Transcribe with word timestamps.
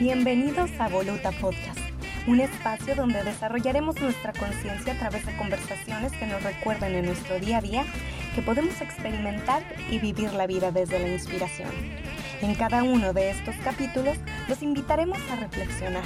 Bienvenidos 0.00 0.70
a 0.78 0.86
Voluta 0.88 1.32
Podcast, 1.32 1.80
un 2.28 2.38
espacio 2.38 2.94
donde 2.94 3.24
desarrollaremos 3.24 4.00
nuestra 4.00 4.32
conciencia 4.32 4.92
a 4.92 4.96
través 4.96 5.26
de 5.26 5.36
conversaciones 5.36 6.12
que 6.12 6.26
nos 6.26 6.40
recuerden 6.40 6.94
en 6.94 7.06
nuestro 7.06 7.40
día 7.40 7.58
a 7.58 7.60
día 7.60 7.84
que 8.36 8.40
podemos 8.40 8.80
experimentar 8.80 9.64
y 9.90 9.98
vivir 9.98 10.32
la 10.34 10.46
vida 10.46 10.70
desde 10.70 11.00
la 11.00 11.08
inspiración. 11.08 11.70
En 12.40 12.54
cada 12.54 12.84
uno 12.84 13.12
de 13.12 13.30
estos 13.30 13.56
capítulos 13.56 14.16
los 14.48 14.62
invitaremos 14.62 15.18
a 15.32 15.34
reflexionar, 15.34 16.04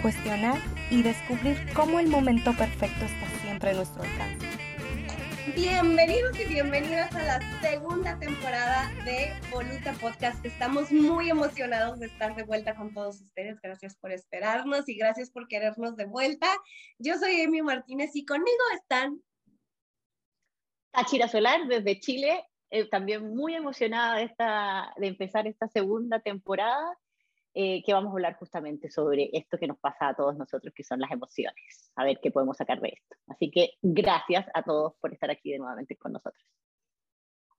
cuestionar 0.00 0.56
y 0.90 1.02
descubrir 1.02 1.66
cómo 1.74 2.00
el 2.00 2.08
momento 2.08 2.54
perfecto 2.54 3.04
está 3.04 3.42
siempre 3.42 3.72
a 3.72 3.74
nuestro 3.74 4.04
alcance. 4.04 4.43
Bienvenidos 5.52 6.40
y 6.40 6.48
bienvenidas 6.48 7.14
a 7.14 7.22
la 7.22 7.60
segunda 7.60 8.18
temporada 8.18 8.90
de 9.04 9.30
Voluta 9.50 9.92
Podcast. 9.92 10.42
Estamos 10.42 10.90
muy 10.90 11.28
emocionados 11.28 12.00
de 12.00 12.06
estar 12.06 12.34
de 12.34 12.44
vuelta 12.44 12.74
con 12.74 12.94
todos 12.94 13.20
ustedes. 13.20 13.60
Gracias 13.60 13.94
por 13.94 14.10
esperarnos 14.10 14.88
y 14.88 14.96
gracias 14.96 15.30
por 15.30 15.46
querernos 15.46 15.96
de 15.96 16.06
vuelta. 16.06 16.46
Yo 16.98 17.18
soy 17.18 17.42
Emi 17.42 17.60
Martínez 17.60 18.16
y 18.16 18.24
conmigo 18.24 18.64
están 18.74 19.20
Tachira 20.92 21.28
Solar 21.28 21.66
desde 21.68 22.00
Chile, 22.00 22.42
eh, 22.70 22.88
también 22.88 23.36
muy 23.36 23.54
emocionada 23.54 24.16
de, 24.16 24.24
esta, 24.24 24.94
de 24.96 25.08
empezar 25.08 25.46
esta 25.46 25.68
segunda 25.68 26.20
temporada 26.20 26.98
eh, 27.56 27.84
que 27.84 27.92
vamos 27.92 28.10
a 28.10 28.14
hablar 28.14 28.34
justamente 28.36 28.90
sobre 28.90 29.30
esto 29.32 29.58
que 29.58 29.68
nos 29.68 29.78
pasa 29.78 30.08
a 30.08 30.16
todos 30.16 30.36
nosotros, 30.36 30.74
que 30.74 30.82
son 30.82 30.98
las 30.98 31.12
emociones, 31.12 31.92
a 31.94 32.04
ver 32.04 32.18
qué 32.20 32.32
podemos 32.32 32.56
sacar 32.56 32.80
de 32.80 32.88
esto. 32.88 33.16
Así 33.28 33.50
que 33.50 33.74
gracias 33.80 34.46
a 34.54 34.64
todos 34.64 34.94
por 35.00 35.12
estar 35.12 35.30
aquí 35.30 35.52
de 35.52 35.58
nuevamente 35.58 35.96
con 35.96 36.12
nosotros. 36.12 36.44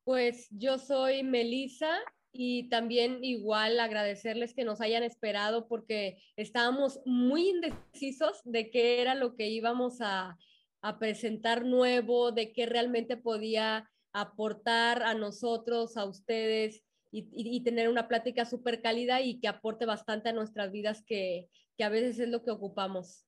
Pues 0.04 0.48
yo 0.52 0.78
soy 0.78 1.24
Melisa 1.24 1.98
y 2.34 2.68
también 2.68 3.24
igual 3.24 3.80
agradecerles 3.80 4.54
que 4.54 4.66
nos 4.66 4.82
hayan 4.82 5.04
esperado 5.04 5.68
porque 5.70 6.18
estábamos 6.36 7.00
muy 7.06 7.50
indecisos 7.50 8.42
de 8.44 8.70
qué 8.70 9.02
era 9.02 9.16
lo 9.16 9.36
que 9.36 9.48
íbamos 9.48 10.02
a, 10.02 10.38
a 10.82 11.00
presentar 11.00 11.64
nuevo, 11.64 12.34
de 12.34 12.52
qué 12.52 12.66
realmente 12.66 13.16
podía 13.18 13.90
aportar 14.12 15.04
a 15.04 15.14
nosotros, 15.14 15.98
a 15.98 16.06
ustedes 16.06 16.85
y, 17.18 17.64
tener 17.64 17.90
una 17.90 18.08
plática 18.08 18.46
súper 18.46 18.82
cálida 18.82 19.22
y 19.22 19.40
que 19.40 19.48
aporte 19.48 19.86
bastante 19.86 20.30
a 20.30 20.34
nuestras 20.34 20.72
vidas, 20.72 21.04
que, 21.06 21.48
que 21.78 21.84
a 21.84 21.90
veces 21.90 22.20
es 22.20 22.30
lo 22.30 22.44
que 22.44 22.52
ocupamos. 22.52 23.26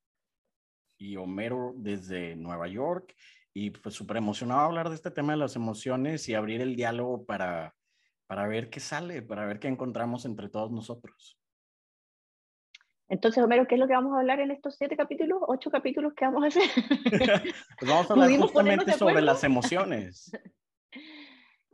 Y 0.97 1.15
Homero 1.15 1.73
desde 1.75 2.35
Nueva 2.35 2.67
York, 2.67 3.15
y 3.53 3.71
pues 3.71 3.95
súper 3.95 4.17
emocionado 4.17 4.61
hablar 4.61 4.89
de 4.89 4.95
este 4.95 5.11
tema 5.11 5.33
de 5.33 5.39
las 5.39 5.55
emociones 5.55 6.27
y 6.29 6.35
abrir 6.35 6.61
el 6.61 6.75
diálogo 6.75 7.25
para, 7.25 7.75
para 8.27 8.47
ver 8.47 8.69
qué 8.69 8.79
sale, 8.79 9.21
para 9.21 9.45
ver 9.45 9.59
qué 9.59 9.67
encontramos 9.67 10.25
entre 10.25 10.49
todos 10.49 10.71
nosotros. 10.71 11.39
Entonces, 13.09 13.41
Homero, 13.41 13.65
¿qué 13.67 13.75
es 13.75 13.79
lo 13.79 13.87
que 13.87 13.93
vamos 13.93 14.13
a 14.13 14.19
hablar 14.19 14.41
en 14.41 14.51
estos 14.51 14.75
siete 14.75 14.97
capítulos, 14.97 15.39
ocho 15.47 15.71
capítulos 15.71 16.13
que 16.13 16.25
vamos 16.25 16.43
a 16.43 16.47
hacer? 16.47 16.63
pues 17.79 17.89
vamos 17.89 18.09
a 18.09 18.13
hablar 18.13 18.37
justamente 18.37 18.93
sobre 18.93 19.21
las 19.21 19.43
emociones. 19.43 20.31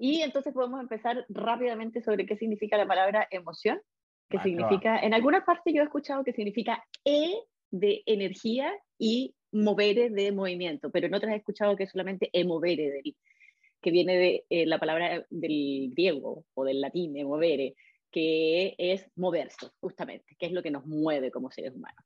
Y 0.03 0.21
entonces 0.21 0.53
podemos 0.53 0.81
empezar 0.81 1.25
rápidamente 1.29 2.01
sobre 2.01 2.25
qué 2.25 2.35
significa 2.35 2.75
la 2.75 2.85
palabra 2.85 3.25
emoción, 3.31 3.79
que 4.29 4.35
ah, 4.35 4.43
significa, 4.43 4.99
en 4.99 5.13
algunas 5.13 5.45
partes 5.45 5.73
yo 5.73 5.81
he 5.81 5.85
escuchado 5.85 6.25
que 6.25 6.33
significa 6.33 6.83
E 7.05 7.33
de 7.71 8.03
energía 8.05 8.69
y 8.99 9.33
movere 9.53 10.09
de 10.09 10.33
movimiento, 10.33 10.91
pero 10.91 11.07
en 11.07 11.13
otras 11.13 11.31
he 11.31 11.37
escuchado 11.37 11.77
que 11.77 11.85
es 11.85 11.91
solamente 11.91 12.29
emovere, 12.33 12.91
del, 12.91 13.15
que 13.81 13.91
viene 13.91 14.17
de 14.17 14.45
eh, 14.49 14.65
la 14.65 14.77
palabra 14.77 15.25
del 15.29 15.91
griego 15.95 16.43
o 16.53 16.65
del 16.65 16.81
latín, 16.81 17.15
emovere, 17.15 17.73
que 18.11 18.75
es 18.77 19.09
moverse, 19.15 19.69
justamente, 19.79 20.35
que 20.37 20.47
es 20.47 20.51
lo 20.51 20.61
que 20.61 20.71
nos 20.71 20.85
mueve 20.85 21.31
como 21.31 21.49
seres 21.49 21.73
humanos. 21.73 22.03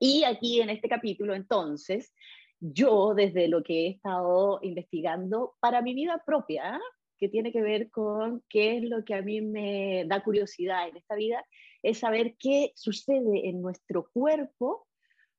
Y 0.00 0.24
aquí 0.24 0.60
en 0.60 0.70
este 0.70 0.88
capítulo, 0.88 1.36
entonces, 1.36 2.12
yo 2.58 3.14
desde 3.14 3.46
lo 3.46 3.62
que 3.62 3.86
he 3.86 3.90
estado 3.90 4.58
investigando 4.62 5.54
para 5.60 5.82
mi 5.82 5.94
vida 5.94 6.20
propia, 6.26 6.80
que 7.22 7.28
tiene 7.28 7.52
que 7.52 7.62
ver 7.62 7.88
con 7.88 8.42
qué 8.48 8.78
es 8.78 8.82
lo 8.82 9.04
que 9.04 9.14
a 9.14 9.22
mí 9.22 9.40
me 9.40 10.04
da 10.08 10.24
curiosidad 10.24 10.88
en 10.88 10.96
esta 10.96 11.14
vida, 11.14 11.46
es 11.80 11.98
saber 11.98 12.34
qué 12.36 12.72
sucede 12.74 13.48
en 13.48 13.62
nuestro 13.62 14.08
cuerpo 14.12 14.88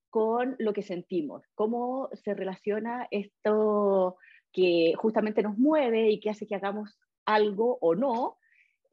con 0.09 0.55
lo 0.59 0.71
que 0.71 0.81
sentimos, 0.81 1.43
cómo 1.55 2.07
se 2.13 2.35
relaciona 2.35 3.09
esto 3.11 4.15
que 4.53 4.93
justamente 4.95 5.43
nos 5.43 5.57
mueve 5.57 6.09
y 6.09 6.21
que 6.21 6.29
hace 6.29 6.47
que 6.47 6.55
hagamos 6.55 6.97
algo 7.25 7.79
o 7.81 7.95
no, 7.95 8.37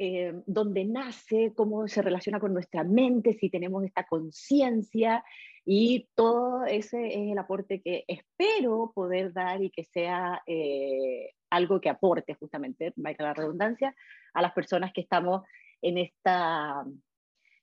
eh, 0.01 0.33
dónde 0.47 0.85
nace, 0.85 1.53
cómo 1.55 1.87
se 1.87 2.03
relaciona 2.03 2.41
con 2.41 2.53
nuestra 2.53 2.83
mente, 2.83 3.35
si 3.35 3.51
tenemos 3.51 3.85
esta 3.85 4.05
conciencia 4.05 5.23
y 5.65 6.09
todo 6.15 6.65
ese 6.65 7.09
es 7.09 7.33
el 7.33 7.39
aporte 7.39 7.81
que 7.81 8.05
espero 8.09 8.93
poder 8.95 9.33
dar 9.33 9.63
y 9.63 9.71
que 9.71 9.85
sea 9.85 10.43
eh, 10.47 11.33
algo 11.51 11.81
que 11.81 11.91
aporte 11.91 12.35
justamente, 12.35 12.93
valga 12.97 13.27
la 13.27 13.35
redundancia, 13.35 13.95
a 14.33 14.43
las 14.43 14.53
personas 14.53 14.93
que 14.93 15.03
estamos 15.03 15.43
en 15.83 15.99
esta 15.99 16.85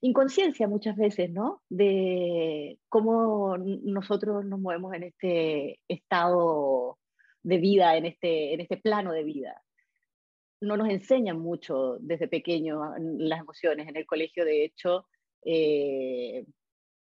inconsciencia 0.01 0.67
muchas 0.67 0.95
veces, 0.95 1.31
¿no? 1.31 1.63
De 1.69 2.79
cómo 2.89 3.57
nosotros 3.57 4.45
nos 4.45 4.59
movemos 4.59 4.93
en 4.93 5.03
este 5.03 5.79
estado 5.87 6.99
de 7.43 7.57
vida, 7.57 7.97
en 7.97 8.05
este, 8.05 8.53
en 8.53 8.61
este 8.61 8.77
plano 8.77 9.11
de 9.11 9.23
vida. 9.23 9.63
No 10.61 10.77
nos 10.77 10.89
enseñan 10.89 11.39
mucho 11.39 11.97
desde 11.99 12.27
pequeños 12.27 12.79
las 12.99 13.39
emociones. 13.39 13.87
En 13.87 13.95
el 13.95 14.05
colegio, 14.05 14.43
de 14.43 14.65
hecho, 14.65 15.07
eh, 15.45 16.45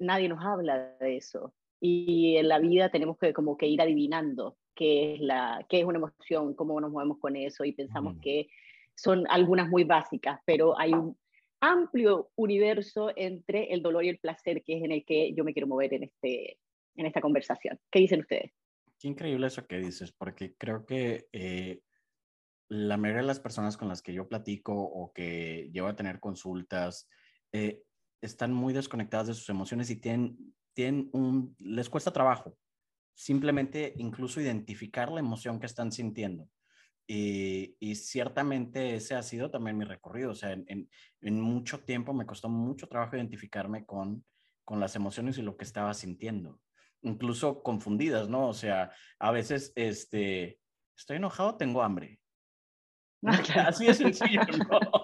nadie 0.02 0.28
nos 0.28 0.44
habla 0.44 0.94
de 1.00 1.16
eso. 1.16 1.54
Y 1.80 2.36
en 2.36 2.48
la 2.48 2.58
vida 2.58 2.90
tenemos 2.90 3.18
que 3.18 3.32
como 3.32 3.56
que 3.56 3.66
ir 3.66 3.80
adivinando 3.80 4.56
qué 4.74 5.14
es, 5.14 5.20
la, 5.20 5.64
qué 5.68 5.80
es 5.80 5.84
una 5.84 5.98
emoción, 5.98 6.54
cómo 6.54 6.80
nos 6.80 6.92
movemos 6.92 7.18
con 7.18 7.36
eso 7.36 7.64
y 7.64 7.72
pensamos 7.72 8.16
que 8.20 8.48
son 8.94 9.26
algunas 9.28 9.68
muy 9.68 9.84
básicas, 9.84 10.40
pero 10.44 10.78
hay 10.78 10.92
un 10.92 11.16
amplio 11.60 12.30
universo 12.34 13.12
entre 13.16 13.72
el 13.72 13.82
dolor 13.82 14.04
y 14.04 14.08
el 14.08 14.18
placer 14.18 14.62
que 14.64 14.76
es 14.78 14.84
en 14.84 14.92
el 14.92 15.04
que 15.04 15.32
yo 15.34 15.44
me 15.44 15.52
quiero 15.52 15.68
mover 15.68 15.94
en, 15.94 16.04
este, 16.04 16.58
en 16.96 17.06
esta 17.06 17.20
conversación. 17.20 17.78
¿Qué 17.90 18.00
dicen 18.00 18.20
ustedes? 18.20 18.52
Qué 18.98 19.08
increíble 19.08 19.46
eso 19.46 19.66
que 19.66 19.78
dices, 19.78 20.12
porque 20.12 20.54
creo 20.56 20.86
que 20.86 21.26
eh, 21.32 21.80
la 22.68 22.96
mayoría 22.96 23.22
de 23.22 23.26
las 23.28 23.40
personas 23.40 23.76
con 23.76 23.88
las 23.88 24.02
que 24.02 24.12
yo 24.12 24.28
platico 24.28 24.74
o 24.74 25.12
que 25.12 25.70
llevo 25.72 25.88
a 25.88 25.96
tener 25.96 26.20
consultas 26.20 27.08
eh, 27.52 27.82
están 28.22 28.52
muy 28.52 28.72
desconectadas 28.72 29.26
de 29.26 29.34
sus 29.34 29.48
emociones 29.50 29.90
y 29.90 29.96
tienen, 29.96 30.54
tienen 30.72 31.10
un, 31.12 31.54
les 31.58 31.90
cuesta 31.90 32.12
trabajo 32.12 32.56
simplemente 33.14 33.94
incluso 33.98 34.40
identificar 34.40 35.10
la 35.10 35.20
emoción 35.20 35.60
que 35.60 35.66
están 35.66 35.92
sintiendo. 35.92 36.48
Y, 37.06 37.76
ciertamente 37.94 38.94
ese 38.94 39.14
ha 39.14 39.22
sido 39.22 39.50
también 39.50 39.76
mi 39.76 39.84
recorrido. 39.84 40.30
O 40.30 40.34
sea, 40.34 40.52
en, 40.52 40.88
mucho 41.40 41.80
tiempo 41.80 42.14
me 42.14 42.26
costó 42.26 42.48
mucho 42.48 42.88
trabajo 42.88 43.16
identificarme 43.16 43.84
con, 43.84 44.24
con 44.64 44.80
las 44.80 44.96
emociones 44.96 45.36
y 45.38 45.42
lo 45.42 45.56
que 45.56 45.64
estaba 45.64 45.92
sintiendo. 45.94 46.60
Incluso 47.02 47.62
confundidas, 47.62 48.28
¿no? 48.28 48.48
O 48.48 48.54
sea, 48.54 48.92
a 49.18 49.30
veces, 49.30 49.72
este, 49.74 50.58
estoy 50.96 51.16
enojado, 51.16 51.56
tengo 51.56 51.82
hambre. 51.82 52.18
Así 53.66 53.86
es 53.86 53.98
sencillo, 53.98 54.40
¿no? 54.70 55.01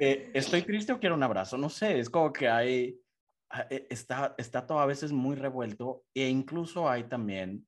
Eh, 0.00 0.30
estoy 0.34 0.62
triste 0.62 0.92
o 0.92 1.00
quiero 1.00 1.14
un 1.14 1.22
abrazo. 1.22 1.56
No 1.56 1.68
sé, 1.68 1.98
es 1.98 2.10
como 2.10 2.32
que 2.32 2.48
hay, 2.48 3.00
Ah, 3.50 3.66
e, 3.70 3.86
está, 3.88 4.34
está 4.36 4.66
todo 4.66 4.80
a 4.80 4.86
veces 4.86 5.10
muy 5.10 5.34
revuelto 5.34 6.04
e 6.14 6.28
incluso 6.28 6.88
hay 6.88 7.04
también 7.04 7.66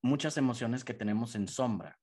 muchas 0.00 0.38
emociones 0.38 0.84
que 0.84 0.94
tenemos 0.94 1.34
en 1.34 1.48
sombra. 1.48 1.98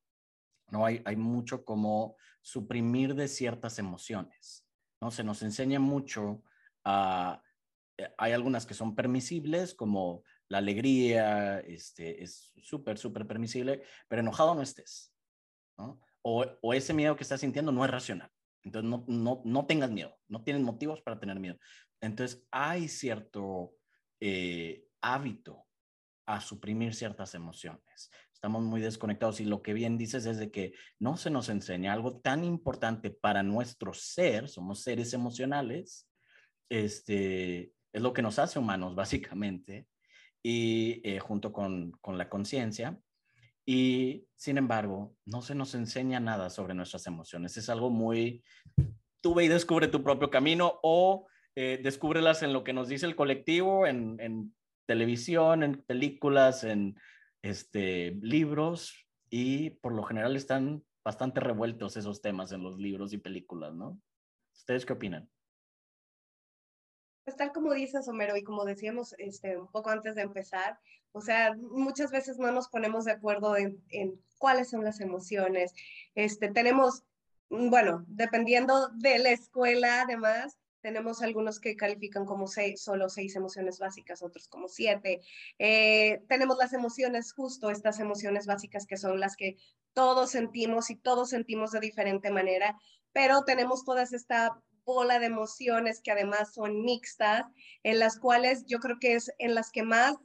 ¿no? 0.68 0.86
Hay, 0.86 1.02
hay 1.04 1.16
mucho 1.16 1.64
como 1.64 2.16
suprimir 2.40 3.14
de 3.14 3.26
ciertas 3.26 3.78
emociones. 3.78 4.64
¿no? 5.00 5.10
Se 5.10 5.24
nos 5.24 5.42
enseña 5.42 5.80
mucho 5.80 6.42
a... 6.84 7.42
Eh, 7.96 8.08
hay 8.16 8.32
algunas 8.32 8.64
que 8.64 8.74
son 8.74 8.94
permisibles, 8.94 9.74
como 9.74 10.22
la 10.48 10.58
alegría, 10.58 11.58
este, 11.60 12.22
es 12.22 12.52
súper, 12.62 12.96
súper 12.96 13.26
permisible, 13.26 13.82
pero 14.08 14.20
enojado 14.20 14.54
no 14.54 14.62
estés. 14.62 15.12
O, 16.22 16.46
o, 16.60 16.74
ese 16.74 16.92
miedo 16.92 17.16
que 17.16 17.22
estás 17.22 17.40
sintiendo 17.40 17.72
no 17.72 17.84
es 17.84 17.90
racional. 17.90 18.30
Entonces, 18.62 18.90
no, 18.90 19.04
no, 19.08 19.42
no 19.44 19.66
tengas 19.66 19.90
miedo, 19.90 20.16
no 20.28 20.42
tienes 20.42 20.62
motivos 20.62 21.00
para 21.00 21.18
tener 21.18 21.38
miedo. 21.40 21.56
Entonces, 22.00 22.46
hay 22.50 22.88
cierto 22.88 23.72
eh, 24.20 24.84
hábito 25.00 25.66
a 26.26 26.40
suprimir 26.40 26.94
ciertas 26.94 27.34
emociones. 27.34 28.10
Estamos 28.32 28.62
muy 28.62 28.80
desconectados 28.80 29.40
y 29.40 29.44
lo 29.44 29.62
que 29.62 29.74
bien 29.74 29.98
dices 29.98 30.24
es 30.26 30.38
de 30.38 30.50
que 30.50 30.72
no 30.98 31.16
se 31.16 31.30
nos 31.30 31.48
enseña 31.48 31.92
algo 31.92 32.20
tan 32.20 32.44
importante 32.44 33.10
para 33.10 33.42
nuestro 33.42 33.92
ser, 33.92 34.48
somos 34.48 34.82
seres 34.82 35.12
emocionales, 35.12 36.08
este, 36.70 37.72
es 37.92 38.02
lo 38.02 38.12
que 38.12 38.22
nos 38.22 38.38
hace 38.38 38.58
humanos 38.58 38.94
básicamente, 39.34 39.88
y 40.42 41.02
eh, 41.04 41.18
junto 41.18 41.52
con, 41.52 41.92
con 42.00 42.16
la 42.16 42.30
conciencia. 42.30 42.98
Y 43.72 44.26
sin 44.34 44.58
embargo, 44.58 45.14
no 45.26 45.42
se 45.42 45.54
nos 45.54 45.76
enseña 45.76 46.18
nada 46.18 46.50
sobre 46.50 46.74
nuestras 46.74 47.06
emociones. 47.06 47.56
Es 47.56 47.68
algo 47.68 47.88
muy, 47.88 48.42
tú 49.20 49.32
ve 49.32 49.44
y 49.44 49.48
descubre 49.48 49.86
tu 49.86 50.02
propio 50.02 50.28
camino 50.28 50.80
o 50.82 51.28
eh, 51.54 51.78
descúbrelas 51.80 52.42
en 52.42 52.52
lo 52.52 52.64
que 52.64 52.72
nos 52.72 52.88
dice 52.88 53.06
el 53.06 53.14
colectivo, 53.14 53.86
en, 53.86 54.18
en 54.18 54.52
televisión, 54.88 55.62
en 55.62 55.84
películas, 55.84 56.64
en 56.64 56.98
este, 57.42 58.18
libros, 58.22 59.06
y 59.30 59.70
por 59.70 59.92
lo 59.92 60.02
general 60.02 60.34
están 60.34 60.82
bastante 61.04 61.38
revueltos 61.38 61.96
esos 61.96 62.20
temas 62.20 62.50
en 62.50 62.64
los 62.64 62.76
libros 62.76 63.12
y 63.12 63.18
películas, 63.18 63.72
¿no? 63.72 64.00
¿Ustedes 64.52 64.84
qué 64.84 64.94
opinan? 64.94 65.30
Pues 67.24 67.36
tal 67.36 67.52
como 67.52 67.72
dices, 67.74 68.08
Homero, 68.08 68.36
y 68.36 68.42
como 68.42 68.64
decíamos 68.64 69.14
este, 69.18 69.58
un 69.58 69.68
poco 69.68 69.90
antes 69.90 70.14
de 70.14 70.22
empezar, 70.22 70.78
o 71.12 71.20
sea, 71.20 71.54
muchas 71.56 72.10
veces 72.10 72.38
no 72.38 72.50
nos 72.52 72.68
ponemos 72.68 73.04
de 73.04 73.12
acuerdo 73.12 73.56
en, 73.56 73.82
en 73.90 74.20
cuáles 74.38 74.70
son 74.70 74.84
las 74.84 75.00
emociones. 75.00 75.72
Este, 76.14 76.50
tenemos, 76.50 77.04
bueno, 77.48 78.04
dependiendo 78.08 78.88
de 78.94 79.18
la 79.18 79.30
escuela, 79.30 80.02
además, 80.02 80.58
tenemos 80.80 81.22
algunos 81.22 81.60
que 81.60 81.76
califican 81.76 82.24
como 82.24 82.46
seis, 82.46 82.82
solo 82.82 83.08
seis 83.08 83.36
emociones 83.36 83.78
básicas, 83.78 84.22
otros 84.22 84.48
como 84.48 84.68
siete. 84.68 85.20
Eh, 85.58 86.22
tenemos 86.28 86.56
las 86.56 86.72
emociones, 86.72 87.32
justo 87.32 87.70
estas 87.70 88.00
emociones 88.00 88.46
básicas 88.46 88.86
que 88.86 88.96
son 88.96 89.20
las 89.20 89.36
que 89.36 89.56
todos 89.92 90.30
sentimos 90.30 90.90
y 90.90 90.96
todos 90.96 91.30
sentimos 91.30 91.72
de 91.72 91.80
diferente 91.80 92.30
manera, 92.30 92.78
pero 93.12 93.44
tenemos 93.44 93.84
todas 93.84 94.12
esta 94.12 94.60
bola 94.94 95.18
de 95.18 95.26
emociones 95.26 96.00
que 96.00 96.12
además 96.12 96.54
son 96.54 96.82
mixtas, 96.82 97.44
en 97.82 97.98
las 97.98 98.18
cuales 98.18 98.64
yo 98.66 98.78
creo 98.78 98.98
que 98.98 99.14
es 99.14 99.32
en 99.38 99.54
las 99.54 99.70
que 99.70 99.82
más 99.82 100.16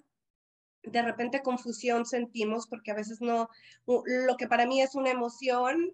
de 0.83 1.01
repente 1.01 1.41
confusión 1.41 2.05
sentimos, 2.05 2.67
porque 2.67 2.91
a 2.91 2.95
veces 2.95 3.21
no, 3.21 3.49
lo 3.85 4.37
que 4.37 4.47
para 4.47 4.65
mí 4.65 4.81
es 4.81 4.95
una 4.95 5.11
emoción, 5.11 5.91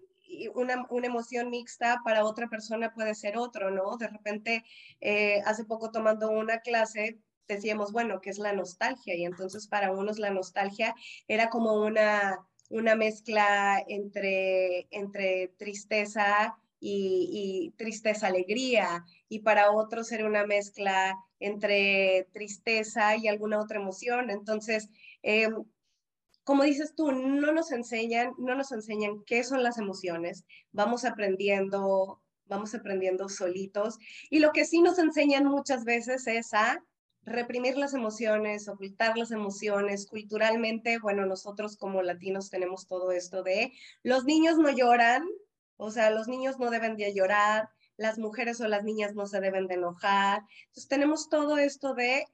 una, 0.54 0.86
una 0.90 1.06
emoción 1.06 1.50
mixta 1.50 2.00
para 2.04 2.24
otra 2.24 2.48
persona 2.48 2.92
puede 2.94 3.14
ser 3.14 3.36
otro, 3.36 3.70
¿no? 3.70 3.96
De 3.96 4.08
repente, 4.08 4.64
eh, 5.00 5.42
hace 5.46 5.64
poco 5.64 5.90
tomando 5.90 6.30
una 6.30 6.60
clase, 6.60 7.18
decíamos, 7.48 7.92
bueno, 7.92 8.20
¿qué 8.20 8.30
es 8.30 8.38
la 8.38 8.52
nostalgia? 8.52 9.14
Y 9.14 9.24
entonces 9.24 9.66
para 9.66 9.92
unos 9.92 10.18
la 10.18 10.30
nostalgia 10.30 10.94
era 11.28 11.50
como 11.50 11.74
una, 11.74 12.38
una 12.70 12.94
mezcla 12.94 13.82
entre, 13.86 14.86
entre 14.90 15.48
tristeza 15.58 16.56
y, 16.84 17.72
tristeza, 17.76 18.26
alegría, 18.26 19.04
y 19.28 19.40
para 19.40 19.70
otros 19.70 20.10
era 20.10 20.26
una 20.26 20.44
mezcla 20.44 21.16
entre 21.38 22.28
tristeza 22.32 23.16
y 23.16 23.28
alguna 23.28 23.60
otra 23.60 23.80
emoción. 23.80 24.30
Entonces, 24.30 24.90
eh, 25.22 25.48
como 26.44 26.64
dices 26.64 26.94
tú, 26.96 27.12
no 27.12 27.52
nos 27.52 27.70
enseñan, 27.70 28.32
no 28.38 28.54
nos 28.56 28.72
enseñan 28.72 29.22
qué 29.24 29.44
son 29.44 29.62
las 29.62 29.78
emociones, 29.78 30.44
vamos 30.72 31.04
aprendiendo, 31.04 32.20
vamos 32.46 32.74
aprendiendo 32.74 33.28
solitos, 33.28 33.98
y 34.28 34.40
lo 34.40 34.50
que 34.52 34.64
sí 34.64 34.82
nos 34.82 34.98
enseñan 34.98 35.44
muchas 35.44 35.84
veces 35.84 36.26
es 36.26 36.52
a 36.52 36.82
reprimir 37.24 37.76
las 37.76 37.94
emociones, 37.94 38.68
ocultar 38.68 39.16
las 39.16 39.30
emociones. 39.30 40.06
Culturalmente, 40.06 40.98
bueno, 40.98 41.24
nosotros 41.24 41.76
como 41.76 42.02
latinos 42.02 42.50
tenemos 42.50 42.88
todo 42.88 43.12
esto 43.12 43.44
de 43.44 43.72
los 44.02 44.24
niños 44.24 44.58
no 44.58 44.70
lloran, 44.70 45.24
o 45.76 45.90
sea, 45.90 46.10
los 46.10 46.28
niños 46.28 46.58
no 46.58 46.70
deben 46.70 46.96
de 46.96 47.14
llorar, 47.14 47.68
las 47.96 48.18
mujeres 48.18 48.60
o 48.60 48.68
las 48.68 48.84
niñas 48.84 49.14
no 49.14 49.26
se 49.26 49.40
deben 49.40 49.66
de 49.66 49.74
enojar. 49.74 50.42
Entonces 50.66 50.88
tenemos 50.88 51.28
todo 51.28 51.58
esto 51.58 51.94
de 51.94 52.26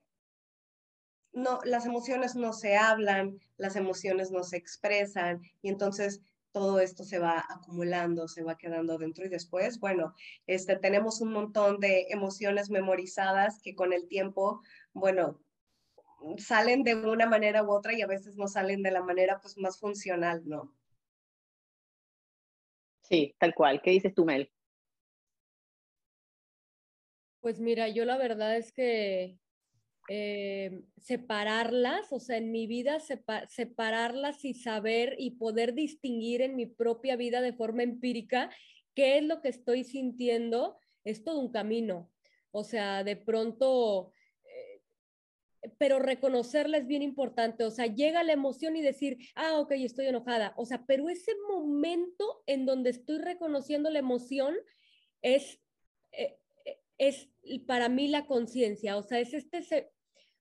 no, 1.33 1.61
las 1.65 1.87
emociones 1.87 2.35
no 2.35 2.53
se 2.53 2.77
hablan, 2.77 3.39
las 3.57 3.77
emociones 3.77 4.31
no 4.31 4.43
se 4.43 4.57
expresan 4.57 5.43
y 5.63 5.69
entonces 5.69 6.21
todo 6.53 6.81
esto 6.81 7.05
se 7.05 7.19
va 7.19 7.45
acumulando, 7.49 8.27
se 8.27 8.43
va 8.43 8.57
quedando 8.57 8.99
dentro 8.99 9.25
y 9.25 9.29
después, 9.29 9.79
bueno, 9.79 10.15
este, 10.47 10.77
tenemos 10.77 11.21
un 11.21 11.33
montón 11.33 11.79
de 11.79 12.07
emociones 12.09 12.71
memorizadas 12.71 13.61
que 13.63 13.75
con 13.75 13.93
el 13.93 14.09
tiempo, 14.09 14.63
bueno, 14.93 15.39
salen 16.39 16.83
de 16.83 16.97
una 16.97 17.27
manera 17.27 17.63
u 17.63 17.71
otra 17.71 17.93
y 17.93 18.03
a 18.03 18.07
veces 18.07 18.37
no 18.37 18.49
salen 18.49 18.83
de 18.83 18.91
la 18.91 19.03
manera 19.03 19.39
pues 19.41 19.57
más 19.59 19.79
funcional, 19.79 20.43
¿no? 20.47 20.73
Sí, 23.09 23.35
tal 23.39 23.55
cual. 23.55 23.81
¿Qué 23.81 23.93
dices 23.93 24.15
tú, 24.15 24.25
Mel? 24.27 24.51
Pues 27.41 27.59
mira, 27.59 27.89
yo 27.89 28.05
la 28.05 28.19
verdad 28.19 28.57
es 28.57 28.71
que 28.73 29.39
eh, 30.11 30.83
separarlas, 30.99 32.13
o 32.13 32.21
sea, 32.21 32.37
en 32.37 32.51
mi 32.51 32.67
vida 32.67 32.99
separarlas 33.01 34.45
y 34.45 34.53
saber 34.53 35.15
y 35.19 35.33
poder 35.33 35.75
distinguir 35.75 36.43
en 36.43 36.57
mi 36.57 36.67
propia 36.67 37.17
vida 37.17 37.41
de 37.41 37.55
forma 37.55 37.83
empírica 37.83 38.51
qué 38.95 39.19
es 39.19 39.25
lo 39.25 39.41
que 39.41 39.49
estoy 39.49 39.85
sintiendo, 39.85 40.79
es 41.05 41.25
todo 41.25 41.39
un 41.39 41.51
camino. 41.51 42.11
O 42.51 42.65
sea, 42.65 43.05
de 43.05 43.17
pronto 43.17 44.13
pero 45.79 45.99
reconocerla 45.99 46.79
es 46.79 46.87
bien 46.87 47.03
importante, 47.03 47.65
o 47.65 47.71
sea, 47.71 47.87
llega 47.87 48.23
la 48.23 48.33
emoción 48.33 48.77
y 48.77 48.83
decir, 48.83 49.19
ah, 49.35 49.59
ok, 49.59 49.73
estoy 49.73 50.07
enojada, 50.07 50.55
o 50.57 50.65
sea, 50.65 50.85
pero 50.87 51.09
ese 51.09 51.33
momento 51.49 52.43
en 52.47 52.67
donde 52.67 52.91
estoy 52.91 53.19
reconociendo 53.19 53.91
la 53.91 53.99
emoción 53.99 54.55
es, 55.23 55.61
eh, 56.13 56.39
eh, 56.65 56.81
es 56.99 57.29
para 57.67 57.89
mí 57.89 58.09
la 58.09 58.27
conciencia, 58.27 58.97
o 58.97 59.03
sea, 59.03 59.19
es 59.19 59.35
este, 59.35 59.91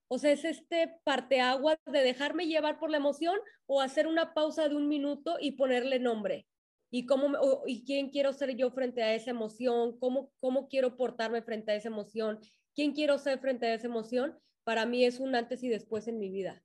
o 0.08 0.20
sea, 0.20 0.32
es 0.32 0.46
este 0.46 1.00
parteagua 1.04 1.80
de 1.86 2.02
dejarme 2.02 2.48
llevar 2.48 2.80
por 2.80 2.90
la 2.90 2.98
emoción 2.98 3.38
o 3.66 3.82
hacer 3.82 4.08
una 4.08 4.34
pausa 4.34 4.70
de 4.70 4.76
un 4.76 4.88
minuto 4.88 5.38
y 5.40 5.54
ponerle 5.54 6.00
nombre. 6.00 6.48
Y, 6.90 7.06
cómo, 7.06 7.34
y 7.66 7.84
quién 7.84 8.12
quiero 8.12 8.32
ser 8.32 8.56
yo 8.56 8.72
frente 8.72 9.04
a 9.04 9.14
esa 9.14 9.32
emoción, 9.32 10.00
cómo, 10.00 10.32
cómo 10.40 10.70
quiero 10.70 10.96
portarme 10.96 11.42
frente 11.42 11.74
a 11.74 11.76
esa 11.76 11.90
emoción, 11.90 12.40
quién 12.74 12.94
quiero 12.94 13.18
ser 13.18 13.40
frente 13.40 13.68
a 13.68 13.74
esa 13.74 13.88
emoción 13.88 14.40
para 14.68 14.86
mí 14.86 15.06
es 15.06 15.22
un 15.22 15.34
antes 15.34 15.64
y 15.64 15.70
después 15.70 16.10
en 16.10 16.20
mi 16.20 16.30
vida. 16.30 16.62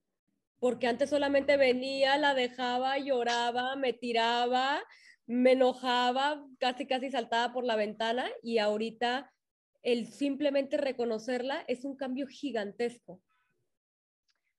Porque 0.59 0.89
antes 0.89 1.09
solamente 1.09 1.57
venía, 1.57 2.19
la 2.19 2.35
dejaba, 2.35 2.99
lloraba, 2.99 3.77
me 3.77 3.93
tiraba, 3.93 4.83
me 5.25 5.53
enojaba, 5.53 6.45
casi 6.59 6.85
casi 6.85 7.13
saltaba 7.13 7.53
por 7.53 7.63
la 7.63 7.77
ventana 7.77 8.29
y 8.43 8.59
ahorita 8.59 9.33
el 9.85 10.09
simplemente 10.09 10.79
reconocerla 10.79 11.63
es 11.69 11.85
un 11.85 11.95
cambio 11.95 12.27
gigantesco. 12.27 13.23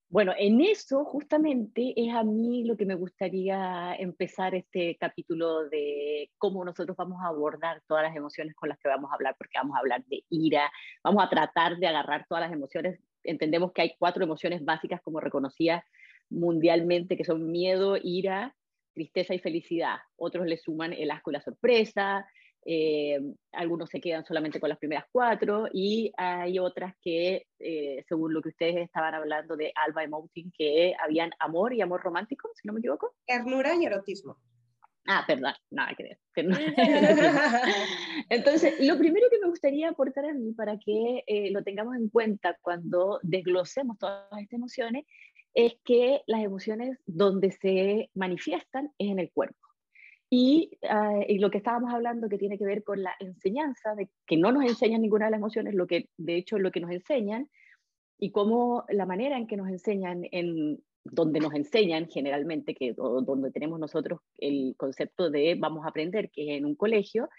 Bueno, 0.08 0.32
en 0.38 0.62
eso 0.62 1.04
justamente 1.04 1.94
es 1.98 2.14
a 2.14 2.24
mí 2.24 2.64
lo 2.64 2.78
que 2.78 2.86
me 2.86 2.96
gustaría 2.96 3.94
empezar 3.96 4.56
este 4.56 4.96
capítulo 4.96 5.68
de 5.68 6.32
cómo 6.38 6.64
nosotros 6.64 6.96
vamos 6.96 7.22
a 7.22 7.28
abordar 7.28 7.82
todas 7.88 8.04
las 8.04 8.16
emociones 8.16 8.56
con 8.56 8.70
las 8.70 8.80
que 8.80 8.88
vamos 8.88 9.12
a 9.12 9.16
hablar, 9.16 9.36
porque 9.38 9.58
vamos 9.58 9.76
a 9.76 9.80
hablar 9.80 10.02
de 10.06 10.24
ira, 10.30 10.72
vamos 11.04 11.26
a 11.26 11.30
tratar 11.30 11.76
de 11.76 11.88
agarrar 11.88 12.26
todas 12.30 12.44
las 12.44 12.54
emociones 12.54 13.02
entendemos 13.24 13.72
que 13.72 13.82
hay 13.82 13.96
cuatro 13.98 14.24
emociones 14.24 14.64
básicas 14.64 15.02
como 15.02 15.20
reconocidas 15.20 15.84
mundialmente, 16.30 17.18
que 17.18 17.26
son 17.26 17.52
miedo, 17.52 17.98
ira, 18.02 18.56
tristeza 18.94 19.34
y 19.34 19.40
felicidad. 19.40 19.98
Otros 20.16 20.46
le 20.46 20.58
suman 20.58 20.94
el 20.94 21.12
asco 21.12 21.32
y 21.32 21.34
la 21.34 21.42
sorpresa, 21.42 22.26
eh, 22.66 23.20
algunos 23.52 23.90
se 23.90 24.00
quedan 24.00 24.24
solamente 24.26 24.60
con 24.60 24.70
las 24.70 24.78
primeras 24.78 25.06
cuatro 25.12 25.68
y 25.72 26.12
hay 26.16 26.60
otras 26.60 26.96
que, 27.02 27.48
eh, 27.60 28.04
según 28.08 28.34
lo 28.34 28.42
que 28.42 28.50
ustedes 28.50 28.78
estaban 28.78 29.14
hablando 29.14 29.58
de 29.58 29.74
Alba 29.76 30.04
Emoting, 30.04 30.52
que 30.58 30.94
habían 31.04 31.32
amor 31.40 31.74
y 31.74 31.82
amor 31.82 32.02
romántico, 32.02 32.50
si 32.56 32.68
no 32.68 32.74
me 32.74 32.80
equivoco. 32.80 33.16
Ternura 33.26 33.76
y 33.76 33.86
erotismo. 33.86 34.38
Ah, 35.06 35.24
perdón, 35.28 35.54
nada 35.70 35.94
que 35.96 36.04
ver. 36.04 36.20
Entonces, 38.30 38.76
lo 38.80 38.98
primero 38.98 39.28
que 39.30 39.40
me 39.40 39.50
gustaría 39.50 39.90
aportar 39.90 40.26
a 40.26 40.34
mí 40.34 40.54
para 40.54 40.78
que 40.78 41.24
eh, 41.28 41.52
lo 41.52 41.62
tengamos 41.64 41.96
en 41.96 42.10
cuenta 42.10 42.58
cuando 42.62 43.20
desglosemos 43.22 43.98
todas 43.98 44.26
estas 44.40 44.54
emociones 44.54 45.06
es 45.54 45.76
que 45.84 46.22
las 46.26 46.42
emociones 46.42 46.98
donde 47.06 47.52
se 47.52 48.10
manifiestan 48.14 48.92
es 48.98 49.12
en 49.12 49.20
el 49.20 49.32
cuerpo. 49.32 49.58
Y, 50.30 50.80
ah, 50.90 51.20
y, 51.28 51.38
lo 51.38 51.52
que 51.52 51.58
estábamos 51.60 51.94
hablando 51.94 52.30
que 52.30 52.38
tiene 52.38 52.58
que 52.58 52.66
ver 52.66 52.84
con 52.84 53.04
la 53.04 53.14
enseñanza, 53.20 53.94
de 53.96 54.10
que 54.26 54.38
no 54.38 54.52
nos 54.52 54.64
enseñan 54.64 55.02
ninguna 55.02 55.26
de 55.26 55.32
las 55.32 55.40
emociones, 55.40 55.76
lo 55.76 55.86
que 55.86 56.10
de 56.18 56.38
hecho 56.38 56.58
lo 56.58 56.72
que 56.72 56.80
nos 56.80 56.92
enseñan 56.92 57.50
y 58.18 58.32
cómo 58.32 58.86
la 58.90 59.06
manera 59.06 59.38
en 59.38 59.48
que 59.48 59.58
nos 59.58 59.68
enseñan 59.68 60.24
en 60.32 60.82
donde 61.04 61.40
nos 61.40 61.54
enseñan 61.54 62.08
generalmente, 62.10 62.76
que, 62.76 62.94
donde 62.94 63.52
tenemos 63.52 63.80
nosotros 63.80 64.22
el 64.38 64.76
concepto 64.78 65.30
de 65.30 65.56
vamos 65.56 65.86
a 65.86 65.90
aprender, 65.90 66.30
que 66.32 66.44
es 66.44 66.58
en 66.58 66.66
un 66.66 66.76
colegio, 66.76 67.30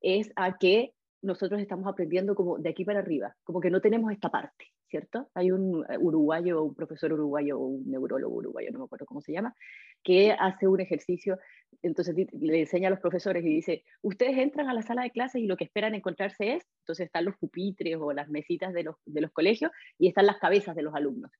es 0.00 0.32
a 0.36 0.58
que 0.58 0.92
nosotros 1.22 1.60
estamos 1.60 1.86
aprendiendo 1.86 2.34
como 2.34 2.58
de 2.58 2.70
aquí 2.70 2.84
para 2.84 2.98
arriba, 2.98 3.36
como 3.44 3.60
que 3.60 3.70
no 3.70 3.80
tenemos 3.80 4.10
esta 4.10 4.28
parte, 4.28 4.66
¿cierto? 4.88 5.30
Hay 5.34 5.52
un 5.52 5.84
eh, 5.88 5.96
uruguayo, 5.98 6.64
un 6.64 6.74
profesor 6.74 7.12
uruguayo, 7.12 7.58
un 7.58 7.88
neurólogo 7.88 8.34
uruguayo, 8.34 8.70
no 8.72 8.80
me 8.80 8.84
acuerdo 8.86 9.06
cómo 9.06 9.20
se 9.20 9.32
llama, 9.32 9.54
que 10.02 10.32
hace 10.32 10.66
un 10.66 10.80
ejercicio, 10.80 11.38
entonces 11.80 12.16
le 12.16 12.60
enseña 12.60 12.88
a 12.88 12.90
los 12.90 12.98
profesores 12.98 13.44
y 13.44 13.48
dice, 13.48 13.84
ustedes 14.02 14.36
entran 14.36 14.68
a 14.68 14.74
la 14.74 14.82
sala 14.82 15.02
de 15.04 15.10
clases 15.12 15.40
y 15.40 15.46
lo 15.46 15.56
que 15.56 15.64
esperan 15.64 15.94
encontrarse 15.94 16.54
es, 16.54 16.66
entonces 16.80 17.06
están 17.06 17.24
los 17.24 17.36
pupitres 17.36 17.96
o 18.00 18.12
las 18.12 18.28
mesitas 18.28 18.72
de 18.72 18.82
los, 18.82 18.96
de 19.06 19.20
los 19.20 19.30
colegios 19.30 19.70
y 19.98 20.08
están 20.08 20.26
las 20.26 20.38
cabezas 20.38 20.74
de 20.74 20.82
los 20.82 20.94
alumnos, 20.94 21.30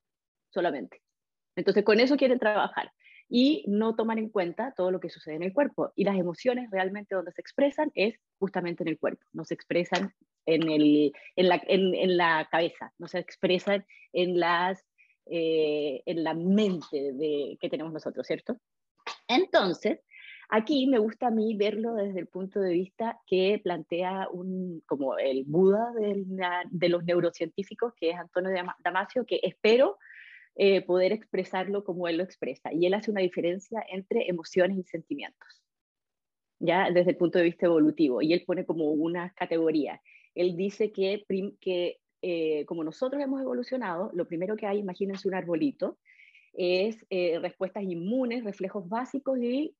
solamente. 0.51 1.03
Entonces, 1.57 1.85
con 1.85 2.01
eso 2.01 2.17
quieren 2.17 2.39
trabajar 2.39 2.93
y 3.29 3.65
no 3.67 3.95
toman 3.95 4.19
en 4.19 4.29
cuenta 4.29 4.75
todo 4.77 4.91
lo 4.91 5.01
que 5.01 5.09
sucede 5.09 5.37
en 5.37 5.43
el 5.43 5.55
cuerpo. 5.55 5.93
Y 5.97 6.05
las 6.05 6.17
emociones 6.19 6.71
realmente 6.71 7.15
donde 7.15 7.33
se 7.33 7.41
expresan 7.41 7.91
es 7.95 8.15
justamente 8.39 8.83
en 8.83 8.89
el 8.89 8.99
cuerpo, 8.99 9.25
no 9.33 9.45
se 9.45 9.55
expresan 9.55 10.13
en, 10.45 10.71
el, 10.71 11.13
en, 11.37 11.49
la, 11.49 11.63
en, 11.67 12.17
la 12.19 12.47
cabeza, 12.51 12.93
no 12.99 13.09
se 13.09 13.19
expresan 13.19 13.87
en, 14.13 14.39
las, 14.39 14.85
eh, 15.27 16.03
en 16.05 16.25
la 16.25 16.35
mente 16.35 17.13
de, 17.15 17.57
que 17.59 17.71
tenemos 17.71 17.93
nosotros, 17.93 18.27
¿cierto? 18.27 18.59
Entonces, 19.29 20.01
aquí 20.51 20.87
me 20.87 20.99
gusta 20.99 21.29
a 21.29 21.31
mí 21.31 21.57
verlo 21.57 21.95
desde 21.95 22.21
el 22.21 22.27
punto 22.27 22.61
de 22.61 22.73
vista 22.73 23.19
que 23.27 23.61
plantea 23.65 24.29
un, 24.31 24.83
como 24.87 25.17
el 25.17 25.45
Buda 25.47 25.93
de, 25.93 26.23
de 26.71 26.89
los 26.91 27.03
neurocientíficos, 27.05 27.95
que 27.95 28.11
es 28.11 28.19
Antonio 28.19 28.51
Damasio, 28.85 29.25
que 29.25 29.41
espero 29.43 29.97
eh, 30.55 30.83
poder 30.83 31.13
expresarlo 31.13 31.83
como 31.83 32.09
él 32.09 32.19
lo 32.19 32.25
expresa. 32.25 32.73
Y 32.75 32.85
él 32.85 32.93
hace 32.93 33.11
una 33.11 33.23
diferencia 33.23 33.83
entre 33.91 34.29
emociones 34.29 34.77
y 34.77 34.83
sentimientos, 34.83 35.63
ya 36.59 36.91
desde 36.91 37.13
el 37.13 37.17
punto 37.17 37.39
de 37.39 37.45
vista 37.45 37.67
evolutivo. 37.67 38.21
Y 38.21 38.35
él 38.35 38.45
pone 38.47 38.67
como 38.67 38.91
una 38.91 39.33
categoría. 39.33 40.03
Él 40.35 40.55
dice 40.55 40.93
que, 40.93 41.25
que 41.59 42.01
eh, 42.21 42.67
como 42.67 42.85
nosotros 42.85 43.23
hemos 43.23 43.41
evolucionado, 43.41 44.11
lo 44.13 44.27
primero 44.27 44.55
que 44.57 44.67
hay, 44.67 44.79
imagínense 44.79 45.27
un 45.27 45.35
arbolito, 45.35 45.99
es 46.53 47.03
eh, 47.09 47.39
respuestas 47.41 47.85
inmunes, 47.85 48.45
reflejos 48.45 48.87
básicos 48.87 49.39
y 49.39 49.75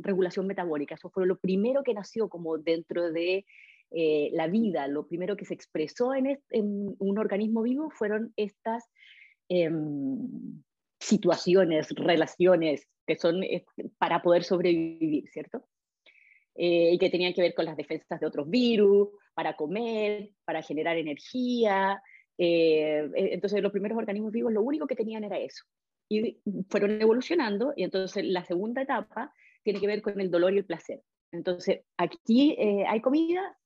regulación 0.00 0.46
metabólica. 0.46 0.94
Eso 0.94 1.10
fue 1.10 1.26
lo 1.26 1.36
primero 1.38 1.82
que 1.82 1.92
nació 1.92 2.30
como 2.30 2.56
dentro 2.56 3.12
de 3.12 3.44
la 3.90 4.46
vida, 4.48 4.86
lo 4.86 5.06
primero 5.06 5.36
que 5.36 5.46
se 5.46 5.54
expresó 5.54 6.14
en, 6.14 6.38
en, 6.50 6.94
un 6.98 7.18
organismo 7.18 7.62
vivo 7.62 7.88
fueron 7.88 8.34
estas 8.36 8.84
Em, 9.48 10.62
situaciones, 11.00 11.88
relaciones 11.90 12.86
que 13.06 13.16
son 13.16 13.42
eh, 13.42 13.64
para 13.98 14.20
poder 14.20 14.44
sobrevivir, 14.44 15.28
¿cierto? 15.28 15.66
Eh, 16.54 16.90
y 16.92 16.98
que 16.98 17.08
tenían 17.08 17.32
que 17.32 17.40
ver 17.40 17.54
con 17.54 17.64
las 17.64 17.76
defensas 17.76 18.20
de 18.20 18.26
otros 18.26 18.50
virus, 18.50 19.08
para 19.32 19.54
comer, 19.54 20.32
para 20.44 20.62
generar 20.62 20.98
energía. 20.98 22.02
Eh, 22.36 23.08
entonces 23.14 23.62
los 23.62 23.72
primeros 23.72 23.96
organismos 23.96 24.32
vivos 24.32 24.52
lo 24.52 24.62
único 24.62 24.86
que 24.86 24.96
tenían 24.96 25.24
era 25.24 25.38
eso. 25.38 25.64
Y 26.10 26.38
fueron 26.68 27.00
evolucionando 27.00 27.72
y 27.76 27.84
entonces 27.84 28.24
la 28.24 28.44
segunda 28.44 28.82
etapa 28.82 29.32
tiene 29.62 29.80
que 29.80 29.86
ver 29.86 30.02
con 30.02 30.20
el 30.20 30.30
dolor 30.30 30.52
y 30.52 30.58
el 30.58 30.64
placer. 30.64 31.02
Entonces 31.30 31.82
aquí 31.96 32.56
hay 32.86 33.00
comida, 33.00 33.56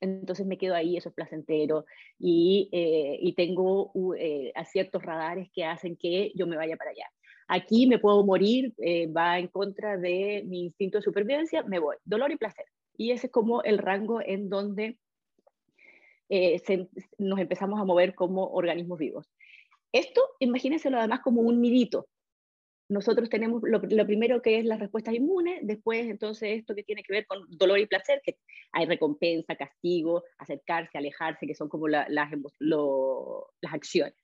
entonces 0.00 0.46
me 0.46 0.58
quedo 0.58 0.74
ahí, 0.74 0.96
eso 0.96 1.08
es 1.08 1.14
placentero, 1.14 1.84
y, 2.18 2.68
eh, 2.72 3.32
tengo 3.36 3.92
eh, 4.18 4.52
ciertos 4.70 5.02
radares 5.02 5.50
que 5.52 5.64
hacen 5.64 5.96
que 5.96 6.32
yo 6.34 6.46
me 6.46 6.56
vaya 6.56 6.76
para 6.76 6.90
allá. 6.90 7.06
Aquí 7.48 7.86
me 7.86 7.98
puedo 7.98 8.24
morir, 8.24 8.74
eh, 8.78 9.06
va 9.06 9.38
en 9.38 9.48
contra 9.48 9.96
de 9.96 10.42
mi 10.46 10.64
instinto 10.64 10.98
de 10.98 11.02
supervivencia, 11.02 11.62
me 11.62 11.78
voy. 11.78 11.96
Dolor 12.04 12.32
y 12.32 12.36
placer. 12.36 12.66
Y 12.96 13.12
ese 13.12 13.26
es 13.26 13.32
como 13.32 13.62
el 13.62 13.78
rango 13.78 14.20
en 14.20 14.48
donde 14.48 14.98
nos 17.18 17.38
empezamos 17.38 17.80
a 17.80 17.84
mover 17.84 18.16
como 18.16 18.48
organismos 18.48 18.98
vivos. 18.98 19.30
Esto, 19.92 20.20
imagínense 20.40 20.90
lo 20.90 20.98
además 20.98 21.20
como 21.20 21.40
un 21.40 21.60
nidito, 21.60 22.08
nosotros 22.88 23.28
tenemos 23.28 23.62
lo, 23.64 23.80
primero 24.06 24.40
que 24.42 24.58
es 24.58 24.64
las 24.64 24.78
respuestas 24.78 25.14
inmunes, 25.14 25.60
después 25.62 26.06
entonces 26.06 26.58
esto 26.58 26.74
que 26.74 26.84
tiene 26.84 27.02
que 27.02 27.12
ver 27.12 27.26
con 27.26 27.44
dolor 27.50 27.78
y 27.78 27.86
placer, 27.86 28.20
que 28.24 28.38
hay 28.72 28.86
recompensa, 28.86 29.56
castigo, 29.56 30.22
acercarse, 30.38 30.96
alejarse, 30.96 31.46
que 31.46 31.54
son 31.54 31.68
como 31.68 31.88
las, 31.88 32.08
las 32.08 33.72
acciones. 33.72 34.14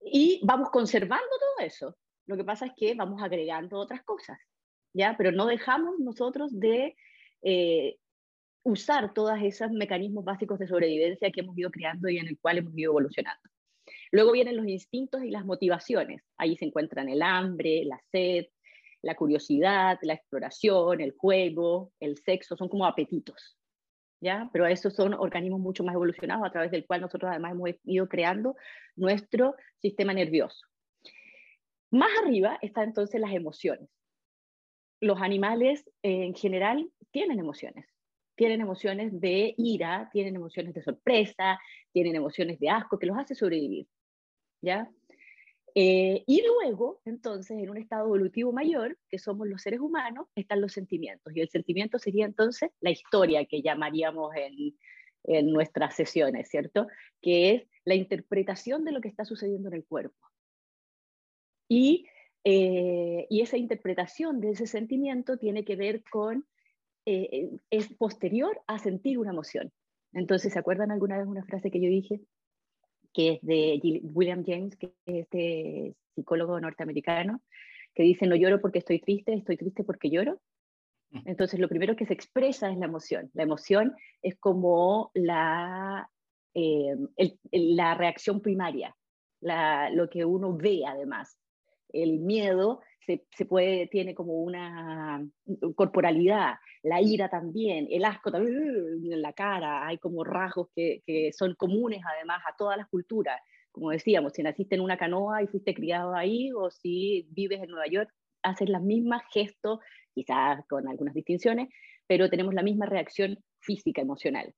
Y 0.00 0.40
vamos 0.44 0.70
conservando 0.70 1.28
todo 1.38 1.66
eso. 1.66 1.96
Lo 2.26 2.36
que 2.36 2.44
pasa 2.44 2.66
es 2.66 2.72
que 2.76 2.94
vamos 2.94 3.22
agregando 3.22 3.78
otras 3.78 4.02
cosas, 4.02 4.38
¿ya? 4.92 5.14
Pero 5.16 5.32
no 5.32 5.46
dejamos 5.46 5.98
nosotros 5.98 6.58
de 6.58 6.96
eh, 7.42 7.98
usar 8.64 9.14
todos 9.14 9.38
esos 9.42 9.70
mecanismos 9.70 10.24
básicos 10.24 10.58
de 10.58 10.66
sobrevivencia 10.66 11.30
que 11.30 11.40
hemos 11.40 11.56
ido 11.56 11.70
creando 11.70 12.08
y 12.08 12.18
en 12.18 12.28
el 12.28 12.38
cual 12.38 12.58
hemos 12.58 12.76
ido 12.76 12.90
evolucionando. 12.92 13.48
Luego 14.10 14.32
vienen 14.32 14.56
los 14.56 14.66
instintos 14.66 15.22
y 15.22 15.30
las 15.30 15.44
motivaciones. 15.44 16.22
Ahí 16.36 16.56
se 16.56 16.64
encuentran 16.64 17.08
el 17.08 17.22
hambre, 17.22 17.84
la 17.84 18.00
sed, 18.10 18.46
la 19.02 19.14
curiosidad, 19.14 19.98
la 20.02 20.14
exploración, 20.14 21.00
el 21.00 21.12
juego, 21.12 21.92
el 22.00 22.16
sexo, 22.18 22.56
son 22.56 22.68
como 22.68 22.86
apetitos. 22.86 23.56
¿Ya? 24.20 24.50
Pero 24.52 24.66
esos 24.66 24.94
son 24.94 25.14
organismos 25.14 25.60
mucho 25.60 25.84
más 25.84 25.94
evolucionados 25.94 26.44
a 26.44 26.50
través 26.50 26.72
del 26.72 26.86
cual 26.86 27.02
nosotros 27.02 27.30
además 27.30 27.52
hemos 27.52 27.70
ido 27.84 28.08
creando 28.08 28.56
nuestro 28.96 29.54
sistema 29.80 30.12
nervioso. 30.12 30.66
Más 31.90 32.10
arriba 32.24 32.58
están 32.60 32.88
entonces 32.88 33.20
las 33.20 33.32
emociones. 33.32 33.88
Los 35.00 35.22
animales 35.22 35.88
en 36.02 36.34
general 36.34 36.90
tienen 37.12 37.38
emociones 37.38 37.86
tienen 38.38 38.60
emociones 38.60 39.20
de 39.20 39.52
ira, 39.58 40.08
tienen 40.12 40.36
emociones 40.36 40.72
de 40.72 40.80
sorpresa, 40.80 41.58
tienen 41.92 42.14
emociones 42.14 42.60
de 42.60 42.70
asco 42.70 42.96
que 42.96 43.06
los 43.06 43.18
hace 43.18 43.34
sobrevivir. 43.34 43.88
¿Ya? 44.60 44.90
Eh, 45.74 46.24
y 46.26 46.42
luego, 46.44 47.00
entonces, 47.04 47.56
en 47.56 47.70
un 47.70 47.76
estado 47.76 48.06
evolutivo 48.06 48.52
mayor, 48.52 48.98
que 49.08 49.18
somos 49.18 49.46
los 49.46 49.62
seres 49.62 49.80
humanos, 49.80 50.26
están 50.34 50.60
los 50.60 50.72
sentimientos. 50.72 51.34
Y 51.36 51.40
el 51.40 51.50
sentimiento 51.50 51.98
sería 51.98 52.26
entonces 52.26 52.70
la 52.80 52.90
historia 52.90 53.44
que 53.44 53.62
llamaríamos 53.62 54.32
en, 54.34 54.74
nuestras 55.52 55.94
sesiones, 55.94 56.48
¿cierto? 56.48 56.86
Que 57.20 57.54
es 57.54 57.62
la 57.84 57.94
interpretación 57.94 58.84
de 58.84 58.92
lo 58.92 59.00
que 59.00 59.08
está 59.08 59.24
sucediendo 59.24 59.68
en 59.68 59.74
el 59.74 59.84
cuerpo. 59.84 60.16
Y, 61.68 62.06
eh, 62.44 63.26
y 63.28 63.42
esa 63.42 63.58
interpretación 63.58 64.40
de 64.40 64.52
ese 64.52 64.66
sentimiento 64.66 65.36
tiene 65.36 65.64
que 65.64 65.76
ver 65.76 66.02
con 66.10 66.46
eh, 67.04 67.50
es 67.70 67.92
posterior 67.94 68.60
a 68.66 68.78
sentir 68.78 69.18
una 69.18 69.30
emoción. 69.30 69.70
Entonces, 70.12 70.52
¿se 70.52 70.58
acuerdan 70.58 70.90
alguna 70.90 71.18
vez 71.18 71.26
una 71.26 71.44
frase 71.44 71.70
que 71.70 71.80
yo 71.80 71.88
dije? 71.88 72.20
Que 73.18 73.32
es 73.32 73.40
de 73.42 74.00
William 74.14 74.44
James, 74.46 74.76
que 74.76 74.94
es 75.06 75.16
este 75.24 75.96
psicólogo 76.14 76.60
norteamericano, 76.60 77.42
que 77.92 78.04
dice, 78.04 78.28
no 78.28 78.36
lloro 78.36 78.60
porque 78.60 78.78
estoy 78.78 79.00
triste, 79.00 79.34
estoy 79.34 79.56
triste 79.56 79.82
porque 79.82 80.08
lloro. 80.08 80.40
Mm. 81.10 81.22
Entonces, 81.24 81.58
lo 81.58 81.68
primero 81.68 81.96
que 81.96 82.06
se 82.06 82.14
expresa 82.14 82.70
es 82.70 82.78
la 82.78 82.84
emoción. 82.84 83.28
La 83.34 83.42
emoción 83.42 83.96
es 84.22 84.36
como 84.38 85.10
la, 85.14 86.08
eh, 86.54 86.94
la 87.50 87.94
reacción 87.96 88.40
primaria, 88.40 88.94
la, 89.40 89.90
lo 89.90 90.08
que 90.08 90.24
uno 90.24 90.56
ve 90.56 90.84
además. 90.86 91.36
El 91.90 92.18
miedo 92.18 92.80
se, 93.06 93.46
puede, 93.46 93.86
tiene 93.86 94.14
como 94.14 94.34
una 94.34 95.26
corporalidad, 95.74 96.56
la 96.82 97.00
ira 97.00 97.30
también, 97.30 97.86
el 97.90 98.04
asco 98.04 98.30
también 98.30 98.58
uh, 98.58 99.12
en 99.12 99.22
la 99.22 99.32
cara, 99.32 99.86
hay 99.86 99.98
como 99.98 100.24
rasgos 100.24 100.68
que, 100.74 101.02
que 101.06 101.32
son 101.32 101.54
comunes 101.54 102.02
además 102.04 102.42
a 102.46 102.54
todas 102.56 102.76
las 102.76 102.88
culturas. 102.88 103.40
Como 103.72 103.90
decíamos, 103.90 104.32
si 104.34 104.42
naciste 104.42 104.74
en 104.74 104.82
una 104.82 104.98
canoa 104.98 105.42
y 105.42 105.46
fuiste 105.46 105.74
criado 105.74 106.14
ahí, 106.14 106.50
o 106.52 106.70
si 106.70 107.26
vives 107.30 107.62
en 107.62 107.70
Nueva 107.70 107.86
York, 107.86 108.10
haces 108.42 108.68
las 108.68 108.82
mismas 108.82 109.22
gestos, 109.32 109.80
quizás 110.14 110.66
con 110.68 110.88
algunas 110.88 111.14
distinciones, 111.14 111.68
pero 112.06 112.28
tenemos 112.28 112.54
la 112.54 112.62
misma 112.62 112.86
reacción 112.86 113.38
física, 113.60 114.00
emocional. 114.02 114.54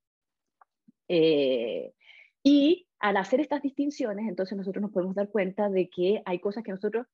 Eh, 1.08 1.92
y 2.42 2.86
al 3.00 3.16
hacer 3.16 3.40
estas 3.40 3.62
distinciones, 3.62 4.28
entonces 4.28 4.56
nosotros 4.56 4.82
nos 4.82 4.92
podemos 4.92 5.14
dar 5.14 5.30
cuenta 5.30 5.70
de 5.70 5.88
que 5.88 6.22
hay 6.26 6.38
cosas 6.38 6.62
que 6.62 6.70
nosotros 6.70 7.06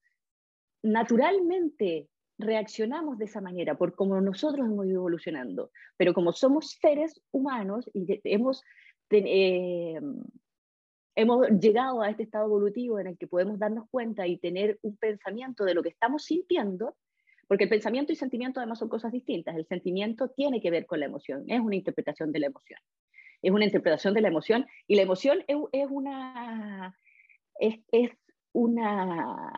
naturalmente 0.82 2.08
reaccionamos 2.38 3.18
de 3.18 3.24
esa 3.24 3.40
manera, 3.40 3.78
por 3.78 3.94
cómo 3.94 4.20
nosotros 4.20 4.66
hemos 4.66 4.86
ido 4.86 4.96
evolucionando. 4.96 5.70
Pero 5.96 6.12
como 6.12 6.32
somos 6.32 6.72
seres 6.80 7.20
humanos 7.30 7.88
y 7.94 8.20
hemos, 8.24 8.62
eh, 9.10 9.98
hemos 11.14 11.48
llegado 11.48 12.02
a 12.02 12.10
este 12.10 12.24
estado 12.24 12.46
evolutivo 12.46 12.98
en 12.98 13.06
el 13.06 13.16
que 13.16 13.26
podemos 13.26 13.58
darnos 13.58 13.88
cuenta 13.90 14.26
y 14.26 14.38
tener 14.38 14.78
un 14.82 14.96
pensamiento 14.96 15.64
de 15.64 15.74
lo 15.74 15.82
que 15.82 15.88
estamos 15.88 16.24
sintiendo, 16.24 16.96
porque 17.46 17.64
el 17.64 17.70
pensamiento 17.70 18.12
y 18.12 18.16
sentimiento 18.16 18.60
además 18.60 18.80
son 18.80 18.88
cosas 18.88 19.12
distintas. 19.12 19.56
El 19.56 19.66
sentimiento 19.66 20.28
tiene 20.30 20.60
que 20.60 20.70
ver 20.70 20.84
con 20.84 21.00
la 21.00 21.06
emoción, 21.06 21.44
es 21.46 21.60
una 21.60 21.76
interpretación 21.76 22.32
de 22.32 22.40
la 22.40 22.46
emoción. 22.46 22.80
Es 23.46 23.52
una 23.52 23.64
interpretación 23.64 24.12
de 24.12 24.20
la 24.22 24.26
emoción 24.26 24.66
y 24.88 24.96
la 24.96 25.02
emoción 25.02 25.44
es, 25.46 25.56
una... 25.88 26.98
Es 27.60 27.78
una 28.52 29.52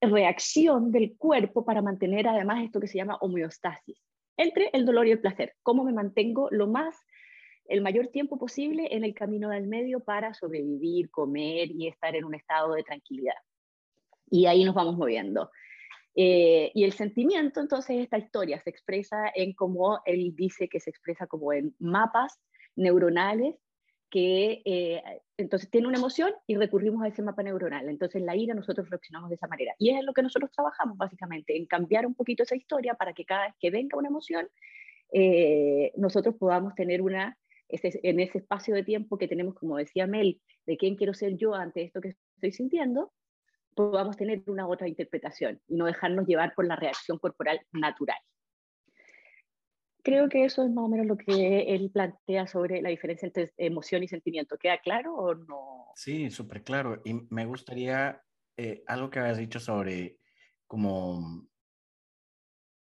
reacción 0.00 0.90
del 0.90 1.14
cuerpo 1.18 1.66
para 1.66 1.82
mantener 1.82 2.26
además 2.26 2.64
esto 2.64 2.80
que 2.80 2.86
se 2.86 2.96
llama 2.96 3.18
homeostasis 3.20 3.98
entre 4.38 4.70
el 4.72 4.86
dolor 4.86 5.06
y 5.06 5.10
el 5.10 5.20
placer. 5.20 5.56
Cómo 5.62 5.84
me 5.84 5.92
mantengo 5.92 6.48
lo 6.50 6.68
más, 6.68 6.96
el 7.66 7.82
mayor 7.82 8.06
tiempo 8.06 8.38
posible 8.38 8.88
en 8.92 9.04
el 9.04 9.12
camino 9.12 9.50
del 9.50 9.66
medio 9.66 10.00
para 10.00 10.32
sobrevivir, 10.32 11.10
comer 11.10 11.70
y 11.70 11.86
estar 11.86 12.16
en 12.16 12.24
un 12.24 12.34
estado 12.34 12.72
de 12.72 12.82
tranquilidad. 12.82 13.36
Y 14.30 14.46
ahí 14.46 14.64
nos 14.64 14.74
vamos 14.74 14.96
moviendo. 14.96 15.50
Eh, 16.20 16.72
y 16.74 16.82
el 16.82 16.94
sentimiento, 16.94 17.60
entonces, 17.60 17.96
esta 18.00 18.18
historia 18.18 18.60
se 18.60 18.70
expresa 18.70 19.30
en 19.32 19.52
como 19.52 20.00
él 20.04 20.34
dice 20.34 20.68
que 20.68 20.80
se 20.80 20.90
expresa 20.90 21.28
como 21.28 21.52
en 21.52 21.76
mapas 21.78 22.40
neuronales 22.74 23.54
que 24.10 24.62
eh, 24.64 25.02
entonces 25.36 25.70
tiene 25.70 25.86
una 25.86 25.98
emoción 25.98 26.32
y 26.48 26.56
recurrimos 26.56 27.04
a 27.04 27.08
ese 27.08 27.22
mapa 27.22 27.44
neuronal. 27.44 27.88
Entonces 27.88 28.20
la 28.20 28.34
ira 28.34 28.52
nosotros 28.52 28.90
reaccionamos 28.90 29.28
de 29.28 29.36
esa 29.36 29.46
manera. 29.46 29.74
Y 29.78 29.90
es 29.90 30.02
lo 30.02 30.12
que 30.12 30.22
nosotros 30.22 30.50
trabajamos 30.50 30.96
básicamente, 30.96 31.56
en 31.56 31.66
cambiar 31.66 32.04
un 32.04 32.16
poquito 32.16 32.42
esa 32.42 32.56
historia 32.56 32.94
para 32.94 33.12
que 33.12 33.24
cada 33.24 33.46
vez 33.46 33.54
que 33.60 33.70
venga 33.70 33.96
una 33.96 34.08
emoción, 34.08 34.48
eh, 35.12 35.92
nosotros 35.96 36.34
podamos 36.36 36.74
tener 36.74 37.00
una 37.00 37.38
ese, 37.68 38.00
en 38.02 38.18
ese 38.18 38.38
espacio 38.38 38.74
de 38.74 38.82
tiempo 38.82 39.18
que 39.18 39.28
tenemos, 39.28 39.54
como 39.54 39.76
decía 39.76 40.08
Mel, 40.08 40.40
de 40.66 40.76
quién 40.76 40.96
quiero 40.96 41.14
ser 41.14 41.36
yo 41.36 41.54
ante 41.54 41.82
esto 41.82 42.00
que 42.00 42.16
estoy 42.34 42.50
sintiendo, 42.50 43.12
podamos 43.78 44.16
tener 44.16 44.42
una 44.46 44.66
otra 44.66 44.88
interpretación 44.88 45.60
y 45.68 45.76
no 45.76 45.84
dejarnos 45.86 46.26
llevar 46.26 46.52
por 46.56 46.66
la 46.66 46.74
reacción 46.74 47.16
corporal 47.18 47.60
natural. 47.70 48.18
Creo 50.02 50.28
que 50.28 50.44
eso 50.44 50.64
es 50.64 50.70
más 50.70 50.84
o 50.84 50.88
menos 50.88 51.06
lo 51.06 51.16
que 51.16 51.74
él 51.74 51.90
plantea 51.92 52.48
sobre 52.48 52.82
la 52.82 52.88
diferencia 52.88 53.26
entre 53.26 53.52
emoción 53.56 54.02
y 54.02 54.08
sentimiento. 54.08 54.58
¿Queda 54.58 54.78
claro 54.78 55.14
o 55.14 55.34
no? 55.34 55.92
Sí, 55.94 56.28
súper 56.30 56.64
claro. 56.64 57.00
Y 57.04 57.14
me 57.30 57.46
gustaría 57.46 58.20
eh, 58.56 58.82
algo 58.88 59.10
que 59.10 59.20
habías 59.20 59.38
dicho 59.38 59.60
sobre 59.60 60.18
como 60.66 61.46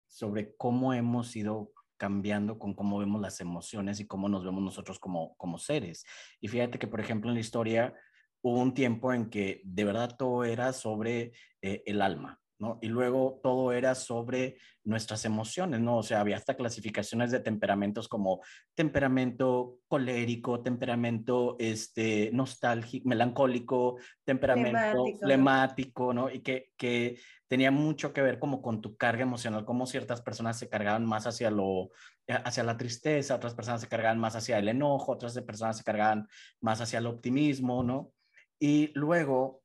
sobre 0.06 0.56
cómo 0.56 0.94
hemos 0.94 1.36
ido 1.36 1.72
cambiando 1.98 2.58
con 2.58 2.72
cómo 2.72 2.98
vemos 2.98 3.20
las 3.20 3.40
emociones 3.42 4.00
y 4.00 4.06
cómo 4.06 4.30
nos 4.30 4.42
vemos 4.42 4.62
nosotros 4.62 4.98
como, 4.98 5.36
como 5.36 5.58
seres. 5.58 6.06
Y 6.40 6.48
fíjate 6.48 6.78
que, 6.78 6.86
por 6.86 7.00
ejemplo, 7.00 7.30
en 7.30 7.34
la 7.34 7.40
historia 7.40 7.94
hubo 8.42 8.60
un 8.60 8.74
tiempo 8.74 9.12
en 9.12 9.30
que 9.30 9.60
de 9.64 9.84
verdad 9.84 10.16
todo 10.16 10.44
era 10.44 10.72
sobre 10.72 11.32
eh, 11.62 11.82
el 11.86 12.02
alma, 12.02 12.40
¿no? 12.58 12.78
Y 12.82 12.88
luego 12.88 13.40
todo 13.42 13.72
era 13.72 13.94
sobre 13.94 14.56
nuestras 14.84 15.24
emociones, 15.24 15.80
¿no? 15.80 15.98
O 15.98 16.02
sea, 16.02 16.20
había 16.20 16.36
hasta 16.36 16.56
clasificaciones 16.56 17.30
de 17.30 17.40
temperamentos 17.40 18.08
como 18.08 18.40
temperamento 18.74 19.78
colérico, 19.88 20.62
temperamento 20.62 21.56
este, 21.58 22.30
nostálgico, 22.32 23.08
melancólico, 23.08 23.96
temperamento 24.24 25.04
flemático, 25.20 26.14
¿no? 26.14 26.30
Y 26.30 26.40
que, 26.40 26.72
que 26.76 27.18
tenía 27.48 27.70
mucho 27.70 28.12
que 28.12 28.22
ver 28.22 28.38
como 28.38 28.62
con 28.62 28.80
tu 28.80 28.96
carga 28.96 29.22
emocional, 29.22 29.64
como 29.64 29.86
ciertas 29.86 30.22
personas 30.22 30.58
se 30.58 30.68
cargaban 30.68 31.04
más 31.04 31.26
hacia 31.26 31.50
lo 31.50 31.90
eh, 32.26 32.38
hacia 32.44 32.62
la 32.62 32.76
tristeza, 32.76 33.34
otras 33.34 33.54
personas 33.54 33.80
se 33.80 33.88
cargaban 33.88 34.18
más 34.18 34.36
hacia 34.36 34.58
el 34.58 34.68
enojo, 34.68 35.12
otras 35.12 35.38
personas 35.42 35.78
se 35.78 35.84
cargaban 35.84 36.28
más 36.60 36.80
hacia 36.80 37.00
el 37.00 37.06
optimismo, 37.06 37.82
¿no? 37.82 38.12
Y 38.60 38.92
luego, 38.94 39.62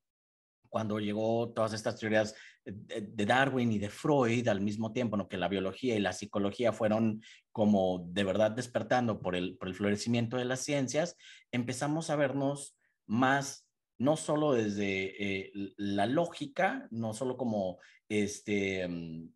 cuando 0.69 0.99
llegó 0.99 1.51
todas 1.53 1.73
estas 1.73 1.99
teorías 1.99 2.33
de 2.65 3.25
Darwin 3.25 3.71
y 3.71 3.77
de 3.77 3.89
Freud 3.89 4.47
al 4.47 4.61
mismo 4.61 4.91
tiempo, 4.91 5.17
¿no? 5.17 5.27
que 5.27 5.37
la 5.37 5.47
biología 5.47 5.95
y 5.95 5.99
la 5.99 6.13
psicología 6.13 6.73
fueron 6.73 7.21
como 7.51 8.07
de 8.09 8.23
verdad 8.23 8.51
despertando 8.51 9.21
por 9.21 9.35
el, 9.35 9.57
por 9.57 9.67
el 9.67 9.75
florecimiento 9.75 10.37
de 10.37 10.45
las 10.45 10.61
ciencias, 10.61 11.15
empezamos 11.51 12.09
a 12.09 12.15
vernos 12.15 12.75
más 13.05 13.67
no 13.97 14.17
solo 14.17 14.53
desde 14.53 15.43
eh, 15.43 15.51
la 15.77 16.05
lógica, 16.05 16.87
no 16.91 17.13
solo 17.13 17.37
como 17.37 17.79
este, 18.09 18.87
mm, 18.87 19.29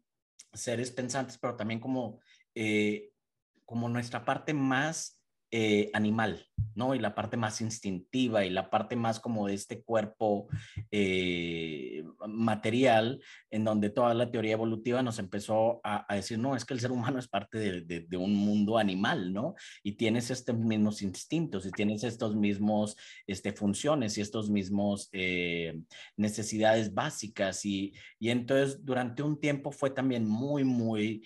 seres 0.53 0.91
pensantes, 0.91 1.37
pero 1.37 1.55
también 1.55 1.79
como, 1.79 2.19
eh, 2.55 3.11
como 3.65 3.89
nuestra 3.89 4.25
parte 4.25 4.53
más 4.53 5.18
eh, 5.51 5.89
animal, 5.93 6.45
¿no? 6.75 6.93
Y 6.93 6.99
la 6.99 7.15
parte 7.15 7.35
más 7.35 7.59
instintiva 7.59 8.45
y 8.45 8.51
la 8.51 8.69
parte 8.69 8.95
más 8.95 9.19
como 9.19 9.47
de 9.47 9.55
este 9.55 9.81
cuerpo 9.81 10.47
eh, 10.91 12.03
material, 12.27 13.19
en 13.49 13.63
donde 13.63 13.89
toda 13.89 14.13
la 14.13 14.29
teoría 14.29 14.53
evolutiva 14.53 15.01
nos 15.01 15.17
empezó 15.17 15.81
a, 15.83 16.05
decir, 16.13 16.37
no, 16.37 16.55
es 16.55 16.65
que 16.65 16.75
el 16.75 16.79
ser 16.79 16.91
humano 16.91 17.17
es 17.17 17.27
parte 17.27 17.81
de, 17.81 18.17
un 18.17 18.35
mundo 18.35 18.77
animal, 18.77 19.33
¿no? 19.33 19.55
Y 19.81 19.93
tienes 19.93 20.29
estos 20.29 20.55
mismos 20.55 21.01
instintos 21.01 21.65
y 21.65 21.71
tienes 21.71 22.03
estos 22.03 22.35
mismos 22.35 22.95
este, 23.25 23.51
funciones 23.51 24.19
y 24.19 24.21
estos 24.21 24.51
mismos 24.51 25.09
eh, 25.13 25.81
necesidades 26.15 26.93
básicas. 26.93 27.65
Y, 27.65 27.95
y 28.19 28.29
entonces 28.29 28.85
durante 28.85 29.23
un 29.23 29.39
tiempo 29.39 29.71
fue 29.71 29.89
también 29.89 30.27
muy, 30.27 30.63
muy 30.63 31.25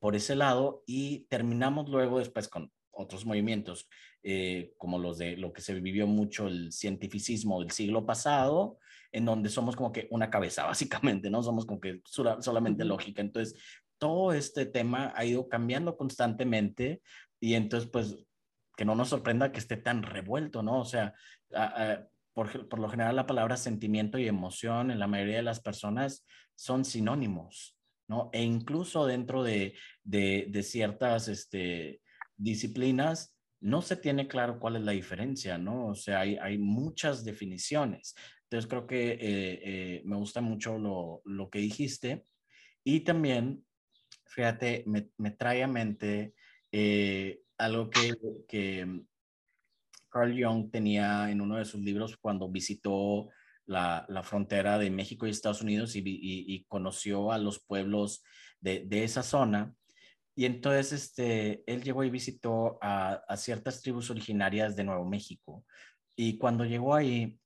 por 0.00 0.16
ese 0.16 0.34
lado 0.34 0.82
y 0.86 1.20
terminamos 1.28 1.88
luego 1.88 2.18
después 2.18 2.48
con 2.48 2.72
otros 2.92 3.26
movimientos, 3.26 3.88
eh, 4.22 4.74
como 4.78 4.98
los 4.98 5.18
de 5.18 5.36
lo 5.36 5.52
que 5.52 5.62
se 5.62 5.74
vivió 5.74 6.06
mucho 6.06 6.46
el 6.46 6.72
cientificismo 6.72 7.60
del 7.60 7.70
siglo 7.70 8.06
pasado, 8.06 8.78
en 9.10 9.24
donde 9.24 9.48
somos 9.48 9.76
como 9.76 9.92
que 9.92 10.08
una 10.10 10.30
cabeza, 10.30 10.64
básicamente, 10.66 11.30
¿no? 11.30 11.42
Somos 11.42 11.66
como 11.66 11.80
que 11.80 12.02
solamente 12.04 12.84
lógica. 12.84 13.20
Entonces, 13.20 13.58
todo 13.98 14.32
este 14.32 14.66
tema 14.66 15.12
ha 15.14 15.24
ido 15.24 15.48
cambiando 15.48 15.96
constantemente 15.96 17.02
y 17.40 17.54
entonces, 17.54 17.88
pues, 17.90 18.16
que 18.76 18.84
no 18.84 18.94
nos 18.94 19.10
sorprenda 19.10 19.52
que 19.52 19.58
esté 19.58 19.76
tan 19.76 20.02
revuelto, 20.02 20.62
¿no? 20.62 20.80
O 20.80 20.84
sea, 20.84 21.14
por, 22.32 22.68
por, 22.68 22.78
lo 22.78 22.88
general 22.88 23.16
la 23.16 23.26
palabra 23.26 23.56
sentimiento 23.56 24.18
y 24.18 24.26
emoción 24.26 24.90
en 24.90 24.98
la 24.98 25.06
mayoría 25.06 25.36
de 25.36 25.42
las 25.42 25.60
personas 25.60 26.24
son 26.54 26.84
sinónimos, 26.84 27.76
¿no? 28.08 28.30
E 28.32 28.42
incluso 28.42 29.06
dentro 29.06 29.42
de, 29.42 29.74
de, 30.02 30.46
de 30.48 30.62
ciertas, 30.62 31.28
este, 31.28 32.00
disciplinas 32.42 33.36
no 33.60 33.80
se 33.80 33.96
tiene 33.96 34.26
claro 34.26 34.58
cuál 34.58 34.76
es 34.76 34.82
la 34.82 34.92
diferencia, 34.92 35.56
¿no? 35.56 35.86
O 35.86 35.94
sea, 35.94 36.20
hay, 36.20 36.36
hay 36.36 36.58
muchas 36.58 37.24
definiciones. 37.24 38.14
Entonces 38.44 38.68
creo 38.68 38.86
que 38.86 39.12
eh, 39.12 39.18
eh, 39.20 40.02
me 40.04 40.16
gusta 40.16 40.40
mucho 40.40 40.78
lo, 40.78 41.22
lo, 41.24 41.48
que 41.48 41.60
dijiste. 41.60 42.24
Y 42.84 43.00
también, 43.00 43.64
fíjate, 44.26 44.82
me, 44.86 45.10
me 45.16 45.30
trae 45.30 45.62
a 45.62 45.68
mente 45.68 46.34
eh, 46.72 47.40
algo 47.56 47.88
que, 47.88 48.12
que 48.48 49.02
Carl 50.10 50.44
Jung 50.44 50.70
tenía 50.70 51.30
en 51.30 51.40
uno 51.40 51.56
de 51.56 51.64
sus 51.64 51.80
libros 51.80 52.16
cuando 52.16 52.50
visitó 52.50 53.30
la, 53.64 54.04
la 54.08 54.24
frontera 54.24 54.76
de 54.76 54.90
México 54.90 55.26
y 55.26 55.30
Estados 55.30 55.62
Unidos 55.62 55.94
y, 55.94 56.02
y, 56.04 56.64
conoció 56.64 57.30
a 57.30 57.38
los 57.38 57.64
pueblos 57.64 58.24
de, 58.60 58.84
de 58.86 59.04
esa 59.04 59.22
zona 59.22 59.72
y 60.34 60.46
entonces 60.46 60.92
este, 60.92 61.62
él 61.66 61.82
llegó 61.82 62.04
y 62.04 62.10
visitó 62.10 62.78
a, 62.80 63.24
ciertas 63.36 63.82
tribus 63.82 64.10
originarias 64.10 64.76
de 64.76 64.84
Nuevo 64.84 65.04
México. 65.04 65.64
Y 66.16 66.38
cuando 66.38 66.64
llegó 66.64 66.94
ahí, 66.94 67.38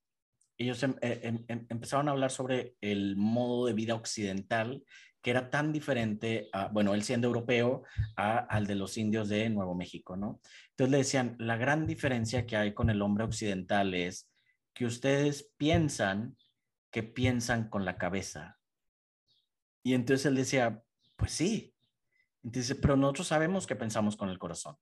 ellos 0.57 0.81
em, 0.83 0.95
eh, 1.01 1.19
em, 1.23 1.45
em, 1.47 1.65
empezaron 1.69 2.07
a 2.07 2.11
hablar 2.11 2.31
sobre 2.31 2.75
el 2.81 3.15
modo 3.15 3.65
de 3.65 3.73
vida 3.73 3.95
occidental 3.95 4.83
que 5.21 5.31
era 5.31 5.49
tan 5.49 5.73
diferente, 5.73 6.47
a, 6.53 6.67
bueno, 6.69 6.93
él 6.93 7.03
siendo 7.03 7.27
europeo, 7.27 7.83
al 8.15 8.65
de 8.65 8.75
los 8.75 8.97
indios 8.97 9.27
de 9.27 9.49
Nuevo 9.49 9.75
México, 9.75 10.15
¿no? 10.15 10.39
Entonces 10.69 10.91
le 10.91 10.97
decían, 10.99 11.35
la 11.39 11.57
gran 11.57 11.85
diferencia 11.85 12.45
que 12.45 12.55
hay 12.55 12.73
con 12.73 12.89
el 12.89 13.01
hombre 13.01 13.25
occidental 13.25 13.93
es 13.93 14.29
que 14.73 14.85
ustedes 14.85 15.51
piensan 15.57 16.37
que 16.91 17.03
piensan 17.03 17.69
con 17.69 17.83
la 17.83 17.97
cabeza. 17.97 18.57
Y 19.83 19.93
entonces 19.93 20.25
él 20.25 20.35
decía, 20.35 20.81
pues 21.15 21.31
sí, 21.31 21.73
Dice, 22.41 22.75
pero 22.75 22.95
nosotros 22.95 23.27
sabemos 23.27 23.67
que 23.67 23.75
pensamos 23.75 24.15
con 24.15 24.29
el 24.29 24.39
corazón. 24.39 24.75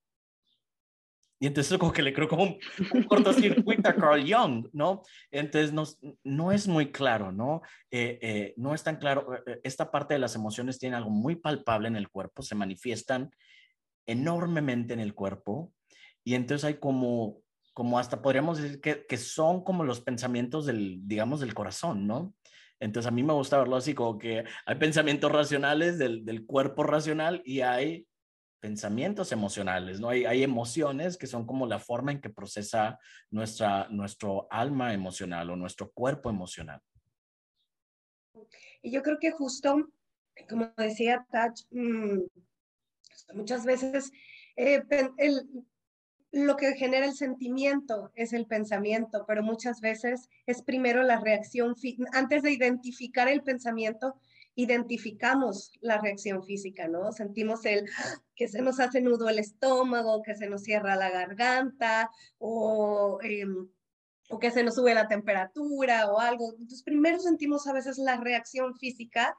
Y 1.40 1.48
entonces 1.48 1.78
como 1.78 1.92
que 1.92 2.02
le 2.02 2.14
creo 2.14 2.30
como 2.30 2.44
un, 2.44 3.04
cortocircuito 3.04 3.90
a 3.90 3.96
Carl 3.96 4.22
Jung, 4.22 4.70
¿no? 4.72 5.02
Entonces 5.32 5.74
no, 5.74 5.84
no 6.24 6.52
es 6.52 6.68
muy 6.68 6.92
claro, 6.92 7.32
¿no? 7.32 7.62
Eh, 7.92 8.20
eh, 8.22 8.54
no 8.58 8.74
es 8.74 8.84
tan 8.84 8.98
claro. 8.98 9.36
Eh, 9.46 9.60
esta 9.64 9.92
parte 9.92 10.14
de 10.14 10.20
las 10.20 10.36
emociones 10.36 10.80
tiene 10.80 10.96
algo 10.96 11.10
muy 11.10 11.36
palpable 11.36 11.88
en 11.90 11.98
el 11.98 12.10
cuerpo, 12.10 12.42
se 12.42 12.56
manifiestan 12.56 13.32
enormemente 14.06 14.94
en 14.94 15.00
el 15.02 15.14
cuerpo 15.14 15.74
y 16.24 16.36
entonces 16.36 16.64
hay 16.64 16.76
como, 16.76 17.42
como 17.74 18.00
hasta 18.00 18.22
podríamos 18.22 18.62
decir 18.62 18.80
que, 18.80 19.06
que 19.06 19.18
son 19.18 19.64
como 19.64 19.84
los 19.84 20.00
pensamientos 20.00 20.66
del, 20.66 21.00
digamos, 21.04 21.42
del 21.42 21.54
corazón, 21.54 22.08
¿no? 22.08 22.34
Entonces 22.80 23.08
a 23.08 23.12
mí 23.12 23.24
me 23.24 23.34
gusta 23.34 23.58
verlo 23.58 23.78
así, 23.78 23.94
como 23.94 24.18
que 24.18 24.44
hay 24.66 24.76
pensamientos 24.76 25.32
racionales 25.32 25.98
del, 25.98 26.26
del 26.26 26.46
cuerpo 26.46 26.84
racional 26.84 27.42
y 27.46 27.62
hay 27.62 28.08
pensamientos 28.60 29.32
emocionales, 29.32 30.00
¿no? 30.00 30.10
Hay, 30.10 30.26
hay, 30.26 30.42
emociones 30.42 31.18
que 31.18 31.28
son 31.28 31.46
como 31.46 31.68
la 31.68 31.78
forma 31.78 32.12
en 32.12 32.20
que 32.20 32.32
procesa 32.32 33.00
nuestra, 33.30 33.88
nuestro 33.90 34.48
alma 34.50 34.94
emocional 34.94 35.52
o 35.52 35.56
nuestro 35.56 35.92
cuerpo 35.92 36.30
emocional. 36.30 36.82
Y 38.82 38.92
yo 38.92 39.04
creo 39.04 39.20
que 39.20 39.32
justo, 39.32 39.88
como 40.50 40.72
decía 40.78 41.26
Tach, 41.32 41.54
mm, 41.70 42.22
muchas 43.34 43.66
veces 43.66 44.12
eh, 44.56 44.84
el, 45.18 45.48
lo 46.32 46.58
que 46.58 46.74
genera 46.74 47.06
el 47.06 47.14
sentimiento 47.14 48.12
es 48.16 48.34
el 48.34 48.46
pensamiento, 48.46 49.26
pero 49.28 49.44
muchas 49.44 49.80
veces 49.80 50.30
es 50.46 50.62
primero 50.62 51.02
la 51.04 51.20
reacción, 51.20 51.76
antes 52.12 52.44
de 52.44 52.52
identificar 52.52 53.28
el 53.28 53.42
pensamiento, 53.42 54.16
identificamos 54.56 55.72
la 55.82 56.00
reacción 56.00 56.44
física, 56.44 56.88
¿no? 56.88 57.12
Sentimos 57.12 57.66
el 57.66 57.86
que 58.36 58.48
se 58.48 58.62
nos 58.62 58.80
hace 58.80 59.02
nudo 59.02 59.30
el 59.30 59.40
estómago, 59.40 60.24
que 60.24 60.36
se 60.36 60.48
nos 60.48 60.64
cierra 60.64 60.96
la 60.96 61.10
garganta 61.10 62.10
o, 62.38 63.20
em, 63.22 63.70
o 64.30 64.40
que 64.40 64.52
se 64.52 64.64
nos 64.64 64.76
sube 64.76 64.94
la 64.94 65.08
temperatura 65.08 66.12
o 66.12 66.20
algo. 66.20 66.52
Entonces, 66.54 66.84
primero 66.84 67.20
sentimos 67.20 67.68
a 67.68 67.74
veces 67.74 67.98
la 67.98 68.18
reacción 68.18 68.76
física 68.76 69.38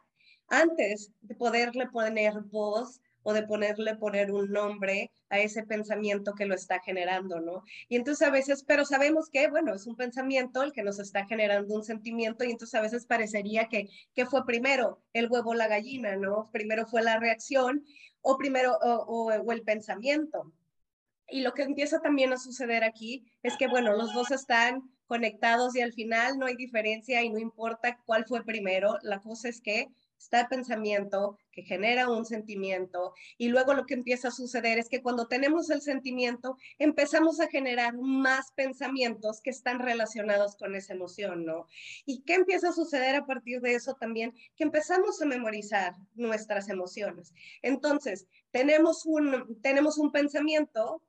antes 0.48 1.12
de 1.22 1.34
poderle 1.34 1.88
poner 1.88 2.34
voz 2.44 3.00
o 3.28 3.32
de 3.32 3.42
ponerle 3.42 3.96
poner 3.96 4.30
un 4.30 4.52
nombre 4.52 5.10
a 5.30 5.40
ese 5.40 5.64
pensamiento 5.64 6.34
que 6.34 6.46
lo 6.46 6.54
está 6.54 6.78
generando, 6.78 7.40
¿no? 7.40 7.64
Y 7.88 7.96
entonces 7.96 8.24
a 8.24 8.30
veces, 8.30 8.62
pero 8.62 8.84
sabemos 8.84 9.28
que, 9.30 9.48
bueno, 9.48 9.74
es 9.74 9.84
un 9.88 9.96
pensamiento 9.96 10.62
el 10.62 10.72
que 10.72 10.84
nos 10.84 11.00
está 11.00 11.26
generando 11.26 11.74
un 11.74 11.82
sentimiento 11.82 12.44
y 12.44 12.52
entonces 12.52 12.76
a 12.76 12.82
veces 12.82 13.04
parecería 13.04 13.68
que, 13.68 13.88
que 14.14 14.26
fue 14.26 14.46
primero 14.46 15.02
el 15.12 15.28
huevo 15.28 15.50
o 15.50 15.54
la 15.54 15.66
gallina, 15.66 16.14
¿no? 16.14 16.50
Primero 16.52 16.86
fue 16.86 17.02
la 17.02 17.18
reacción 17.18 17.84
o 18.20 18.38
primero 18.38 18.78
o, 18.80 19.32
o, 19.42 19.52
el 19.52 19.62
pensamiento. 19.62 20.52
y 21.28 21.40
lo 21.40 21.52
que 21.52 21.64
empieza 21.64 21.98
también 21.98 22.32
a 22.32 22.38
suceder 22.38 22.84
aquí 22.84 23.26
es 23.42 23.56
que, 23.56 23.66
bueno, 23.66 23.92
los 23.96 24.14
dos 24.14 24.30
están 24.30 24.88
conectados 25.06 25.74
y 25.74 25.80
al 25.80 25.92
final 25.92 26.38
no 26.38 26.46
hay 26.46 26.54
diferencia 26.54 27.24
y 27.24 27.30
no 27.30 27.40
importa 27.40 27.98
cuál 28.06 28.24
fue 28.24 28.44
primero, 28.44 28.98
la 29.02 29.18
cosa 29.20 29.48
es 29.48 29.60
que 29.60 29.88
está 30.18 30.40
el 30.40 30.48
pensamiento 30.48 31.38
que 31.52 31.62
genera 31.62 32.08
un 32.08 32.24
sentimiento 32.24 33.14
y 33.38 33.48
luego 33.48 33.74
lo 33.74 33.86
que 33.86 33.94
empieza 33.94 34.28
a 34.28 34.32
suceder 34.32 34.78
es 34.78 34.88
que 34.88 35.02
cuando 35.02 35.28
tenemos 35.28 35.70
el 35.70 35.82
sentimiento 35.82 36.56
empezamos 36.78 37.40
a 37.40 37.48
generar 37.48 37.96
más 37.96 38.52
pensamientos 38.52 39.40
que 39.40 39.50
están 39.50 39.78
relacionados 39.78 40.56
con 40.56 40.74
esa 40.74 40.94
emoción, 40.94 41.44
¿no? 41.44 41.66
¿Y 42.04 42.22
qué 42.22 42.34
empieza 42.34 42.70
a 42.70 42.72
suceder 42.72 43.16
a 43.16 43.26
partir 43.26 43.60
de 43.60 43.74
eso 43.74 43.94
también? 43.94 44.34
Que 44.56 44.64
empezamos 44.64 45.20
a 45.20 45.26
memorizar 45.26 45.94
nuestras 46.14 46.68
emociones. 46.68 47.32
Entonces, 47.62 48.26
tenemos 48.50 49.06
un, 49.06 49.60
tenemos 49.62 49.98
un 49.98 50.12
pensamiento 50.12 51.02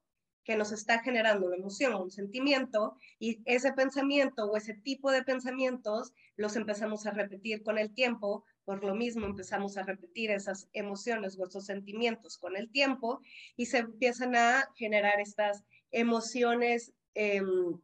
que 0.48 0.56
nos 0.56 0.72
está 0.72 1.00
generando 1.00 1.48
una 1.48 1.58
emoción, 1.58 1.94
un 1.96 2.10
sentimiento, 2.10 2.96
y 3.20 3.42
ese 3.44 3.74
pensamiento 3.74 4.46
o 4.46 4.56
ese 4.56 4.76
tipo 4.76 5.12
de 5.12 5.22
pensamientos 5.22 6.14
los 6.38 6.56
empezamos 6.56 7.06
a 7.06 7.12
repetir 7.12 7.64
con 7.64 7.78
el 7.78 7.94
tiempo, 7.94 8.46
por 8.68 8.84
lo 8.84 8.96
mismo 8.96 9.26
empezamos 9.26 9.78
a 9.78 9.84
repetir 9.84 10.30
esas 10.30 10.68
emociones 10.74 11.40
o 11.40 11.46
esos 11.46 11.66
sentimientos 11.66 12.38
con 12.38 12.58
el 12.58 12.70
tiempo 12.70 13.22
y 13.56 13.68
se 13.68 13.78
empiezan 13.78 14.36
a 14.36 14.70
generar 14.76 15.22
estas 15.22 15.64
emociones 15.90 16.92
em, 17.14 17.80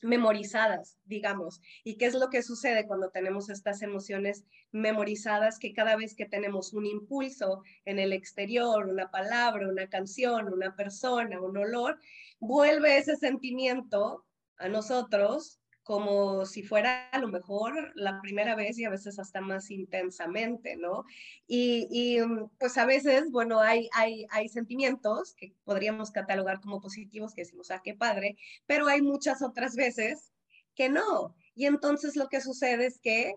memorizadas, 0.00 0.96
digamos. 1.04 1.60
¿Y 1.84 1.98
qué 1.98 2.06
es 2.06 2.14
lo 2.14 2.30
que 2.30 2.42
sucede 2.42 2.86
cuando 2.86 3.10
tenemos 3.10 3.50
estas 3.50 3.82
emociones 3.82 4.46
memorizadas? 4.72 5.58
Que 5.58 5.74
cada 5.74 5.96
vez 5.96 6.14
que 6.14 6.24
tenemos 6.24 6.72
un 6.72 6.86
impulso 6.86 7.62
en 7.84 7.98
el 7.98 8.14
exterior, 8.14 8.86
una 8.86 9.10
palabra, 9.10 9.68
una 9.68 9.86
canción, 9.90 10.50
una 10.50 10.74
persona, 10.76 11.42
un 11.42 11.58
olor, 11.58 12.00
vuelve 12.40 12.96
ese 12.96 13.16
sentimiento 13.16 14.24
a 14.56 14.70
nosotros 14.70 15.60
como 15.86 16.44
si 16.46 16.64
fuera 16.64 17.08
a 17.10 17.20
lo 17.20 17.28
mejor 17.28 17.92
la 17.94 18.20
primera 18.20 18.56
vez 18.56 18.76
y 18.76 18.84
a 18.84 18.90
veces 18.90 19.20
hasta 19.20 19.40
más 19.40 19.70
intensamente, 19.70 20.76
¿no? 20.76 21.04
Y, 21.46 22.18
mm, 22.20 22.50
pues 22.58 22.76
a 22.76 22.86
veces, 22.86 23.30
bueno, 23.30 23.60
hay, 23.60 23.88
hay, 23.92 24.26
hay 24.30 24.48
sentimientos 24.48 25.34
que 25.34 25.54
podríamos 25.62 26.10
catalogar 26.10 26.60
como 26.60 26.80
positivos, 26.80 27.34
que 27.34 27.42
decimos, 27.42 27.70
ah, 27.70 27.82
qué 27.84 27.94
padre, 27.94 28.36
pero 28.66 28.88
hay 28.88 29.00
muchas 29.00 29.42
otras 29.42 29.76
veces 29.76 30.32
que 30.74 30.88
no. 30.88 31.36
Y 31.54 31.66
entonces 31.66 32.16
lo 32.16 32.28
que 32.28 32.40
sucede 32.40 32.86
es 32.86 32.98
que 32.98 33.36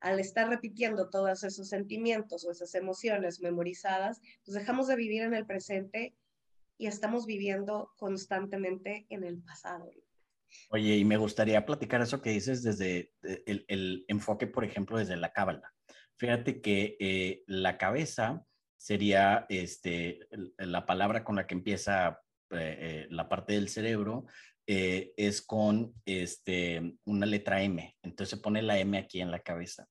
al 0.00 0.20
estar 0.20 0.48
repitiendo 0.48 1.10
todos 1.10 1.44
esos 1.44 1.68
sentimientos 1.68 2.46
o 2.46 2.50
esas 2.50 2.74
emociones 2.76 3.40
memorizadas, 3.40 4.22
pues 4.46 4.54
dejamos 4.54 4.86
de 4.86 4.96
vivir 4.96 5.20
en 5.20 5.34
el 5.34 5.44
presente 5.44 6.14
y 6.78 6.86
estamos 6.86 7.26
viviendo 7.26 7.92
constantemente 7.98 9.04
en 9.10 9.22
el 9.22 9.42
pasado. 9.42 9.90
Oye, 10.70 10.96
y 10.96 11.04
me 11.04 11.16
gustaría 11.16 11.64
platicar 11.66 12.00
eso 12.00 12.22
que 12.22 12.30
dices 12.30 12.62
desde 12.62 13.12
eh, 13.22 13.64
el, 13.68 14.04
enfoque, 14.08 14.46
por 14.46 14.64
ejemplo, 14.64 14.98
desde 14.98 15.16
la 15.16 15.32
cábala. 15.32 15.72
Fíjate 16.16 16.60
que 16.60 16.96
eh, 17.00 17.42
la 17.46 17.78
cabeza 17.78 18.44
sería 18.76 19.46
este, 19.48 20.20
la 20.58 20.86
palabra 20.86 21.24
con 21.24 21.36
la 21.36 21.46
que 21.46 21.54
empieza 21.54 22.20
eh, 22.50 23.06
la 23.10 23.28
parte 23.28 23.54
del 23.54 23.68
cerebro, 23.68 24.26
es 24.72 25.42
con 25.42 25.92
este, 26.04 26.94
una 27.04 27.26
letra 27.26 27.60
M. 27.60 27.96
Entonces 28.04 28.38
se 28.38 28.40
pone 28.40 28.62
la 28.62 28.78
M 28.78 28.96
aquí 28.96 29.20
en 29.20 29.32
la 29.32 29.40
cabeza. 29.40 29.88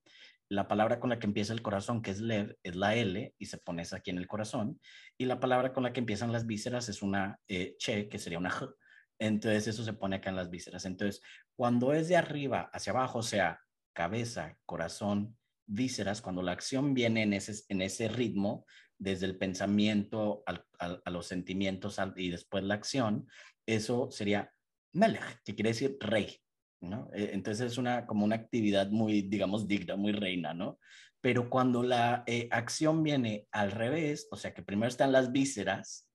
La 0.47 0.69
palabra 0.69 1.01
con 1.01 1.09
la 1.09 1.19
que 1.19 1.27
empieza 1.27 1.51
el 1.51 1.61
corazón, 1.61 2.01
que 2.01 2.11
es 2.11 2.21
lev, 2.21 2.57
es 2.63 2.77
la 2.77 2.95
L 2.95 3.35
y 3.37 3.45
se 3.45 3.57
pone 3.57 3.81
esa 3.81 3.97
aquí 3.97 4.11
en 4.11 4.19
el 4.19 4.27
corazón. 4.27 4.79
Y 5.17 5.25
la 5.25 5.41
palabra 5.41 5.73
con 5.73 5.83
la 5.83 5.91
que 5.91 5.99
empiezan 5.99 6.31
las 6.31 6.45
vísceras 6.45 6.87
es 6.87 7.01
una 7.01 7.41
che, 7.45 8.07
que 8.07 8.19
sería 8.19 8.39
una 8.39 8.51
J. 8.51 8.73
Entonces 9.19 9.67
eso 9.67 9.83
se 9.83 9.93
pone 9.93 10.15
acá 10.15 10.29
en 10.29 10.37
las 10.37 10.49
vísceras. 10.49 10.85
Entonces, 10.85 11.21
cuando 11.55 11.93
es 11.93 12.07
de 12.07 12.15
arriba 12.15 12.69
hacia 12.73 12.91
abajo, 12.91 13.19
o 13.19 13.23
sea, 13.23 13.59
cabeza, 13.93 14.57
corazón, 14.65 15.37
vísceras, 15.67 16.21
cuando 16.21 16.41
la 16.41 16.53
acción 16.53 16.93
viene 16.93 17.23
en 17.23 17.33
ese, 17.33 17.63
en 17.67 17.81
ese 17.81 18.07
ritmo, 18.07 18.65
desde 18.97 19.25
el 19.25 19.37
pensamiento 19.37 20.43
a 20.45 21.09
los 21.09 21.25
sentimientos 21.25 21.97
y 22.17 22.29
después 22.29 22.63
la 22.65 22.73
acción, 22.73 23.27
eso 23.65 24.11
sería 24.11 24.51
melech, 24.93 25.41
que 25.45 25.55
quiere 25.55 25.69
decir 25.69 25.97
rey, 26.01 26.37
¿no? 26.81 27.09
E, 27.13 27.31
entonces 27.33 27.71
es 27.71 27.77
una, 27.77 28.05
como 28.05 28.25
una 28.25 28.35
actividad 28.35 28.89
muy, 28.89 29.21
digamos, 29.21 29.67
digna, 29.67 29.95
muy 29.95 30.11
reina, 30.11 30.53
¿no? 30.53 30.79
Pero 31.21 31.49
cuando 31.49 31.81
la 31.81 32.23
eh, 32.27 32.49
acción 32.51 33.03
viene 33.03 33.47
al 33.51 33.71
revés, 33.71 34.27
o 34.31 34.35
sea, 34.35 34.53
que 34.53 34.63
primero 34.63 34.89
están 34.89 35.11
las 35.11 35.31
vísceras, 35.31 36.08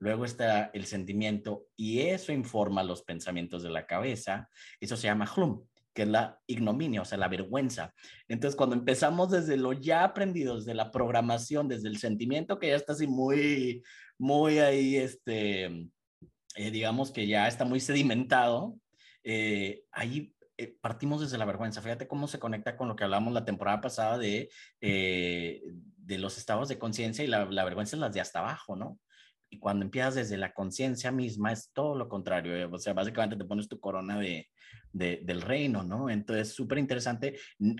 luego 0.00 0.24
está 0.24 0.70
el 0.72 0.86
sentimiento 0.86 1.66
y 1.76 2.00
eso 2.00 2.32
informa 2.32 2.82
los 2.82 3.02
pensamientos 3.02 3.62
de 3.62 3.70
la 3.70 3.86
cabeza. 3.86 4.48
Eso 4.80 4.96
se 4.96 5.06
llama 5.06 5.30
hlum, 5.36 5.62
que 5.94 6.02
es 6.02 6.08
la 6.08 6.40
ignominia, 6.46 7.02
o 7.02 7.04
sea, 7.04 7.18
la 7.18 7.28
vergüenza. 7.28 7.94
Entonces, 8.26 8.56
cuando 8.56 8.74
empezamos 8.74 9.30
desde 9.30 9.58
lo 9.58 9.74
ya 9.74 10.02
aprendido, 10.02 10.56
desde 10.56 10.74
la 10.74 10.90
programación, 10.90 11.68
desde 11.68 11.88
el 11.88 11.98
sentimiento 11.98 12.58
que 12.58 12.68
ya 12.68 12.76
está 12.76 12.94
así 12.94 13.06
muy, 13.06 13.82
muy 14.18 14.58
ahí, 14.58 14.96
este, 14.96 15.66
eh, 16.56 16.70
digamos 16.70 17.10
que 17.12 17.26
ya 17.26 17.46
está 17.46 17.66
muy 17.66 17.78
sedimentado, 17.78 18.78
eh, 19.22 19.82
ahí 19.92 20.34
eh, 20.56 20.74
partimos 20.80 21.20
desde 21.20 21.36
la 21.36 21.44
vergüenza. 21.44 21.82
Fíjate 21.82 22.08
cómo 22.08 22.26
se 22.26 22.38
conecta 22.38 22.74
con 22.74 22.88
lo 22.88 22.96
que 22.96 23.04
hablamos 23.04 23.34
la 23.34 23.44
temporada 23.44 23.82
pasada 23.82 24.16
de, 24.16 24.48
de 24.80 26.18
los 26.18 26.38
estados 26.38 26.70
de 26.70 26.78
conciencia 26.78 27.22
y 27.22 27.28
la, 27.28 27.44
la 27.44 27.64
vergüenza 27.64 27.96
es 27.96 28.00
las 28.00 28.14
de 28.14 28.22
hasta 28.22 28.38
abajo, 28.38 28.76
¿no? 28.76 28.98
Y 29.50 29.58
cuando 29.58 29.84
empiezas 29.84 30.14
desde 30.14 30.36
la 30.36 30.54
conciencia 30.54 31.10
misma, 31.10 31.52
es 31.52 31.70
todo 31.72 31.96
lo 31.96 32.08
contrario. 32.08 32.56
Eh, 32.56 32.64
o 32.64 32.78
sea, 32.78 32.92
básicamente 32.92 33.36
te 33.36 33.44
pones 33.44 33.68
tu 33.68 33.80
corona 33.80 34.18
de, 34.18 34.48
del 34.92 35.42
reino, 35.42 35.82
¿no? 35.82 36.08
Entonces, 36.08 36.52
súper 36.52 36.78
interesante 36.78 37.36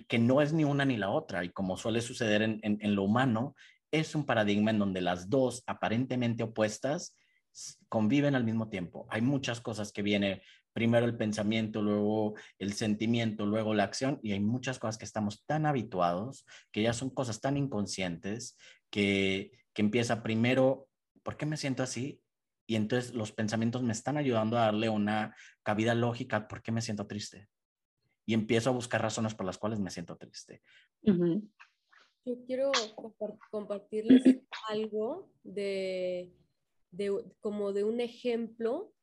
que 0.09 0.19
no 0.19 0.43
es 0.43 0.53
ni 0.53 0.65
una 0.65 0.85
ni 0.85 0.97
la 0.97 1.11
otra. 1.11 1.45
Y 1.45 1.51
como 1.51 1.77
suele 1.77 2.01
suceder 2.01 2.43
en, 2.43 2.61
en, 2.63 2.95
lo 2.95 3.05
humano, 3.05 3.55
es 3.93 4.17
un 4.17 4.27
paradigma 4.27 4.73
en 4.73 4.81
donde 4.81 5.01
las 5.01 5.31
dos 5.31 5.63
aparentemente 5.67 6.43
opuestas 6.43 7.17
conviven 7.89 8.35
al 8.35 8.45
mismo 8.45 8.69
tiempo. 8.69 9.07
Hay 9.09 9.23
muchas 9.23 9.61
cosas 9.61 9.93
que 9.93 10.03
vienen, 10.03 10.41
primero 10.73 11.07
el 11.07 11.17
pensamiento, 11.17 11.83
luego 11.83 12.35
el 12.59 12.73
sentimiento, 12.73 13.47
luego 13.47 13.75
la 13.75 13.85
acción, 13.85 14.19
y 14.23 14.33
hay 14.33 14.41
muchas 14.41 14.79
cosas 14.79 14.99
que 14.99 15.05
estamos 15.05 15.45
tan 15.47 15.67
habituados, 15.67 16.47
que 16.73 16.83
ya 16.83 16.93
son 16.93 17.11
cosas 17.11 17.41
tan 17.41 17.57
inconscientes, 17.57 18.57
que, 18.91 19.53
que 19.73 19.83
empieza 19.83 20.23
primero 20.23 20.90
¿por 21.23 21.37
qué 21.37 21.47
me 21.47 21.57
siento 21.57 21.83
así? 21.83 22.23
Y 22.67 22.77
entonces 22.77 23.15
los 23.15 23.33
pensamientos 23.33 23.83
me 23.83 23.93
están 23.93 24.17
ayudando 24.17 24.57
a 24.57 24.67
darle 24.67 24.89
una 24.89 25.35
cabida 25.63 25.95
lógica, 25.95 26.47
¿por 26.47 26.63
qué 26.63 26.73
me 26.73 26.83
siento 26.83 27.07
triste? 27.07 27.49
Y 28.27 28.35
empiezo 28.35 28.71
a 28.71 28.75
buscar 28.75 29.03
razones 29.03 29.35
por 29.35 29.47
las 29.47 29.59
cuales 29.59 29.81
me 29.81 29.91
siento 29.91 30.17
triste. 30.17 30.63
Yo 31.03 32.45
quiero 32.47 32.71
compartirles 33.51 34.23
algo 34.69 35.33
de, 35.43 36.33
de, 36.93 37.25
como 37.41 37.73
de 37.73 37.85
un 37.85 38.01
ejemplo 38.01 38.95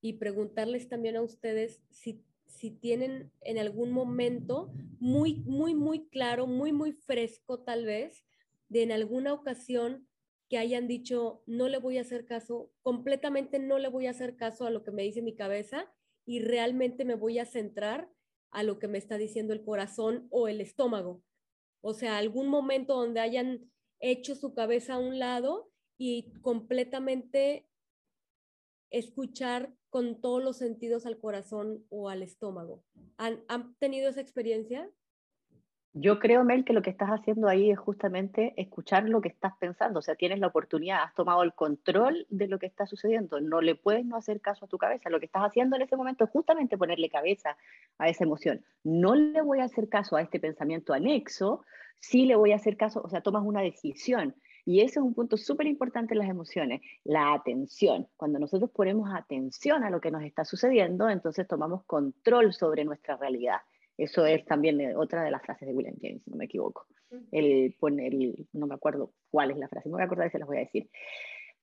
y 0.00 0.14
preguntarles 0.14 0.88
también 0.88 1.16
a 1.16 1.22
ustedes 1.22 1.82
si, 1.90 2.24
si 2.46 2.70
tienen 2.70 3.32
en 3.42 3.58
algún 3.58 3.92
momento 3.92 4.72
muy, 4.98 5.36
muy, 5.40 5.74
muy 5.74 6.08
claro, 6.08 6.46
muy, 6.46 6.72
muy 6.72 6.92
fresco 6.92 7.60
tal 7.60 7.84
vez, 7.84 8.24
de 8.68 8.82
en 8.82 8.92
alguna 8.92 9.32
ocasión 9.32 10.08
que 10.48 10.58
hayan 10.58 10.88
dicho, 10.88 11.42
no 11.46 11.68
le 11.68 11.78
voy 11.78 11.98
a 11.98 12.02
hacer 12.02 12.24
caso, 12.24 12.70
completamente 12.82 13.58
no 13.58 13.78
le 13.78 13.88
voy 13.88 14.06
a 14.06 14.10
hacer 14.10 14.36
caso 14.36 14.66
a 14.66 14.70
lo 14.70 14.82
que 14.82 14.90
me 14.90 15.02
dice 15.02 15.22
mi 15.22 15.34
cabeza 15.34 15.92
y 16.24 16.40
realmente 16.40 17.04
me 17.04 17.14
voy 17.14 17.38
a 17.38 17.46
centrar 17.46 18.10
a 18.50 18.62
lo 18.62 18.78
que 18.78 18.88
me 18.88 18.98
está 18.98 19.18
diciendo 19.18 19.52
el 19.52 19.64
corazón 19.64 20.26
o 20.30 20.48
el 20.48 20.60
estómago. 20.60 21.22
O 21.80 21.94
sea, 21.94 22.16
algún 22.16 22.48
momento 22.48 22.94
donde 22.94 23.20
hayan 23.20 23.70
hecho 24.00 24.34
su 24.34 24.54
cabeza 24.54 24.94
a 24.94 24.98
un 24.98 25.18
lado 25.18 25.70
y 25.98 26.32
completamente 26.40 27.68
escuchar 28.90 29.74
con 29.90 30.20
todos 30.20 30.42
los 30.42 30.56
sentidos 30.56 31.06
al 31.06 31.18
corazón 31.18 31.84
o 31.88 32.08
al 32.08 32.22
estómago. 32.22 32.84
¿Han, 33.16 33.44
¿han 33.48 33.74
tenido 33.76 34.08
esa 34.08 34.20
experiencia? 34.20 34.90
Yo 35.94 36.18
creo, 36.18 36.44
Mel, 36.44 36.64
que 36.64 36.74
lo 36.74 36.82
que 36.82 36.90
estás 36.90 37.08
haciendo 37.08 37.48
ahí 37.48 37.70
es 37.70 37.78
justamente 37.78 38.52
escuchar 38.56 39.08
lo 39.08 39.20
que 39.20 39.28
estás 39.28 39.54
pensando. 39.58 40.00
O 40.00 40.02
sea, 40.02 40.14
tienes 40.14 40.38
la 40.38 40.48
oportunidad, 40.48 41.02
has 41.02 41.14
tomado 41.14 41.42
el 41.42 41.54
control 41.54 42.26
de 42.28 42.46
lo 42.46 42.58
que 42.58 42.66
está 42.66 42.86
sucediendo. 42.86 43.40
No 43.40 43.60
le 43.60 43.74
puedes 43.74 44.04
no 44.04 44.16
hacer 44.16 44.40
caso 44.40 44.66
a 44.66 44.68
tu 44.68 44.76
cabeza. 44.76 45.08
Lo 45.10 45.18
que 45.18 45.26
estás 45.26 45.42
haciendo 45.42 45.76
en 45.76 45.82
ese 45.82 45.96
momento 45.96 46.24
es 46.24 46.30
justamente 46.30 46.76
ponerle 46.76 47.08
cabeza 47.08 47.56
a 47.98 48.08
esa 48.08 48.24
emoción. 48.24 48.64
No 48.84 49.14
le 49.14 49.40
voy 49.40 49.60
a 49.60 49.64
hacer 49.64 49.88
caso 49.88 50.16
a 50.16 50.22
este 50.22 50.38
pensamiento 50.38 50.92
anexo, 50.92 51.64
sí 52.00 52.26
le 52.26 52.36
voy 52.36 52.52
a 52.52 52.56
hacer 52.56 52.76
caso, 52.76 53.00
o 53.02 53.08
sea, 53.08 53.22
tomas 53.22 53.42
una 53.44 53.62
decisión. 53.62 54.34
Y 54.66 54.82
ese 54.82 55.00
es 55.00 55.04
un 55.04 55.14
punto 55.14 55.38
súper 55.38 55.66
importante 55.66 56.12
en 56.12 56.18
las 56.18 56.28
emociones, 56.28 56.82
la 57.02 57.32
atención. 57.32 58.06
Cuando 58.18 58.38
nosotros 58.38 58.70
ponemos 58.70 59.10
atención 59.14 59.82
a 59.82 59.88
lo 59.88 59.98
que 59.98 60.10
nos 60.10 60.22
está 60.22 60.44
sucediendo, 60.44 61.08
entonces 61.08 61.48
tomamos 61.48 61.84
control 61.84 62.52
sobre 62.52 62.84
nuestra 62.84 63.16
realidad. 63.16 63.60
Eso 63.98 64.24
es 64.24 64.44
también 64.44 64.80
eh, 64.80 64.96
otra 64.96 65.24
de 65.24 65.30
las 65.32 65.42
frases 65.42 65.66
de 65.66 65.74
William 65.74 65.96
James, 66.00 66.22
si 66.22 66.30
no 66.30 66.36
me 66.36 66.44
equivoco. 66.44 66.86
El 67.32 67.74
poner, 67.80 68.12
no 68.52 68.66
me 68.66 68.74
acuerdo 68.74 69.12
cuál 69.30 69.50
es 69.50 69.58
la 69.58 69.68
frase, 69.68 69.88
me 69.88 69.94
voy 69.94 70.02
a 70.02 70.04
acordar 70.04 70.28
y 70.28 70.30
se 70.30 70.38
las 70.38 70.46
voy 70.46 70.58
a 70.58 70.60
decir. 70.60 70.88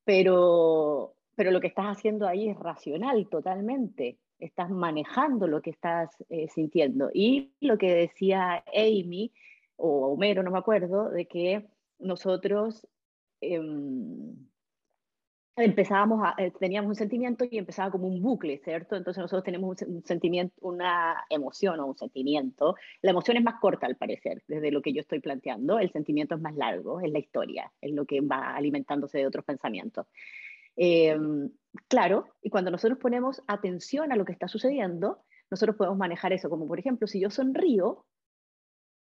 Pero, 0.04 1.16
pero 1.36 1.52
lo 1.52 1.62
que 1.62 1.68
estás 1.68 1.86
haciendo 1.86 2.28
ahí 2.28 2.50
es 2.50 2.60
racional 2.60 3.30
totalmente. 3.30 4.20
Estás 4.38 4.70
manejando 4.70 5.48
lo 5.48 5.62
que 5.62 5.70
estás 5.70 6.10
eh, 6.30 6.50
sintiendo. 6.50 7.10
Y 7.14 7.54
lo 7.62 7.78
que 7.78 7.96
decía 7.96 8.66
Amy 8.76 9.32
o 9.78 10.08
Homero, 10.08 10.44
no 10.44 10.52
me 10.52 10.60
acuerdo, 10.60 11.10
de 11.10 11.28
que 11.28 11.66
nosotros 12.00 12.86
em, 13.40 14.36
empezábamos 15.58 16.22
a, 16.24 16.36
eh, 16.42 16.52
teníamos 16.60 16.90
un 16.90 16.96
sentimiento 16.96 17.46
y 17.50 17.58
empezaba 17.58 17.92
como 17.92 18.08
un 18.08 18.22
bucle, 18.22 18.60
¿cierto? 18.64 18.96
Entonces 18.96 19.22
nosotros 19.22 19.44
tenemos 19.44 19.82
un, 19.82 20.04
sentimiento, 20.04 20.54
una 20.62 21.24
emoción 21.30 21.80
o 21.80 21.86
un 21.88 21.98
sentimiento. 21.98 22.76
La 23.02 23.12
emoción 23.12 23.38
es 23.38 23.44
más 23.44 23.60
corta 23.62 23.88
al 23.88 23.96
parecer, 23.96 24.44
desde 24.48 24.72
lo 24.72 24.82
que 24.82 24.94
yo 24.94 25.02
estoy 25.02 25.20
planteando. 25.20 25.80
El 25.80 25.92
sentimiento 25.92 26.36
es 26.36 26.42
más 26.42 26.56
largo, 26.56 27.00
es 27.00 27.12
la 27.12 27.20
historia, 27.20 27.72
es 27.82 27.94
lo 27.94 28.06
que 28.06 28.22
va 28.22 28.56
alimentándose 28.56 29.20
de 29.20 29.28
otros 29.28 29.46
pensamientos. 29.46 30.08
Em, 30.76 31.50
claro, 31.88 32.28
y 32.42 32.50
cuando 32.50 32.70
nosotros 32.72 33.00
ponemos 33.00 33.42
atención 33.48 34.12
a 34.12 34.18
lo 34.18 34.26
que 34.26 34.34
está 34.34 34.50
sucediendo, 34.50 35.24
nosotros 35.50 35.78
podemos 35.78 35.98
manejar 35.98 36.34
eso, 36.34 36.50
como 36.50 36.68
por 36.68 36.80
ejemplo, 36.80 37.08
si 37.08 37.22
yo 37.22 37.30
sonrío 37.30 38.06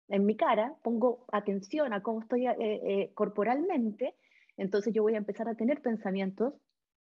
en 0.10 0.26
mi 0.26 0.36
cara, 0.36 0.76
pongo 0.84 1.26
atención 1.32 1.94
a 1.94 2.04
cómo 2.04 2.22
estoy 2.22 2.46
eh, 2.46 2.56
eh, 2.60 3.12
corporalmente, 3.16 4.16
entonces 4.58 4.94
yo 4.94 5.04
voy 5.04 5.16
a 5.16 5.18
empezar 5.18 5.48
a 5.48 5.56
tener 5.56 5.82
pensamientos 5.82 6.54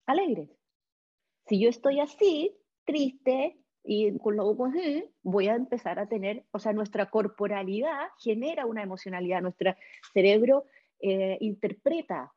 alegres. 0.05 0.49
Si 1.47 1.59
yo 1.59 1.69
estoy 1.69 1.99
así, 1.99 2.55
triste 2.85 3.57
y 3.83 4.17
con 4.19 4.35
lo 4.35 4.45
así, 4.45 5.09
voy 5.23 5.47
a 5.47 5.55
empezar 5.55 5.99
a 5.99 6.07
tener, 6.07 6.45
o 6.51 6.59
sea, 6.59 6.73
nuestra 6.73 7.09
corporalidad 7.09 8.09
genera 8.19 8.65
una 8.65 8.83
emocionalidad, 8.83 9.41
nuestro 9.41 9.75
cerebro 10.13 10.65
eh, 10.99 11.37
interpreta 11.39 12.33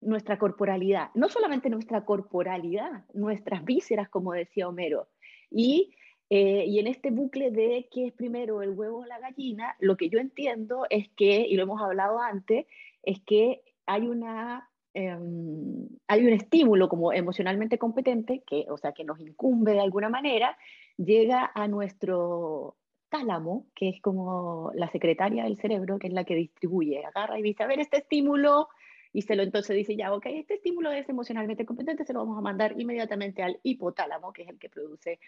nuestra 0.00 0.38
corporalidad, 0.38 1.10
no 1.14 1.28
solamente 1.28 1.68
nuestra 1.68 2.04
corporalidad, 2.04 3.04
nuestras 3.12 3.64
vísceras, 3.64 4.08
como 4.08 4.32
decía 4.32 4.68
Homero. 4.68 5.08
Y, 5.50 5.94
eh, 6.30 6.64
y 6.66 6.78
en 6.78 6.86
este 6.86 7.10
bucle 7.10 7.50
de 7.50 7.88
qué 7.92 8.06
es 8.06 8.12
primero 8.12 8.62
el 8.62 8.70
huevo 8.70 9.00
o 9.00 9.06
la 9.06 9.18
gallina, 9.18 9.76
lo 9.78 9.96
que 9.96 10.08
yo 10.08 10.18
entiendo 10.18 10.86
es 10.88 11.08
que, 11.10 11.46
y 11.46 11.56
lo 11.56 11.64
hemos 11.64 11.82
hablado 11.82 12.20
antes, 12.20 12.66
es 13.02 13.20
que 13.20 13.62
hay 13.90 14.06
una 14.06 14.68
em, 14.94 15.88
hay 16.06 16.24
un 16.24 16.32
estímulo 16.32 16.88
como 16.88 17.12
emocionalmente 17.12 17.78
competente, 17.78 18.42
que, 18.46 18.66
o 18.68 18.76
sea, 18.76 18.92
que 18.92 19.04
nos 19.04 19.20
incumbe 19.20 19.72
de 19.72 19.80
alguna 19.80 20.08
manera, 20.08 20.56
llega 20.96 21.50
a 21.54 21.66
nuestro 21.66 22.76
tálamo, 23.08 23.66
que 23.74 23.88
es 23.88 24.00
como 24.00 24.70
la 24.74 24.88
secretaria 24.90 25.44
del 25.44 25.56
cerebro, 25.56 25.98
que 25.98 26.06
es 26.06 26.12
la 26.12 26.24
que 26.24 26.36
distribuye, 26.36 27.04
agarra 27.04 27.38
y 27.38 27.42
dice, 27.42 27.64
a 27.64 27.66
ver, 27.66 27.80
este 27.80 27.98
estímulo, 27.98 28.68
y 29.12 29.22
se 29.22 29.34
lo 29.34 29.42
entonces 29.42 29.74
dice 29.76 29.96
ya, 29.96 30.14
ok, 30.14 30.26
este 30.26 30.54
estímulo 30.54 30.92
es 30.92 31.08
emocionalmente 31.08 31.66
competente, 31.66 32.04
se 32.04 32.12
lo 32.12 32.20
vamos 32.20 32.38
a 32.38 32.42
mandar 32.42 32.80
inmediatamente 32.80 33.42
al 33.42 33.58
hipotálamo, 33.64 34.32
que 34.32 34.42
es 34.42 34.48
el 34.48 34.58
que 34.60 34.70
produce 34.70 35.18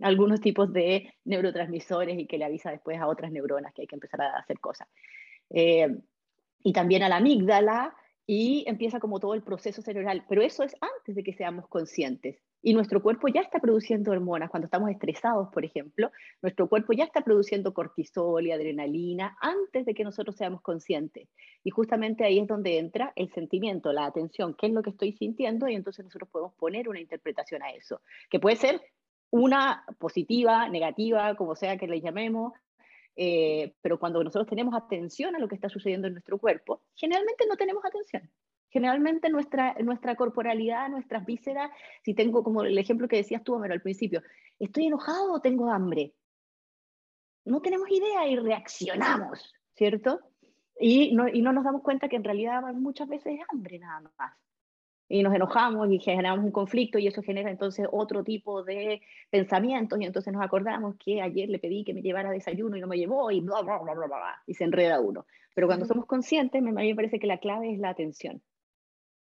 algunos 0.00 0.40
tipos 0.40 0.72
de 0.72 1.12
neurotransmisores 1.24 2.16
y 2.18 2.26
que 2.26 2.38
le 2.38 2.44
avisa 2.44 2.70
después 2.70 3.00
a 3.00 3.08
otras 3.08 3.32
neuronas 3.32 3.74
que 3.74 3.82
hay 3.82 3.88
que 3.88 3.96
empezar 3.96 4.22
a 4.22 4.38
hacer 4.38 4.60
cosas. 4.60 4.88
Eh, 5.50 5.88
y 6.64 6.72
también 6.72 7.02
a 7.02 7.08
la 7.08 7.16
amígdala, 7.16 7.96
y 8.26 8.64
empieza 8.66 9.00
como 9.00 9.18
todo 9.18 9.34
el 9.34 9.42
proceso 9.42 9.82
cerebral, 9.82 10.24
pero 10.28 10.42
eso 10.42 10.62
es 10.62 10.74
antes 10.80 11.14
de 11.14 11.22
que 11.22 11.32
seamos 11.32 11.66
conscientes. 11.68 12.38
Y 12.64 12.74
nuestro 12.74 13.02
cuerpo 13.02 13.26
ya 13.26 13.40
está 13.40 13.58
produciendo 13.58 14.12
hormonas. 14.12 14.48
Cuando 14.48 14.66
estamos 14.66 14.88
estresados, 14.90 15.48
por 15.52 15.64
ejemplo, 15.64 16.12
nuestro 16.40 16.68
cuerpo 16.68 16.92
ya 16.92 17.02
está 17.02 17.22
produciendo 17.22 17.74
cortisol 17.74 18.46
y 18.46 18.52
adrenalina 18.52 19.36
antes 19.40 19.84
de 19.84 19.94
que 19.94 20.04
nosotros 20.04 20.36
seamos 20.36 20.62
conscientes. 20.62 21.28
Y 21.64 21.70
justamente 21.70 22.24
ahí 22.24 22.38
es 22.38 22.46
donde 22.46 22.78
entra 22.78 23.12
el 23.16 23.32
sentimiento, 23.32 23.92
la 23.92 24.06
atención, 24.06 24.54
qué 24.54 24.68
es 24.68 24.72
lo 24.72 24.82
que 24.82 24.90
estoy 24.90 25.12
sintiendo, 25.12 25.66
y 25.68 25.74
entonces 25.74 26.04
nosotros 26.04 26.30
podemos 26.30 26.54
poner 26.54 26.88
una 26.88 27.00
interpretación 27.00 27.62
a 27.64 27.70
eso, 27.70 28.00
que 28.30 28.38
puede 28.38 28.56
ser 28.56 28.80
una 29.30 29.84
positiva, 29.98 30.68
negativa, 30.68 31.34
como 31.34 31.56
sea 31.56 31.78
que 31.78 31.88
le 31.88 32.00
llamemos, 32.00 32.52
eh, 33.16 33.74
pero 33.82 33.98
cuando 33.98 34.22
nosotros 34.22 34.48
tenemos 34.48 34.74
atención 34.74 35.36
a 35.36 35.38
lo 35.38 35.48
que 35.48 35.54
está 35.54 35.68
sucediendo 35.68 36.06
en 36.06 36.14
nuestro 36.14 36.38
cuerpo, 36.38 36.82
generalmente 36.94 37.46
no 37.48 37.56
tenemos 37.56 37.84
atención. 37.84 38.30
Generalmente 38.70 39.28
nuestra, 39.28 39.74
nuestra 39.82 40.16
corporalidad, 40.16 40.88
nuestras 40.88 41.26
vísceras, 41.26 41.70
si 42.02 42.14
tengo 42.14 42.42
como 42.42 42.62
el 42.62 42.78
ejemplo 42.78 43.06
que 43.06 43.16
decías 43.16 43.44
tú, 43.44 43.54
Homero, 43.54 43.74
al 43.74 43.82
principio, 43.82 44.22
¿estoy 44.58 44.86
enojado 44.86 45.32
o 45.32 45.40
tengo 45.40 45.70
hambre? 45.70 46.14
No 47.44 47.60
tenemos 47.60 47.90
idea 47.90 48.26
y 48.28 48.36
reaccionamos, 48.36 49.52
¿cierto? 49.74 50.20
Y 50.80 51.14
no, 51.14 51.28
y 51.28 51.42
no 51.42 51.52
nos 51.52 51.64
damos 51.64 51.82
cuenta 51.82 52.08
que 52.08 52.16
en 52.16 52.24
realidad 52.24 52.62
muchas 52.74 53.08
veces 53.08 53.34
es 53.38 53.46
hambre 53.50 53.78
nada 53.78 54.00
más 54.16 54.32
y 55.12 55.22
nos 55.22 55.34
enojamos 55.34 55.92
y 55.92 55.98
generamos 55.98 56.42
un 56.42 56.52
conflicto 56.52 56.98
y 56.98 57.06
eso 57.06 57.22
genera 57.22 57.50
entonces 57.50 57.86
otro 57.92 58.24
tipo 58.24 58.62
de 58.62 59.02
pensamientos 59.28 60.00
y 60.00 60.06
entonces 60.06 60.32
nos 60.32 60.42
acordamos 60.42 60.96
que 60.96 61.20
ayer 61.20 61.50
le 61.50 61.58
pedí 61.58 61.84
que 61.84 61.92
me 61.92 62.00
llevara 62.00 62.30
desayuno 62.30 62.78
y 62.78 62.80
no 62.80 62.86
me 62.86 62.96
llevó 62.96 63.30
y 63.30 63.42
bla, 63.42 63.60
bla, 63.60 63.78
bla, 63.80 63.92
bla, 63.92 64.06
bla, 64.06 64.42
y 64.46 64.54
se 64.54 64.64
enreda 64.64 65.00
uno. 65.00 65.26
Pero 65.54 65.66
cuando 65.66 65.84
somos 65.84 66.06
conscientes, 66.06 66.62
a 66.62 66.64
mí 66.64 66.72
me 66.72 66.94
parece 66.94 67.18
que 67.18 67.26
la 67.26 67.36
clave 67.36 67.74
es 67.74 67.78
la 67.78 67.90
atención 67.90 68.40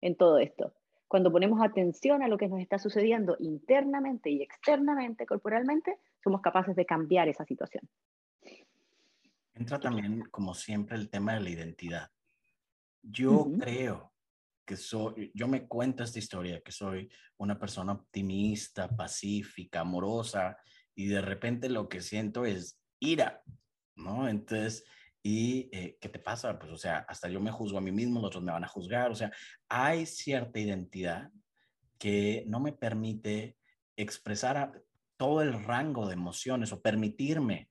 en 0.01 0.14
todo 0.14 0.38
esto. 0.38 0.73
Cuando 1.09 1.33
ponemos 1.33 1.61
atención 1.61 2.23
a 2.23 2.29
lo 2.29 2.38
que 2.38 2.47
nos 2.47 2.61
está 2.61 2.79
sucediendo 2.79 3.35
internamente 3.40 4.31
y 4.31 4.40
externamente, 4.40 5.27
corporalmente, 5.27 5.99
somos 6.23 6.42
capaces 6.42 6.77
de 6.77 6.87
cambiar 6.87 7.29
esa 7.29 7.45
situación. 7.45 7.88
Entra 9.53 9.81
también, 9.81 10.21
como 10.31 10.55
siempre, 10.55 10.97
el 10.97 11.11
tema 11.11 11.35
de 11.35 11.40
la 11.40 11.51
identidad. 11.51 12.09
Yo 13.03 13.49
creo 13.59 14.12
que 14.64 14.77
soy, 14.77 15.31
yo 15.35 15.48
me 15.48 15.66
cuento 15.66 16.05
esta 16.05 16.18
historia, 16.18 16.61
que 16.61 16.72
soy 16.72 17.11
una 17.38 17.59
persona 17.59 17.92
optimista, 17.92 18.88
pacífica, 18.88 19.81
amorosa, 19.81 20.57
y 20.94 21.07
de 21.07 21.20
repente 21.20 21.68
lo 21.68 21.88
que 21.88 22.01
siento 22.01 22.44
es 22.44 22.81
ira, 23.01 23.42
¿no? 23.96 24.29
Entonces, 24.29 24.85
¿y 25.22 25.68
eh, 25.72 25.98
qué 26.01 26.09
te 26.09 26.18
pasa? 26.18 26.59
Pues, 26.59 26.70
o 26.70 26.77
sea, 26.77 26.98
hasta 27.09 27.29
yo 27.29 27.40
me 27.40 27.51
juzgo 27.51 27.79
a 27.79 27.83
mí 27.83 27.92
mismo, 27.92 28.20
los 28.20 28.29
otros 28.29 28.42
me 28.42 28.53
van 28.53 28.64
a 28.64 28.68
juzgar, 28.68 29.11
o 29.11 29.14
sea, 29.14 29.33
hay 29.68 30.07
cierta 30.07 30.59
identidad 30.59 31.31
que 31.98 32.44
no 32.46 32.61
me 32.61 32.72
permite 32.72 33.57
expresar 33.96 34.83
todo 35.16 35.42
el 35.42 35.64
rango 35.64 36.07
de 36.09 36.14
emociones 36.14 36.72
o 36.72 36.83
permitirme 36.83 37.70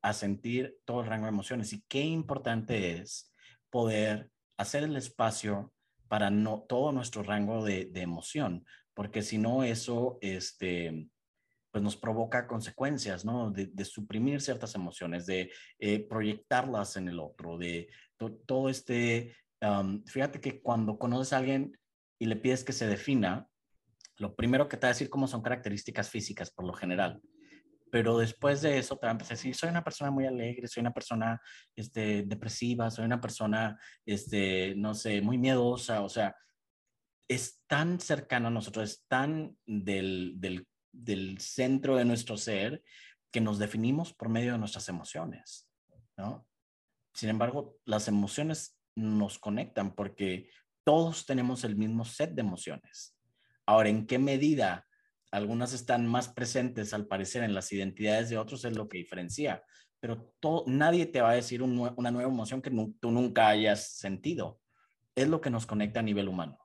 a 0.00 0.12
sentir 0.12 0.78
todo 0.84 1.02
el 1.02 1.06
rango 1.06 1.26
de 1.26 1.32
emociones. 1.32 1.72
Y 1.72 1.82
qué 1.88 2.00
importante 2.00 2.92
es 2.92 3.32
poder 3.70 4.30
hacer 4.56 4.84
el 4.84 4.96
espacio 4.96 5.72
para 6.08 6.30
no, 6.30 6.64
todo 6.68 6.92
nuestro 6.92 7.22
rango 7.22 7.64
de, 7.64 7.90
emoción, 7.94 8.64
porque 8.94 9.22
si 9.22 9.38
no 9.38 9.62
eso, 9.62 10.18
este, 10.20 11.08
pues 11.70 11.84
nos 11.84 11.96
provoca 11.96 12.46
consecuencias, 12.46 13.24
¿no? 13.24 13.50
De, 13.50 13.84
suprimir 13.84 14.40
ciertas 14.40 14.74
emociones, 14.74 15.26
de 15.26 15.52
eh, 15.78 16.00
proyectarlas 16.00 16.96
en 16.96 17.08
el 17.08 17.20
otro, 17.20 17.58
de 17.58 17.88
todo 18.46 18.68
este, 18.68 19.36
fíjate 20.06 20.40
que 20.40 20.60
cuando 20.60 20.98
conoces 20.98 21.32
a 21.32 21.38
alguien 21.38 21.78
y 22.18 22.26
le 22.26 22.36
pides 22.36 22.64
que 22.64 22.72
se 22.72 22.86
defina, 22.88 23.48
lo 24.16 24.34
primero 24.34 24.68
que 24.68 24.76
te 24.76 24.86
va 24.86 24.88
a 24.88 24.94
decir 24.94 25.08
cómo 25.08 25.28
son 25.28 25.42
características 25.42 26.10
físicas 26.10 26.50
por 26.50 26.66
lo 26.66 26.72
general 26.72 27.22
pero 27.90 28.18
después 28.18 28.62
de 28.62 28.78
eso 28.78 28.96
te 28.96 29.06
va 29.06 29.10
a 29.10 29.12
empezar 29.12 29.32
a 29.32 29.36
decir, 29.36 29.54
soy 29.54 29.70
una 29.70 29.84
persona 29.84 30.10
muy 30.10 30.26
alegre, 30.26 30.68
soy 30.68 30.80
una 30.80 30.92
persona 30.92 31.40
este, 31.74 32.22
depresiva, 32.24 32.90
soy 32.90 33.04
una 33.04 33.20
persona, 33.20 33.78
este, 34.04 34.74
no 34.76 34.94
sé, 34.94 35.20
muy 35.20 35.38
miedosa, 35.38 36.02
o 36.02 36.08
sea, 36.08 36.34
es 37.28 37.62
tan 37.66 38.00
cercano 38.00 38.48
a 38.48 38.50
nosotros, 38.50 38.90
es 38.90 39.04
tan 39.06 39.56
del, 39.66 40.34
del, 40.36 40.66
del 40.92 41.38
centro 41.38 41.96
de 41.96 42.04
nuestro 42.04 42.36
ser 42.36 42.82
que 43.30 43.40
nos 43.40 43.58
definimos 43.58 44.14
por 44.14 44.28
medio 44.28 44.52
de 44.52 44.58
nuestras 44.58 44.88
emociones, 44.88 45.68
¿no? 46.16 46.46
Sin 47.12 47.28
embargo, 47.28 47.78
las 47.84 48.08
emociones 48.08 48.78
nos 48.94 49.38
conectan 49.38 49.94
porque 49.94 50.50
todos 50.84 51.26
tenemos 51.26 51.64
el 51.64 51.76
mismo 51.76 52.04
set 52.04 52.30
de 52.30 52.40
emociones. 52.40 53.14
Ahora, 53.66 53.90
¿en 53.90 54.06
qué 54.06 54.18
medida 54.18 54.87
algunas 55.30 55.72
están 55.72 56.06
más 56.06 56.28
presentes 56.28 56.94
al 56.94 57.06
parecer 57.06 57.42
en 57.42 57.54
las 57.54 57.72
identidades 57.72 58.30
de 58.30 58.38
otros, 58.38 58.64
es 58.64 58.76
lo 58.76 58.88
que 58.88 58.98
diferencia. 58.98 59.62
Pero 60.00 60.32
nadie 60.66 61.06
te 61.06 61.20
va 61.20 61.30
a 61.30 61.34
decir 61.34 61.62
una 61.62 62.10
nueva 62.10 62.30
emoción 62.30 62.62
que 62.62 62.70
tú 63.00 63.10
nunca 63.10 63.48
hayas 63.48 63.96
sentido. 63.96 64.60
Es 65.14 65.28
lo 65.28 65.40
que 65.40 65.50
nos 65.50 65.66
conecta 65.66 66.00
a 66.00 66.04
nivel 66.04 66.28
humano. 66.28 66.58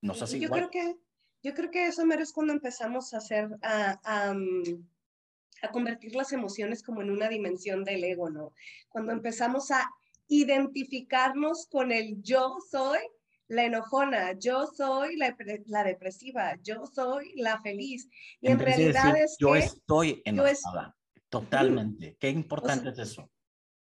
¿Nos 0.00 0.22
hace 0.22 0.38
yo 0.38 0.48
Creo 0.48 0.70
que, 0.70 0.96
yo 1.42 1.54
creo 1.54 1.70
que 1.70 1.86
eso 1.86 2.06
mero 2.06 2.22
es 2.22 2.32
cuando 2.32 2.52
empezamos 2.52 3.12
a 3.12 3.18
hacer, 3.18 3.48
a, 3.62 4.32
mm, 4.32 4.86
a 5.62 5.70
convertir 5.70 6.14
las 6.14 6.32
emociones 6.32 6.82
como 6.82 7.02
en 7.02 7.10
una 7.10 7.28
dimensión 7.28 7.84
del 7.84 8.04
ego, 8.04 8.30
¿no? 8.30 8.52
Cuando 8.88 9.12
empezamos 9.12 9.70
a 9.70 9.90
identificarnos 10.28 11.66
con 11.66 11.92
el 11.92 12.22
yo 12.22 12.56
soy 12.70 13.00
la 13.52 13.64
enojona, 13.66 14.32
yo 14.38 14.66
soy 14.66 15.16
la, 15.16 15.36
depresiva, 15.84 16.58
yo 16.62 16.86
soy 16.86 17.34
la 17.36 17.60
feliz. 17.60 18.08
Y 18.40 18.48
en, 18.48 18.58
realidad 18.58 19.14
es 19.14 19.36
yo 19.38 19.54
estoy 19.54 20.22
enojada, 20.24 20.96
totalmente. 21.28 22.16
Qué 22.18 22.30
importante 22.30 22.88
es 22.88 22.98
eso. 22.98 23.30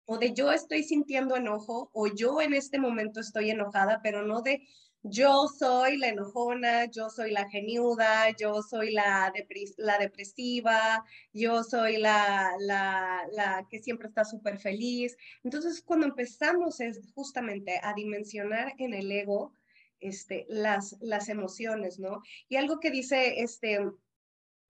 O 0.04 0.18
de 0.18 0.34
yo 0.34 0.52
estoy 0.52 0.82
sintiendo 0.82 1.36
enojo, 1.36 1.90
o 1.94 2.06
yo 2.06 2.42
en 2.42 2.52
este 2.52 2.78
momento 2.78 3.18
estoy 3.18 3.50
enojada, 3.50 4.00
pero 4.02 4.26
no 4.26 4.42
de 4.42 4.60
yo 5.08 5.46
soy 5.48 5.98
la 5.98 6.08
enojona, 6.08 6.86
yo 6.86 7.08
soy 7.10 7.30
la 7.30 7.48
geniuda, 7.48 8.30
yo 8.38 8.62
soy 8.62 8.92
la, 8.92 9.32
la 9.76 9.98
depresiva, 9.98 11.04
yo 11.32 11.62
soy 11.62 11.96
la, 11.98 12.52
la, 12.58 13.26
la 13.32 13.66
que 13.70 13.78
siempre 13.78 14.08
está 14.08 14.24
súper 14.24 14.58
feliz. 14.58 15.16
Entonces, 15.44 15.82
cuando 15.82 16.06
empezamos 16.06 16.80
es 16.80 17.00
justamente 17.14 17.80
a 17.82 17.94
dimensionar 17.94 18.74
en 18.78 18.94
el 18.94 19.10
ego 19.10 19.52
este, 20.00 20.46
las, 20.48 20.96
las 21.00 21.28
emociones, 21.28 21.98
¿no? 21.98 22.22
Y 22.48 22.56
algo 22.56 22.80
que 22.80 22.90
dice 22.90 23.40
este, 23.40 23.78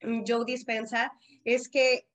Joe 0.00 0.44
Dispensa 0.46 1.12
es 1.44 1.68
que 1.68 2.06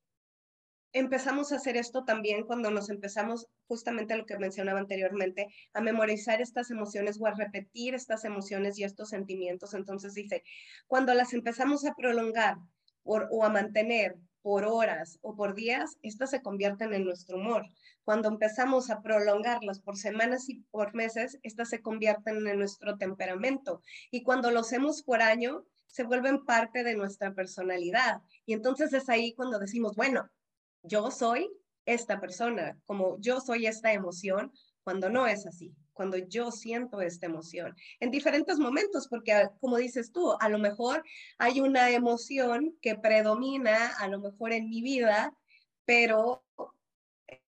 empezamos 0.94 1.52
a 1.52 1.56
hacer 1.56 1.78
esto 1.78 2.04
también 2.04 2.44
cuando 2.44 2.72
nos 2.72 2.90
empezamos 2.90 3.48
justamente 3.68 4.16
lo 4.16 4.26
que 4.26 4.38
mencionaba 4.38 4.80
anteriormente, 4.80 5.48
a 5.74 5.82
memorizar 5.82 6.42
estas 6.42 6.72
emociones 6.72 7.20
o 7.20 7.26
a 7.28 7.32
repetir 7.32 7.96
estas 7.96 8.26
emociones 8.26 8.78
y 8.78 8.84
estos 8.84 9.10
sentimientos. 9.10 9.74
Entonces 9.74 10.14
dice, 10.14 10.44
cuando 10.88 11.14
las 11.14 11.34
empezamos 11.34 11.86
a 11.86 11.94
prolongar 11.96 12.58
o 13.04 13.44
a 13.44 13.50
mantener 13.50 14.16
por 14.42 14.66
horas 14.66 15.20
o 15.22 15.36
por 15.36 15.56
días, 15.56 15.98
estas 16.02 16.32
se 16.32 16.42
convierten 16.42 16.94
en 16.94 17.06
nuestro 17.06 17.38
humor. 17.38 17.66
Cuando 18.04 18.28
empezamos 18.28 18.90
a 18.90 19.02
prolongarlas 19.02 19.80
por 19.80 19.98
semanas 19.98 20.50
y 20.50 20.62
por 20.72 20.96
meses, 20.96 21.40
estas 21.44 21.70
se 21.70 21.82
convierten 21.82 22.46
en 22.48 22.58
nuestro 22.58 22.98
temperamento. 22.98 23.82
Y 24.10 24.24
cuando 24.24 24.52
lo 24.52 24.62
hacemos 24.62 25.04
por 25.04 25.22
año, 25.22 25.66
se 25.88 26.04
vuelven 26.04 26.46
parte 26.46 26.84
de 26.84 26.96
nuestra 26.96 27.34
personalidad. 27.34 28.22
Y 28.46 28.54
entonces 28.54 28.94
es 28.94 29.10
ahí 29.10 29.34
cuando 29.34 29.60
decimos, 29.60 29.96
bueno, 29.96 30.30
yo 30.84 31.12
soy 31.12 31.50
esta 31.86 32.20
persona, 32.20 32.78
como 32.86 33.20
yo 33.20 33.40
soy 33.42 33.66
esta 33.66 33.94
emoción, 33.94 34.52
cuando 34.84 35.10
no 35.10 35.28
es 35.28 35.46
así, 35.46 35.74
cuando 35.94 36.18
yo 36.18 36.52
siento 36.52 37.02
esta 37.02 37.26
emoción, 37.28 37.76
en 38.00 38.12
diferentes 38.12 38.58
momentos, 38.58 39.08
porque 39.08 39.50
como 39.60 39.78
dices 39.78 40.12
tú, 40.12 40.36
a 40.40 40.50
lo 40.50 40.58
mejor 40.58 41.04
hay 41.38 41.60
una 41.60 41.90
emoción 41.92 42.76
que 42.82 42.96
predomina, 42.96 43.90
a 44.00 44.08
lo 44.08 44.20
mejor 44.20 44.54
en 44.54 44.70
mi 44.70 44.82
vida, 44.82 45.36
pero 45.86 46.44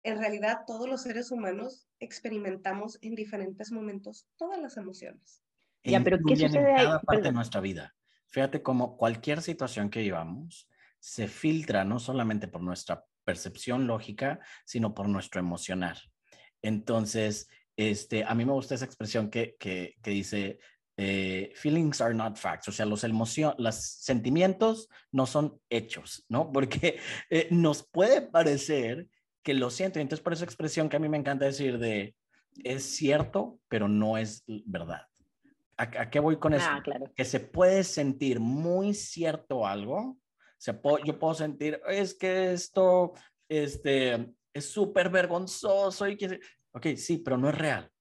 en 0.04 0.18
realidad 0.20 0.60
todos 0.68 0.90
los 0.90 1.02
seres 1.02 1.32
humanos 1.32 1.88
experimentamos 2.00 2.98
en 3.02 3.16
diferentes 3.16 3.72
momentos 3.72 4.28
todas 4.38 4.60
las 4.60 4.76
emociones. 4.78 5.42
Ya, 5.84 6.02
pero 6.02 6.18
¿qué 6.26 6.36
sucede 6.36 6.70
en 6.70 6.76
cada 6.76 7.02
parte 7.02 7.24
de 7.24 7.32
nuestra 7.32 7.62
vida. 7.62 7.96
Fíjate 8.30 8.64
cómo 8.64 8.98
cualquier 8.98 9.42
situación 9.42 9.90
que 9.90 10.04
llevamos 10.04 10.68
se 11.00 11.28
filtra 11.28 11.84
no 11.84 12.00
solamente 12.00 12.48
por 12.48 12.62
nuestra 12.62 13.06
percepción 13.24 13.88
lógica, 13.88 14.40
sino 14.66 14.94
por 14.94 15.08
nuestro 15.10 15.40
emocionar. 15.40 15.98
Entonces, 16.62 17.48
este, 17.76 18.24
a 18.24 18.36
mí 18.36 18.46
me 18.46 18.54
gusta 18.54 18.76
esa 18.76 18.86
expresión 18.86 19.30
que, 19.30 19.56
que, 19.60 19.96
dice, 20.04 20.60
eh, 20.98 21.52
feelings 21.56 22.02
are 22.02 22.14
not 22.14 22.38
facts, 22.38 22.68
o 22.68 22.72
sea, 22.72 22.86
los, 22.86 23.04
emoción, 23.04 23.56
los 23.58 23.76
sentimientos 23.76 24.90
no 25.12 25.26
son 25.26 25.60
hechos, 25.70 26.26
¿no? 26.30 26.52
Porque 26.54 27.00
eh, 27.30 27.48
nos 27.52 27.88
puede 27.88 28.22
parecer 28.22 29.08
que 29.44 29.54
lo 29.54 29.70
siento, 29.70 30.00
y 30.00 30.02
entonces 30.02 30.24
por 30.24 30.34
esa 30.34 30.46
expresión 30.46 30.88
que 30.88 30.96
a 30.96 31.00
mí 31.00 31.10
me 31.10 31.18
encanta 31.18 31.46
decir 31.46 31.78
de, 31.78 32.16
es 32.64 32.96
cierto, 32.96 33.60
pero 33.68 33.88
no 33.88 34.18
es 34.18 34.44
verdad. 34.66 35.08
¿A, 35.76 36.10
qué 36.10 36.20
voy 36.20 36.38
con 36.38 36.54
eso? 36.54 36.68
Ah, 36.70 36.82
claro. 36.84 37.12
Que 37.16 37.26
se 37.26 37.40
puede 37.40 37.84
sentir 37.84 38.40
muy 38.40 38.94
cierto 38.94 39.66
algo, 39.66 40.18
yo 41.06 41.20
puedo 41.20 41.34
sentir, 41.34 41.82
es 41.88 42.14
que 42.14 42.54
esto 42.54 43.14
este, 43.50 44.34
es 44.54 44.70
súper 44.70 45.10
vergonzoso 45.10 46.08
y 46.08 46.18
que... 46.18 46.40
Ok, 46.72 46.88
sí, 46.96 47.18
pero 47.20 47.38
no 47.38 47.50
es 47.50 47.58
real. 47.58 47.92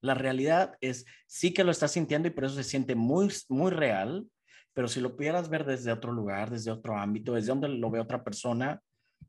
La 0.00 0.14
realidad 0.14 0.76
es, 0.80 1.04
sí 1.26 1.52
que 1.52 1.64
lo 1.64 1.70
estás 1.70 1.92
sintiendo 1.92 2.28
y 2.28 2.32
por 2.32 2.44
eso 2.44 2.54
se 2.54 2.64
siente 2.64 2.94
muy, 2.94 3.32
muy 3.48 3.70
real, 3.70 4.26
pero 4.72 4.88
si 4.88 5.00
lo 5.00 5.16
pudieras 5.16 5.48
ver 5.48 5.64
desde 5.64 5.92
otro 5.92 6.12
lugar, 6.12 6.50
desde 6.50 6.70
otro 6.70 6.96
ámbito, 6.96 7.34
desde 7.34 7.48
donde 7.48 7.68
lo 7.68 7.90
ve 7.90 8.00
otra 8.00 8.24
persona, 8.24 8.80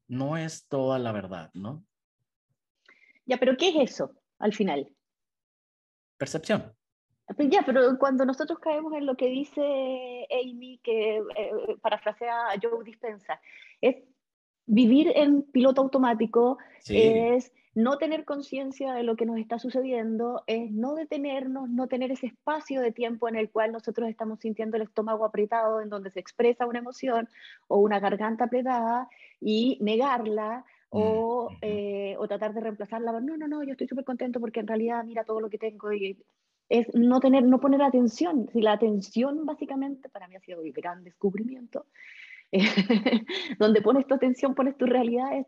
no 0.07 0.37
es 0.37 0.67
toda 0.67 0.99
la 0.99 1.11
verdad, 1.11 1.51
¿no? 1.53 1.85
Ya, 3.25 3.37
pero 3.37 3.55
¿qué 3.57 3.69
es 3.69 3.91
eso 3.91 4.15
al 4.39 4.53
final? 4.53 4.89
Percepción. 6.17 6.73
Pues 7.35 7.49
ya, 7.49 7.63
pero 7.65 7.97
cuando 7.97 8.25
nosotros 8.25 8.59
caemos 8.59 8.93
en 8.93 9.05
lo 9.05 9.15
que 9.15 9.27
dice 9.27 10.27
Amy, 10.29 10.79
que 10.83 11.17
eh, 11.17 11.51
parafrasea 11.81 12.51
a 12.51 12.59
Joe 12.61 12.83
Dispensa, 12.83 13.39
es 13.79 13.95
vivir 14.65 15.11
en 15.15 15.43
piloto 15.43 15.81
automático, 15.81 16.57
es 16.87 17.53
no 17.75 17.97
tener 17.97 18.23
conciencia 18.23 18.93
de 18.93 19.03
lo 19.03 19.15
que 19.15 19.25
nos 19.25 19.37
está 19.39 19.57
sucediendo, 19.57 20.43
es 20.47 20.71
no 20.71 20.93
detenernos, 20.95 21.69
no 21.69 21.87
tener 21.87 22.11
ese 22.11 22.27
espacio 22.27 22.81
de 22.81 22.91
tiempo 22.91 23.27
en 23.27 23.35
el 23.35 23.49
cual 23.49 23.71
nosotros 23.71 24.09
estamos 24.09 24.39
sintiendo 24.39 24.77
el 24.77 24.83
estómago 24.83 25.25
apretado, 25.25 25.81
en 25.81 25.89
donde 25.89 26.11
se 26.11 26.19
expresa 26.19 26.67
una 26.67 26.79
emoción 26.79 27.27
o 27.67 27.77
una 27.79 27.99
garganta 27.99 28.45
apretada 28.45 29.09
y 29.41 29.77
negarla 29.81 30.65
o, 30.89 31.49
mm, 31.49 31.55
eh, 31.61 32.15
o 32.19 32.27
tratar 32.27 32.53
de 32.53 32.61
reemplazarla. 32.61 33.11
No, 33.19 33.37
no, 33.37 33.47
no, 33.47 33.63
yo 33.63 33.71
estoy 33.71 33.87
súper 33.87 34.05
contento 34.05 34.39
porque 34.39 34.59
en 34.59 34.67
realidad 34.67 35.03
mira 35.03 35.23
todo 35.23 35.41
lo 35.41 35.49
que 35.49 35.57
tengo 35.57 35.91
y 35.91 36.17
es 36.73 36.87
no, 36.95 37.19
tener, 37.19 37.43
no 37.43 37.59
poner 37.59 37.83
atención. 37.83 38.49
Si 38.51 38.59
la 38.59 38.71
atención 38.71 39.45
básicamente 39.45 40.09
para 40.09 40.27
mí 40.27 40.35
ha 40.35 40.39
sido 40.39 40.59
un 40.59 40.71
gran 40.71 41.03
descubrimiento, 41.03 41.85
donde 43.59 43.83
pones 43.83 44.07
tu 44.07 44.15
atención, 44.15 44.55
pones 44.55 44.75
tu 44.75 44.87
realidad, 44.87 45.37
es, 45.37 45.45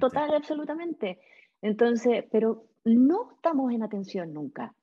total 0.00 0.34
absolutamente. 0.34 1.20
Entonces, 1.62 2.24
pero 2.32 2.64
no 2.84 3.30
estamos 3.36 3.72
en 3.72 3.84
atención 3.84 4.34
nunca. 4.34 4.74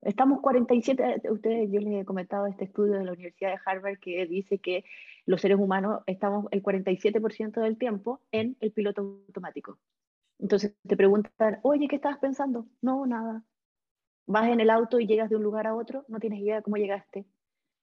Estamos 0.00 0.40
47, 0.40 1.20
ustedes, 1.30 1.70
yo 1.70 1.78
les 1.80 2.00
he 2.00 2.04
comentado 2.06 2.46
este 2.46 2.64
estudio 2.64 2.94
de 2.94 3.04
la 3.04 3.12
Universidad 3.12 3.50
de 3.50 3.60
Harvard 3.66 3.98
que 3.98 4.24
dice 4.24 4.58
que 4.58 4.84
los 5.26 5.42
seres 5.42 5.58
humanos 5.58 6.00
estamos 6.06 6.46
el 6.50 6.62
47% 6.62 7.60
del 7.60 7.76
tiempo 7.76 8.22
en 8.32 8.56
el 8.60 8.72
piloto 8.72 9.02
automático. 9.02 9.78
Entonces 10.38 10.74
te 10.88 10.96
preguntan, 10.96 11.60
oye, 11.62 11.88
¿qué 11.88 11.96
estabas 11.96 12.18
pensando? 12.18 12.66
No, 12.80 13.04
nada 13.04 13.44
vas 14.26 14.48
en 14.48 14.60
el 14.60 14.70
auto 14.70 15.00
y 15.00 15.06
llegas 15.06 15.30
de 15.30 15.36
un 15.36 15.42
lugar 15.42 15.66
a 15.66 15.74
otro, 15.74 16.04
no 16.08 16.18
tienes 16.18 16.40
idea 16.40 16.56
de 16.56 16.62
cómo 16.62 16.76
llegaste. 16.76 17.26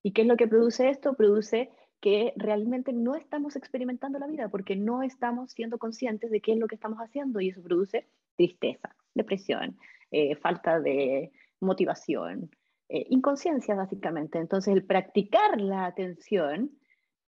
¿Y 0.02 0.14
qué 0.14 0.22
es 0.22 0.28
lo 0.28 0.38
que 0.38 0.48
produce 0.48 0.90
esto? 0.90 1.14
Produce 1.14 1.70
que 2.00 2.34
realmente 2.38 2.94
no 2.94 3.16
estamos 3.16 3.56
experimentando 3.56 4.20
la 4.20 4.28
vida 4.28 4.50
porque 4.50 4.76
no 4.76 5.04
estamos 5.04 5.52
siendo 5.52 5.78
conscientes 5.78 6.32
de 6.32 6.42
qué 6.42 6.54
es 6.54 6.58
lo 6.58 6.68
que 6.68 6.76
estamos 6.76 7.00
haciendo 7.00 7.42
y 7.42 7.50
eso 7.50 7.62
produce 7.62 8.08
tristeza, 8.36 8.96
depresión, 9.14 9.78
eh, 10.12 10.36
falta 10.36 10.80
de 10.80 11.32
motivación, 11.60 12.52
eh, 12.88 13.06
inconsciencia 13.10 13.76
básicamente. 13.76 14.40
Entonces 14.40 14.74
el 14.74 14.86
practicar 14.86 15.60
la 15.60 15.86
atención 15.86 16.72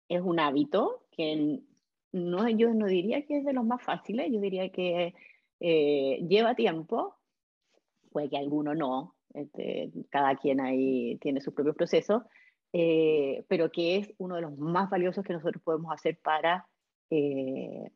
es 0.08 0.22
un 0.22 0.40
hábito 0.40 1.06
que 1.12 1.62
no, 2.14 2.50
yo 2.50 2.74
no 2.74 2.88
diría 2.88 3.26
que 3.26 3.38
es 3.38 3.46
de 3.46 3.54
los 3.54 3.66
más 3.66 3.82
fáciles, 3.84 4.32
yo 4.32 4.40
diría 4.40 4.70
que 4.72 5.14
eh, 5.60 6.26
lleva 6.28 6.56
tiempo, 6.56 7.18
puede 8.12 8.30
que 8.30 8.38
alguno 8.38 8.76
no, 8.76 9.16
este, 9.34 9.92
cada 10.10 10.36
quien 10.36 10.60
ahí 10.62 11.18
tiene 11.22 11.42
su 11.42 11.54
propio 11.54 11.74
proceso, 11.74 12.26
eh, 12.74 13.44
pero 13.48 13.72
que 13.72 13.98
es 13.98 14.14
uno 14.18 14.36
de 14.36 14.42
los 14.42 14.58
más 14.58 14.90
valiosos 14.90 15.24
que 15.24 15.34
nosotros 15.34 15.62
podemos 15.64 15.94
hacer 15.94 16.20
para 16.22 16.68
eh, 17.10 17.92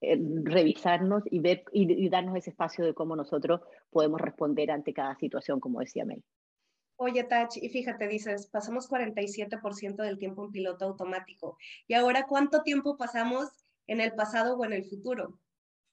revisarnos 0.00 1.22
y, 1.30 1.40
ver, 1.40 1.64
y, 1.72 2.08
darnos 2.08 2.36
ese 2.36 2.50
espacio 2.50 2.84
de 2.84 2.94
cómo 2.94 3.16
nosotros 3.16 3.60
podemos 3.90 4.20
responder 4.20 4.70
ante 4.70 4.92
cada 4.92 5.16
situación, 5.16 5.60
como 5.60 5.80
decía 5.80 6.04
Mel. 6.04 6.22
Oye, 6.98 7.24
Tach, 7.24 7.56
y 7.56 7.68
fíjate, 7.68 8.08
dices, 8.08 8.46
pasamos 8.46 8.88
47% 8.88 9.96
del 9.96 10.18
tiempo 10.18 10.44
en 10.44 10.50
piloto 10.50 10.86
automático. 10.86 11.58
¿Y 11.86 11.94
ahora 11.94 12.26
cuánto 12.26 12.62
tiempo 12.62 12.96
pasamos 12.96 13.48
en 13.86 14.00
el 14.00 14.12
pasado 14.14 14.56
o 14.56 14.64
en 14.64 14.72
el 14.72 14.84
futuro? 14.84 15.38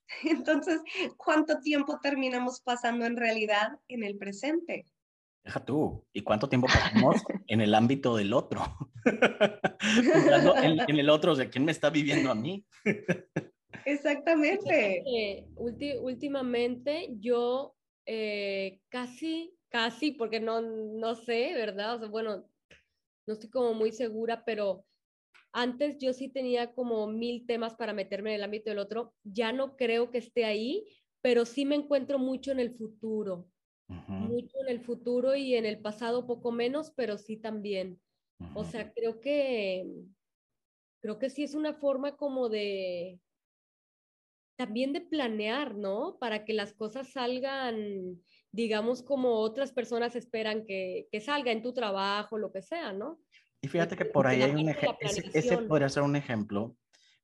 Entonces, 0.24 0.80
¿cuánto 1.16 1.60
tiempo 1.60 1.98
terminamos 2.02 2.60
pasando 2.60 3.06
en 3.06 3.16
realidad 3.16 3.78
en 3.88 4.04
el 4.04 4.16
presente? 4.16 4.86
Deja 5.44 5.64
tú, 5.64 6.06
¿y 6.12 6.22
cuánto 6.22 6.48
tiempo 6.48 6.66
pasamos 6.66 7.16
en 7.48 7.60
el 7.60 7.74
ámbito 7.74 8.16
del 8.16 8.32
otro? 8.32 8.62
en, 9.06 10.98
el 10.98 11.10
otro, 11.10 11.34
de 11.34 11.50
quién 11.50 11.64
me 11.66 11.72
está 11.72 11.90
viviendo 11.90 12.30
a 12.30 12.34
mí. 12.34 12.64
Exactamente. 13.84 15.46
últimamente 15.56 17.08
yo 17.18 17.74
eh, 18.06 18.80
casi, 18.88 19.54
casi, 19.68 20.12
porque 20.12 20.40
no, 20.40 20.60
no 20.60 21.14
sé, 21.14 21.52
¿verdad? 21.54 21.96
O 21.96 21.98
sea, 21.98 22.08
bueno, 22.08 22.46
no 23.26 23.34
estoy 23.34 23.50
como 23.50 23.74
muy 23.74 23.92
segura, 23.92 24.44
pero 24.44 24.84
antes 25.54 25.98
yo 25.98 26.12
sí 26.12 26.28
tenía 26.28 26.74
como 26.74 27.06
mil 27.06 27.46
temas 27.46 27.76
para 27.76 27.92
meterme 27.92 28.30
en 28.30 28.36
el 28.36 28.44
ámbito 28.44 28.70
del 28.70 28.80
otro. 28.80 29.14
Ya 29.22 29.52
no 29.52 29.76
creo 29.76 30.10
que 30.10 30.18
esté 30.18 30.44
ahí, 30.44 30.84
pero 31.22 31.44
sí 31.44 31.64
me 31.64 31.76
encuentro 31.76 32.18
mucho 32.18 32.50
en 32.50 32.60
el 32.60 32.74
futuro. 32.74 33.48
Mucho 33.88 34.56
en 34.62 34.68
el 34.68 34.80
futuro 34.80 35.36
y 35.36 35.54
en 35.54 35.64
el 35.64 35.78
pasado 35.78 36.26
poco 36.26 36.50
menos, 36.50 36.92
pero 36.96 37.18
sí 37.18 37.36
también. 37.36 38.00
O 38.54 38.64
sea, 38.64 38.92
creo 38.92 39.20
que 39.20 39.86
creo 41.00 41.18
que 41.18 41.30
sí 41.30 41.44
es 41.44 41.54
una 41.54 41.72
forma 41.72 42.16
como 42.16 42.48
de 42.48 43.20
también 44.56 44.92
de 44.92 45.02
planear, 45.02 45.76
¿no? 45.76 46.16
Para 46.18 46.44
que 46.44 46.52
las 46.52 46.72
cosas 46.72 47.12
salgan, 47.12 48.20
digamos, 48.52 49.02
como 49.02 49.34
otras 49.34 49.72
personas 49.72 50.16
esperan 50.16 50.64
que, 50.64 51.08
que 51.12 51.20
salga 51.20 51.52
en 51.52 51.62
tu 51.62 51.72
trabajo, 51.72 52.38
lo 52.38 52.52
que 52.52 52.62
sea, 52.62 52.92
¿no? 52.92 53.20
Y 53.64 53.68
fíjate 53.68 53.96
que 53.96 54.04
por 54.04 54.26
ahí 54.26 54.42
hay 54.42 54.50
un 54.50 54.68
ejemplo, 54.68 54.98
ese, 55.00 55.56
podría 55.56 55.88
ser 55.88 56.02
un 56.02 56.16
ejemplo 56.16 56.76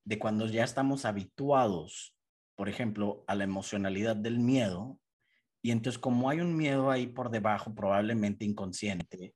de 0.05 0.19
cuando 0.19 0.47
ya 0.47 0.65
estamos 0.65 1.05
habituados, 1.05 2.17
por 2.57 2.71
ejemplo, 2.71 3.25
a 3.27 3.35
la 3.35 3.45
emocionalidad 3.45 4.17
del 4.17 4.39
miedo, 4.39 4.99
y 5.61 5.71
entonces 5.71 5.99
como 5.99 6.31
hay 6.31 6.41
un 6.41 6.57
miedo 6.57 6.91
ahí 6.91 7.09
por 7.09 7.31
debajo, 7.31 7.75
probablemente 7.75 8.47
inconsciente, 8.47 9.35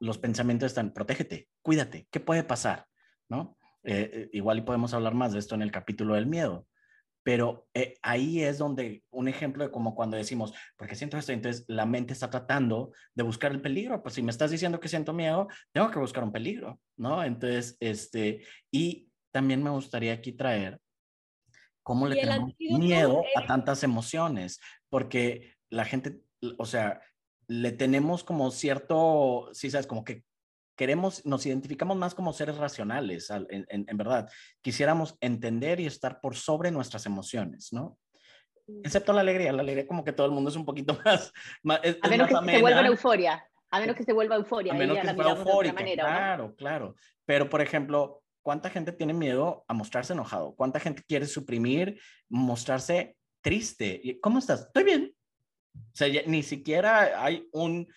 los 0.00 0.18
pensamientos 0.18 0.72
están, 0.72 0.92
protégete, 0.92 1.48
cuídate, 1.62 2.08
¿qué 2.10 2.18
puede 2.18 2.42
pasar? 2.42 2.88
¿No? 3.28 3.56
Eh, 3.84 4.10
eh, 4.12 4.28
igual 4.32 4.58
y 4.58 4.62
podemos 4.62 4.92
hablar 4.92 5.14
más 5.14 5.34
de 5.34 5.38
esto 5.38 5.54
en 5.54 5.62
el 5.62 5.70
capítulo 5.70 6.16
del 6.16 6.26
miedo, 6.26 6.66
pero 7.24 7.66
eh, 7.72 7.96
ahí 8.02 8.42
es 8.42 8.58
donde 8.58 9.02
un 9.10 9.28
ejemplo 9.28 9.64
de 9.64 9.70
como 9.70 9.94
cuando 9.94 10.16
decimos, 10.16 10.52
porque 10.76 10.94
siento 10.94 11.16
esto, 11.16 11.32
entonces 11.32 11.64
la 11.66 11.86
mente 11.86 12.12
está 12.12 12.30
tratando 12.30 12.92
de 13.14 13.24
buscar 13.24 13.50
el 13.50 13.62
peligro, 13.62 14.02
pues 14.02 14.14
si 14.14 14.22
me 14.22 14.30
estás 14.30 14.50
diciendo 14.50 14.78
que 14.78 14.88
siento 14.88 15.14
miedo, 15.14 15.48
tengo 15.72 15.90
que 15.90 15.98
buscar 15.98 16.22
un 16.22 16.32
peligro, 16.32 16.78
¿no? 16.96 17.24
Entonces, 17.24 17.76
este, 17.80 18.44
y 18.70 19.08
también 19.32 19.62
me 19.62 19.70
gustaría 19.70 20.12
aquí 20.12 20.32
traer 20.32 20.78
cómo 21.82 22.06
le 22.06 22.16
tenemos 22.16 22.52
miedo 22.58 23.22
a 23.36 23.46
tantas 23.46 23.82
emociones, 23.82 24.60
porque 24.90 25.54
la 25.70 25.86
gente, 25.86 26.20
o 26.58 26.66
sea, 26.66 27.00
le 27.48 27.72
tenemos 27.72 28.22
como 28.22 28.50
cierto, 28.50 29.48
sí 29.52 29.70
sabes, 29.70 29.86
como 29.86 30.04
que 30.04 30.24
queremos, 30.76 31.24
nos 31.24 31.46
identificamos 31.46 31.96
más 31.96 32.14
como 32.14 32.32
seres 32.32 32.56
racionales, 32.56 33.30
en, 33.30 33.96
verdad. 33.96 34.28
Quisiéramos 34.60 35.16
entender 35.20 35.80
y 35.80 35.86
estar 35.86 36.20
por 36.20 36.36
sobre 36.36 36.70
nuestras 36.70 37.06
emociones, 37.06 37.72
¿no? 37.72 37.98
Excepto 38.82 39.12
la 39.12 39.20
alegría, 39.20 39.52
la 39.52 39.62
alegría 39.62 39.86
como 39.86 40.04
que 40.04 40.12
todo 40.12 40.26
el 40.26 40.32
mundo 40.32 40.50
es 40.50 40.56
un 40.56 40.64
poquito 40.64 40.98
más... 41.04 41.32
a 42.02 42.08
menos 42.08 42.28
que 42.28 42.34
se 42.34 42.60
vuelva 42.60 42.86
euforia, 42.86 43.46
a 43.70 43.80
menos 43.80 43.96
que 43.96 44.04
se 44.04 44.12
vuelva 44.12 44.36
euforia. 44.36 44.72
A 44.72 44.76
menos 44.76 44.98
que 44.98 45.06
se 45.06 45.12
vuelva 45.14 45.32
eufórica, 45.32 45.84
claro, 45.94 46.54
claro. 46.56 46.94
Pero, 47.26 47.50
por 47.50 47.60
ejemplo, 47.60 48.22
¿cuánta 48.42 48.70
gente 48.70 48.92
tiene 48.92 49.12
miedo 49.12 49.64
a 49.68 49.74
mostrarse 49.74 50.12
enojado? 50.12 50.54
¿Cuánta 50.54 50.80
gente 50.80 51.02
quiere 51.06 51.26
suprimir, 51.26 52.00
mostrarse 52.28 53.16
triste? 53.42 54.18
¿Cómo 54.22 54.38
estás? 54.38 54.66
Estoy 54.66 54.84
bien. 54.84 55.14
O 55.74 55.96
sea, 55.96 56.08
ni 56.26 56.42
siquiera 56.42 57.22
hay 57.24 57.48
un 57.52 57.88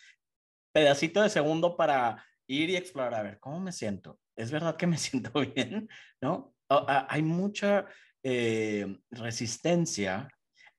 pedacito 0.73 1.21
de 1.21 1.29
segundo 1.29 1.77
para 1.77 2.23
ir 2.47 2.69
y 2.69 2.75
explorar, 2.75 3.15
a 3.15 3.23
ver, 3.23 3.39
¿cómo 3.39 3.59
me 3.59 3.71
siento? 3.71 4.19
¿Es 4.35 4.51
verdad 4.51 4.77
que 4.77 4.87
me 4.87 4.97
siento 4.97 5.31
bien? 5.41 5.87
¿No? 6.21 6.53
hay 6.69 7.21
mucha 7.21 7.85
eh, 8.23 8.85
resistencia 9.09 10.27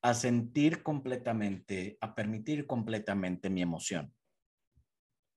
a 0.03 0.13
sentir 0.13 0.83
completamente, 0.83 1.97
a 2.03 2.15
permitir 2.15 2.67
completamente 2.67 3.49
mi 3.49 3.63
emoción. 3.63 4.13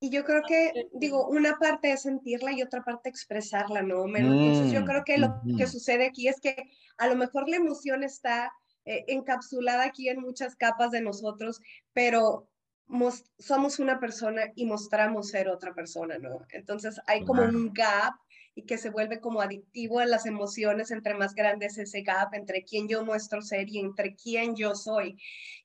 Y 0.02 0.10
yo 0.10 0.26
creo 0.26 0.42
que, 0.48 0.90
digo, 0.94 1.28
una 1.28 1.58
parte 1.58 1.92
es 1.92 2.02
sentirla 2.02 2.52
y 2.52 2.64
otra 2.64 2.84
parte 2.84 3.08
expresarla, 3.08 3.82
¿no? 3.82 4.06
Entonces 4.08 4.74
yo 4.74 4.82
mm, 4.82 4.86
creo 4.86 5.04
que 5.06 5.18
lo 5.20 5.42
que 5.58 5.68
sucede 5.68 6.08
aquí 6.08 6.28
es 6.28 6.42
que 6.42 6.56
a 6.98 7.08
lo 7.08 7.16
mejor 7.16 7.48
la 7.48 7.58
emoción 7.58 8.04
está 8.04 8.52
eh, 8.84 9.06
encapsulada 9.08 9.86
aquí 9.86 10.10
en 10.10 10.20
muchas 10.20 10.56
capas 10.56 10.90
de 10.90 11.02
nosotros, 11.02 11.62
pero 11.94 12.51
somos 13.38 13.80
una 13.80 14.00
persona 14.00 14.52
y 14.56 14.66
mostramos 14.66 15.30
ser 15.30 15.48
otra 15.50 15.74
persona, 15.74 16.18
¿no? 16.18 16.46
Entonces 16.50 17.00
hay 17.08 17.24
como 17.24 17.44
un 17.44 17.72
gap 17.74 18.14
y 18.54 18.64
que 18.64 18.78
se 18.78 18.90
vuelve 18.90 19.20
como 19.20 19.42
adictivo 19.42 20.00
a 20.00 20.06
las 20.06 20.26
emociones, 20.26 20.92
entre 20.92 21.14
más 21.14 21.34
grandes 21.34 21.78
ese 21.78 22.02
gap 22.02 22.34
entre 22.34 22.64
quién 22.64 22.88
yo 22.88 23.06
muestro 23.06 23.42
ser 23.42 23.70
y 23.70 23.80
entre 23.80 24.16
quién 24.16 24.56
yo 24.56 24.76
soy. 24.76 25.18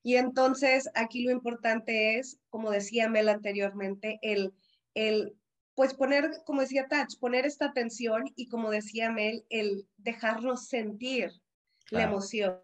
Y 0.03 0.17
entonces 0.17 0.89
aquí 0.95 1.25
lo 1.25 1.33
importante 1.33 2.19
es, 2.19 2.39
como 2.49 2.71
decía 2.71 3.09
Mel 3.09 3.29
anteriormente, 3.29 4.19
el, 4.23 4.55
el 4.95 5.35
pues 5.75 5.95
poner, 5.95 6.31
como 6.45 6.61
decía 6.61 6.87
Touch, 6.89 7.19
poner 7.19 7.45
esta 7.45 7.67
atención 7.67 8.25
y 8.37 8.49
como 8.49 8.71
decía 8.71 9.11
Mel, 9.11 9.45
el 9.51 9.87
dejarnos 9.97 10.69
sentir, 10.69 11.33
la 11.91 12.03
emoción 12.03 12.61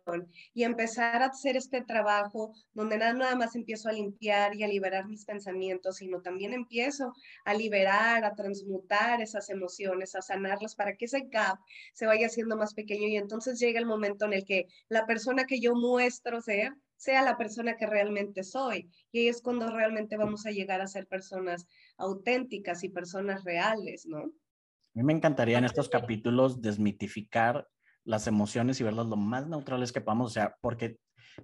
y 0.52 0.64
empezar 0.64 1.22
a 1.22 1.26
hacer 1.26 1.56
este 1.56 1.82
trabajo 1.82 2.54
donde 2.72 2.98
nada, 2.98 3.12
nada 3.12 3.36
más 3.36 3.54
empiezo 3.54 3.88
a 3.88 3.92
limpiar 3.92 4.54
y 4.54 4.62
a 4.62 4.68
liberar 4.68 5.06
mis 5.06 5.24
pensamientos, 5.24 5.96
sino 5.96 6.20
también 6.22 6.52
empiezo 6.52 7.12
a 7.44 7.54
liberar, 7.54 8.24
a 8.24 8.34
transmutar 8.34 9.20
esas 9.20 9.48
emociones, 9.50 10.14
a 10.14 10.22
sanarlas 10.22 10.74
para 10.74 10.96
que 10.96 11.04
ese 11.04 11.26
gap 11.28 11.58
se 11.92 12.06
vaya 12.06 12.26
haciendo 12.26 12.56
más 12.56 12.74
pequeño 12.74 13.08
y 13.08 13.16
entonces 13.16 13.58
llega 13.58 13.78
el 13.78 13.86
momento 13.86 14.24
en 14.24 14.32
el 14.32 14.44
que 14.44 14.66
la 14.88 15.06
persona 15.06 15.44
que 15.44 15.60
yo 15.60 15.74
muestro 15.74 16.40
ser 16.40 16.72
sea 16.96 17.22
la 17.22 17.36
persona 17.36 17.76
que 17.76 17.86
realmente 17.86 18.44
soy. 18.44 18.88
Y 19.10 19.20
ahí 19.20 19.28
es 19.28 19.42
cuando 19.42 19.68
realmente 19.70 20.16
vamos 20.16 20.46
a 20.46 20.52
llegar 20.52 20.80
a 20.80 20.86
ser 20.86 21.08
personas 21.08 21.66
auténticas 21.96 22.84
y 22.84 22.90
personas 22.90 23.42
reales, 23.42 24.06
¿no? 24.06 24.18
A 24.20 24.98
mí 24.98 25.02
me 25.02 25.12
encantaría 25.12 25.58
en 25.58 25.64
estos 25.64 25.88
capítulos 25.88 26.60
desmitificar 26.60 27.68
las 28.04 28.26
emociones 28.26 28.80
y 28.80 28.84
verlas 28.84 29.06
lo 29.06 29.16
más 29.16 29.46
neutrales 29.46 29.92
que 29.92 30.00
podamos, 30.00 30.30
o 30.30 30.34
sea, 30.34 30.56
porque 30.60 30.98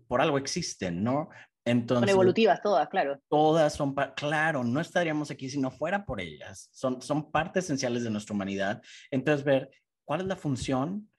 por 0.07 0.21
algo 0.21 0.39
existen, 0.39 1.03
¿no? 1.03 1.29
Entonces, 1.65 2.09
son 2.09 2.17
evolutivas 2.17 2.63
todas, 2.63 2.89
claro. 2.89 3.21
Todas 3.29 3.75
son, 3.75 3.95
claro, 4.17 4.65
no 4.65 4.81
estaríamos 4.81 5.31
aquí 5.31 5.51
si 5.51 5.61
no 5.61 5.71
fuera 5.71 6.05
por 6.05 6.21
ellas. 6.21 6.71
Son, 6.73 7.03
son 7.03 7.31
partes 7.31 7.65
esenciales 7.65 8.05
de 8.05 8.11
nuestra 8.11 8.35
humanidad. 8.35 8.83
Entonces, 9.11 9.45
ver 9.45 9.71
cuál 10.05 10.23
es 10.23 10.27
la 10.27 10.37
función, 10.37 11.11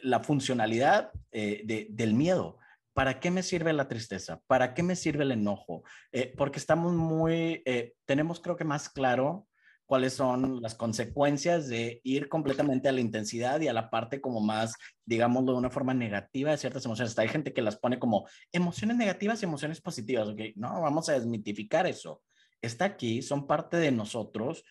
la 0.00 0.20
funcionalidad 0.20 1.10
eh, 1.30 1.62
de, 1.64 1.88
del 1.90 2.14
miedo. 2.14 2.58
¿Para 2.94 3.20
qué 3.20 3.30
me 3.30 3.42
sirve 3.42 3.74
la 3.74 3.88
tristeza? 3.88 4.40
¿Para 4.46 4.72
qué 4.72 4.82
me 4.82 4.96
sirve 4.96 5.24
el 5.24 5.32
enojo? 5.32 5.82
Eh, 6.12 6.32
porque 6.38 6.58
estamos 6.58 6.94
muy, 6.94 7.62
eh, 7.66 7.92
tenemos 8.06 8.40
creo 8.40 8.56
que 8.56 8.64
más 8.64 8.88
claro 8.88 9.46
cuáles 9.86 10.12
son 10.12 10.60
las 10.60 10.74
consecuencias 10.74 11.68
de 11.68 12.00
ir 12.02 12.28
completamente 12.28 12.88
a 12.88 12.92
la 12.92 13.00
intensidad 13.00 13.60
y 13.60 13.68
a 13.68 13.72
la 13.72 13.88
parte 13.88 14.20
como 14.20 14.40
más, 14.40 14.74
digámoslo 15.04 15.52
de 15.52 15.58
una 15.58 15.70
forma 15.70 15.94
negativa 15.94 16.50
de 16.50 16.58
ciertas 16.58 16.84
emociones. 16.84 17.18
Hay 17.18 17.28
gente 17.28 17.52
que 17.52 17.62
las 17.62 17.76
pone 17.78 17.98
como 17.98 18.28
emociones 18.52 18.96
negativas 18.96 19.40
y 19.40 19.46
emociones 19.46 19.80
positivas. 19.80 20.28
¿ok? 20.28 20.40
No, 20.56 20.82
vamos 20.82 21.08
a 21.08 21.14
desmitificar 21.14 21.86
eso. 21.86 22.22
Está 22.60 22.84
aquí, 22.84 23.22
son 23.22 23.46
parte 23.46 23.76
de 23.76 23.92
nosotros, 23.92 24.64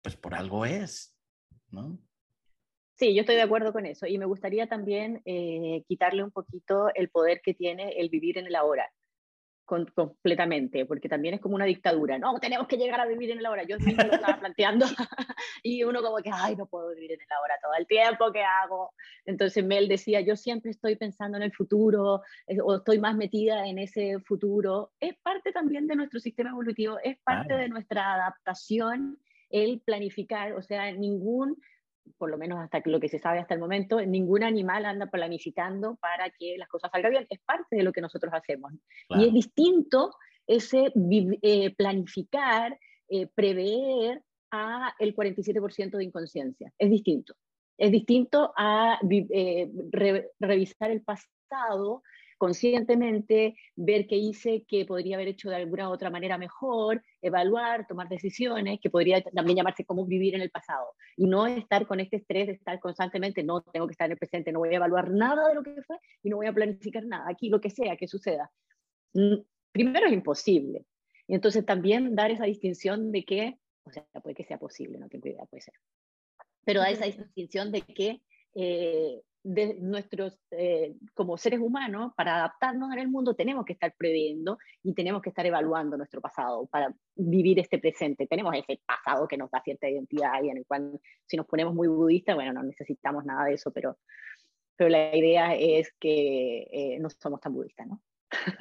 pues 0.00 0.16
por 0.16 0.34
algo 0.34 0.64
es, 0.64 1.16
¿no? 1.70 1.98
Sí, 2.94 3.14
yo 3.14 3.22
estoy 3.22 3.34
de 3.34 3.42
acuerdo 3.42 3.72
con 3.72 3.84
eso 3.84 4.06
y 4.06 4.16
me 4.16 4.26
gustaría 4.26 4.68
también 4.68 5.22
eh, 5.24 5.82
quitarle 5.88 6.22
un 6.22 6.30
poquito 6.30 6.88
el 6.94 7.08
poder 7.08 7.40
que 7.42 7.52
tiene 7.52 7.98
el 7.98 8.10
vivir 8.10 8.38
en 8.38 8.46
el 8.46 8.54
ahora 8.54 8.88
completamente, 9.64 10.84
porque 10.86 11.08
también 11.08 11.34
es 11.34 11.40
como 11.40 11.54
una 11.54 11.64
dictadura. 11.64 12.18
No, 12.18 12.38
tenemos 12.38 12.66
que 12.66 12.76
llegar 12.76 13.00
a 13.00 13.06
vivir 13.06 13.30
en 13.30 13.38
el 13.38 13.46
ahora. 13.46 13.62
Yo 13.64 13.78
mismo 13.78 14.02
lo 14.02 14.12
estaba 14.12 14.38
planteando 14.38 14.86
y 15.62 15.84
uno 15.84 16.02
como 16.02 16.18
que, 16.18 16.30
ay, 16.32 16.56
no 16.56 16.66
puedo 16.66 16.90
vivir 16.90 17.12
en 17.12 17.20
el 17.20 17.32
ahora 17.38 17.54
todo 17.62 17.74
el 17.78 17.86
tiempo 17.86 18.32
que 18.32 18.42
hago. 18.42 18.92
Entonces 19.24 19.64
Mel 19.64 19.88
decía, 19.88 20.20
yo 20.20 20.36
siempre 20.36 20.70
estoy 20.70 20.96
pensando 20.96 21.36
en 21.36 21.44
el 21.44 21.52
futuro 21.52 22.22
o 22.64 22.76
estoy 22.76 22.98
más 22.98 23.16
metida 23.16 23.66
en 23.66 23.78
ese 23.78 24.18
futuro. 24.20 24.92
Es 25.00 25.14
parte 25.22 25.52
también 25.52 25.86
de 25.86 25.96
nuestro 25.96 26.20
sistema 26.20 26.50
evolutivo, 26.50 26.98
es 27.02 27.18
parte 27.18 27.54
de 27.54 27.68
nuestra 27.68 28.14
adaptación 28.14 29.18
el 29.52 29.80
planificar, 29.80 30.54
o 30.54 30.62
sea, 30.62 30.90
ningún 30.92 31.56
por 32.18 32.30
lo 32.30 32.38
menos 32.38 32.58
hasta 32.60 32.80
lo 32.84 33.00
que 33.00 33.08
se 33.08 33.18
sabe 33.18 33.38
hasta 33.38 33.54
el 33.54 33.60
momento, 33.60 34.00
ningún 34.00 34.42
animal 34.42 34.84
anda 34.84 35.06
planificando 35.06 35.96
para 35.96 36.30
que 36.30 36.56
las 36.58 36.68
cosas 36.68 36.90
salgan 36.90 37.12
bien. 37.12 37.26
Es 37.30 37.40
parte 37.40 37.76
de 37.76 37.82
lo 37.82 37.92
que 37.92 38.00
nosotros 38.00 38.32
hacemos. 38.34 38.72
Y 39.10 39.26
es 39.26 39.32
distinto 39.32 40.14
ese 40.46 40.92
eh, 41.42 41.74
planificar, 41.74 42.78
eh, 43.08 43.26
prever 43.34 44.22
a 44.50 44.94
el 44.98 45.14
47% 45.14 45.96
de 45.96 46.04
inconsciencia. 46.04 46.72
Es 46.78 46.90
distinto. 46.90 47.34
Es 47.78 47.90
distinto 47.90 48.52
a 48.56 48.98
eh, 49.10 49.70
revisar 50.38 50.90
el 50.90 51.02
pasado 51.02 52.02
conscientemente, 52.42 53.54
ver 53.76 54.08
qué 54.08 54.16
hice 54.16 54.64
que 54.66 54.84
podría 54.84 55.14
haber 55.14 55.28
hecho 55.28 55.48
de 55.48 55.54
alguna 55.54 55.88
otra 55.88 56.10
manera 56.10 56.38
mejor, 56.38 57.00
evaluar, 57.20 57.86
tomar 57.86 58.08
decisiones, 58.08 58.80
que 58.80 58.90
podría 58.90 59.22
también 59.22 59.58
llamarse 59.58 59.84
cómo 59.84 60.04
vivir 60.04 60.34
en 60.34 60.40
el 60.40 60.50
pasado. 60.50 60.96
Y 61.16 61.28
no 61.28 61.46
estar 61.46 61.86
con 61.86 62.00
este 62.00 62.16
estrés 62.16 62.48
de 62.48 62.54
estar 62.54 62.80
constantemente, 62.80 63.44
no 63.44 63.60
tengo 63.60 63.86
que 63.86 63.92
estar 63.92 64.06
en 64.06 64.12
el 64.14 64.18
presente, 64.18 64.50
no 64.50 64.58
voy 64.58 64.70
a 64.70 64.78
evaluar 64.78 65.12
nada 65.12 65.46
de 65.50 65.54
lo 65.54 65.62
que 65.62 65.82
fue 65.82 65.98
y 66.24 66.30
no 66.30 66.38
voy 66.38 66.48
a 66.48 66.52
planificar 66.52 67.04
nada, 67.04 67.30
aquí 67.30 67.48
lo 67.48 67.60
que 67.60 67.70
sea 67.70 67.96
que 67.96 68.08
suceda. 68.08 68.50
Mm, 69.14 69.36
primero 69.70 70.08
es 70.08 70.12
imposible. 70.12 70.84
Y 71.28 71.36
entonces 71.36 71.64
también 71.64 72.16
dar 72.16 72.32
esa 72.32 72.46
distinción 72.46 73.12
de 73.12 73.24
que, 73.24 73.56
o 73.84 73.92
sea, 73.92 74.04
puede 74.20 74.34
que 74.34 74.42
sea 74.42 74.58
posible, 74.58 74.98
no 74.98 75.08
tengo 75.08 75.28
idea, 75.28 75.44
puede 75.44 75.60
ser. 75.60 75.74
Pero 76.64 76.80
dar 76.80 76.90
esa 76.90 77.06
distinción 77.06 77.70
de 77.70 77.82
que 77.82 78.20
eh, 78.56 79.22
de 79.44 79.74
nuestros, 79.80 80.38
eh, 80.50 80.94
como 81.14 81.36
seres 81.36 81.60
humanos, 81.60 82.12
para 82.16 82.36
adaptarnos 82.36 82.92
en 82.92 82.98
el 83.00 83.08
mundo, 83.08 83.34
tenemos 83.34 83.64
que 83.64 83.72
estar 83.72 83.92
previendo 83.96 84.58
y 84.82 84.94
tenemos 84.94 85.20
que 85.22 85.30
estar 85.30 85.44
evaluando 85.44 85.96
nuestro 85.96 86.20
pasado 86.20 86.66
para 86.66 86.94
vivir 87.16 87.58
este 87.58 87.78
presente. 87.78 88.26
Tenemos 88.26 88.54
ese 88.54 88.80
pasado 88.86 89.26
que 89.26 89.36
nos 89.36 89.50
da 89.50 89.60
cierta 89.62 89.88
identidad 89.88 90.42
y 90.42 90.50
en 90.50 90.58
el 90.58 90.66
cual, 90.66 91.00
si 91.26 91.36
nos 91.36 91.46
ponemos 91.46 91.74
muy 91.74 91.88
budistas, 91.88 92.36
bueno, 92.36 92.52
no 92.52 92.62
necesitamos 92.62 93.24
nada 93.24 93.46
de 93.46 93.54
eso, 93.54 93.72
pero 93.72 93.98
pero 94.76 94.90
la 94.90 95.14
idea 95.16 95.54
es 95.54 95.92
que 96.00 96.66
eh, 96.72 96.98
no 96.98 97.08
somos 97.10 97.40
tan 97.40 97.54
budistas, 97.54 97.86
¿no? 97.86 98.02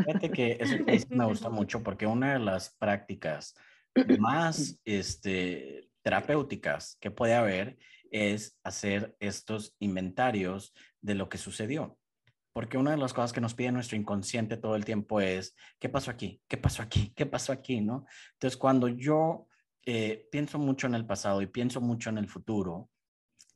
Fíjate 0.05 0.29
que 0.29 0.57
eso 0.59 0.75
me 1.09 1.25
gusta 1.25 1.49
mucho 1.49 1.81
porque 1.81 2.05
una 2.05 2.33
de 2.33 2.39
las 2.39 2.75
prácticas 2.77 3.55
más 4.19 4.79
este, 4.85 5.89
terapéuticas 6.01 6.97
que 6.99 7.09
puede 7.09 7.33
haber 7.33 7.77
es 8.11 8.59
hacer 8.63 9.15
estos 9.19 9.75
inventarios 9.79 10.73
de 11.01 11.15
lo 11.15 11.29
que 11.29 11.37
sucedió. 11.37 11.97
Porque 12.53 12.77
una 12.77 12.91
de 12.91 12.97
las 12.97 13.13
cosas 13.13 13.31
que 13.31 13.41
nos 13.41 13.53
pide 13.53 13.71
nuestro 13.71 13.97
inconsciente 13.97 14.57
todo 14.57 14.75
el 14.75 14.85
tiempo 14.85 15.21
es, 15.21 15.55
¿qué 15.79 15.87
pasó 15.89 16.11
aquí? 16.11 16.41
¿Qué 16.47 16.57
pasó 16.57 16.83
aquí? 16.83 17.13
¿Qué 17.15 17.25
pasó 17.25 17.53
aquí? 17.53 17.79
¿No? 17.79 18.05
Entonces, 18.33 18.57
cuando 18.57 18.89
yo 18.89 19.47
eh, 19.85 20.27
pienso 20.31 20.59
mucho 20.59 20.87
en 20.87 20.95
el 20.95 21.05
pasado 21.05 21.41
y 21.41 21.47
pienso 21.47 21.79
mucho 21.79 22.09
en 22.09 22.17
el 22.17 22.27
futuro, 22.27 22.89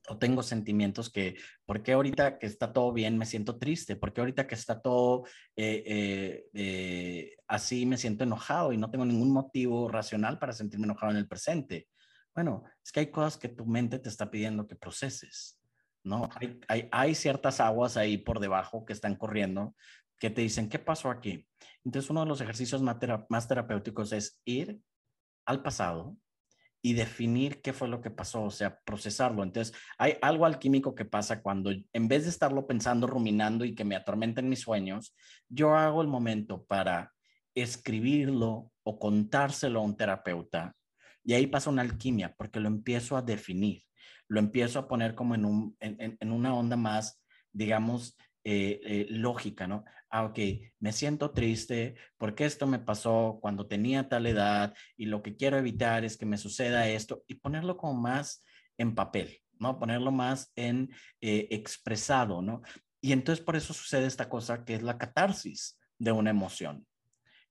o 0.07 0.17
tengo 0.17 0.43
sentimientos 0.43 1.09
que, 1.09 1.35
¿por 1.65 1.81
qué 1.81 1.93
ahorita 1.93 2.37
que 2.37 2.45
está 2.45 2.71
todo 2.71 2.93
bien 2.93 3.17
me 3.17 3.25
siento 3.25 3.57
triste? 3.57 3.95
¿Por 3.95 4.13
qué 4.13 4.21
ahorita 4.21 4.47
que 4.47 4.55
está 4.55 4.79
todo 4.79 5.25
eh, 5.55 6.45
eh, 6.53 7.35
así 7.47 7.85
me 7.85 7.97
siento 7.97 8.23
enojado 8.23 8.71
y 8.71 8.77
no 8.77 8.91
tengo 8.91 9.05
ningún 9.05 9.31
motivo 9.31 9.87
racional 9.87 10.37
para 10.39 10.53
sentirme 10.53 10.85
enojado 10.85 11.11
en 11.11 11.17
el 11.17 11.27
presente? 11.27 11.87
Bueno, 12.35 12.63
es 12.83 12.91
que 12.91 12.99
hay 12.99 13.07
cosas 13.07 13.37
que 13.37 13.49
tu 13.49 13.65
mente 13.65 13.97
te 13.97 14.09
está 14.09 14.29
pidiendo 14.29 14.67
que 14.67 14.75
proceses, 14.75 15.59
¿no? 16.03 16.29
Hay, 16.67 17.15
ciertas 17.15 17.59
aguas 17.59 17.97
ahí 17.97 18.17
por 18.17 18.39
debajo 18.39 18.85
que 18.85 18.93
están 18.93 19.15
corriendo 19.15 19.73
que 20.19 20.29
te 20.29 20.41
dicen, 20.41 20.69
¿qué 20.69 20.79
pasó 20.79 21.09
aquí? 21.09 21.47
Entonces, 21.83 22.09
uno 22.09 22.21
de 22.21 22.27
los 22.27 22.41
ejercicios 22.41 22.81
más, 22.81 22.97
más 23.29 23.47
terapéuticos 23.47 24.11
es 24.13 24.41
ir 24.45 24.79
al 25.45 25.61
pasado, 25.61 26.17
y 26.85 26.93
definir 26.93 27.63
qué 27.63 27.73
fue 27.73 27.87
lo 27.87 27.99
que 27.99 28.11
pasó, 28.11 28.43
o 28.43 28.51
sea, 28.51 28.79
procesarlo. 28.85 29.41
Entonces, 29.41 29.75
hay 29.97 30.17
algo 30.21 30.45
alquímico 30.45 30.93
que 30.93 31.03
pasa 31.03 31.41
cuando 31.41 31.71
en 31.71 32.07
vez 32.07 32.25
de 32.25 32.29
estarlo 32.29 32.67
pensando, 32.67 33.07
ruminando 33.07 33.65
y 33.65 33.73
que 33.73 33.83
me 33.83 33.95
atormenten 33.95 34.47
mis 34.47 34.59
sueños, 34.59 35.15
yo 35.49 35.75
hago 35.75 36.03
el 36.03 36.07
momento 36.07 36.63
para 36.65 37.11
escribirlo 37.55 38.71
o 38.83 38.99
contárselo 38.99 39.79
a 39.79 39.83
un 39.83 39.97
terapeuta. 39.97 40.75
Y 41.25 41.33
ahí 41.33 41.47
pasa 41.47 41.69
una 41.69 41.81
alquimia, 41.81 42.33
porque 42.37 42.59
lo 42.59 42.67
empiezo 42.67 43.17
a 43.17 43.21
definir, 43.21 43.83
lo 44.27 44.39
empiezo 44.39 44.79
a 44.79 44.87
poner 44.87 45.15
como 45.15 45.35
en, 45.35 45.43
un, 45.43 45.75
en, 45.79 46.17
en 46.19 46.31
una 46.31 46.53
onda 46.53 46.77
más, 46.77 47.21
digamos, 47.51 48.15
eh, 48.47 48.79
eh, 48.83 49.07
lógica, 49.09 49.65
¿no? 49.65 49.85
Ah, 50.07 50.25
ok, 50.25 50.37
me 50.79 50.93
siento 50.93 51.31
triste 51.31 51.95
porque 52.15 52.45
esto 52.45 52.67
me 52.67 52.77
pasó 52.77 53.39
cuando 53.41 53.65
tenía 53.65 54.07
tal 54.07 54.27
edad 54.27 54.75
y 54.95 55.07
lo 55.07 55.23
que 55.23 55.35
quiero 55.35 55.57
evitar 55.57 56.05
es 56.05 56.15
que 56.15 56.27
me 56.27 56.37
suceda 56.37 56.87
esto 56.87 57.23
y 57.25 57.35
ponerlo 57.35 57.75
como 57.75 57.95
más 57.99 58.45
en 58.77 58.93
papel, 58.93 59.39
¿no? 59.57 59.79
Ponerlo 59.79 60.11
más 60.11 60.51
en 60.55 60.91
eh, 61.21 61.47
expresado, 61.49 62.43
¿no? 62.43 62.61
Y 63.01 63.13
entonces 63.13 63.43
por 63.43 63.55
eso 63.55 63.73
sucede 63.73 64.05
esta 64.05 64.29
cosa 64.29 64.63
que 64.63 64.75
es 64.75 64.83
la 64.83 64.99
catarsis 64.99 65.79
de 65.97 66.11
una 66.11 66.29
emoción. 66.29 66.85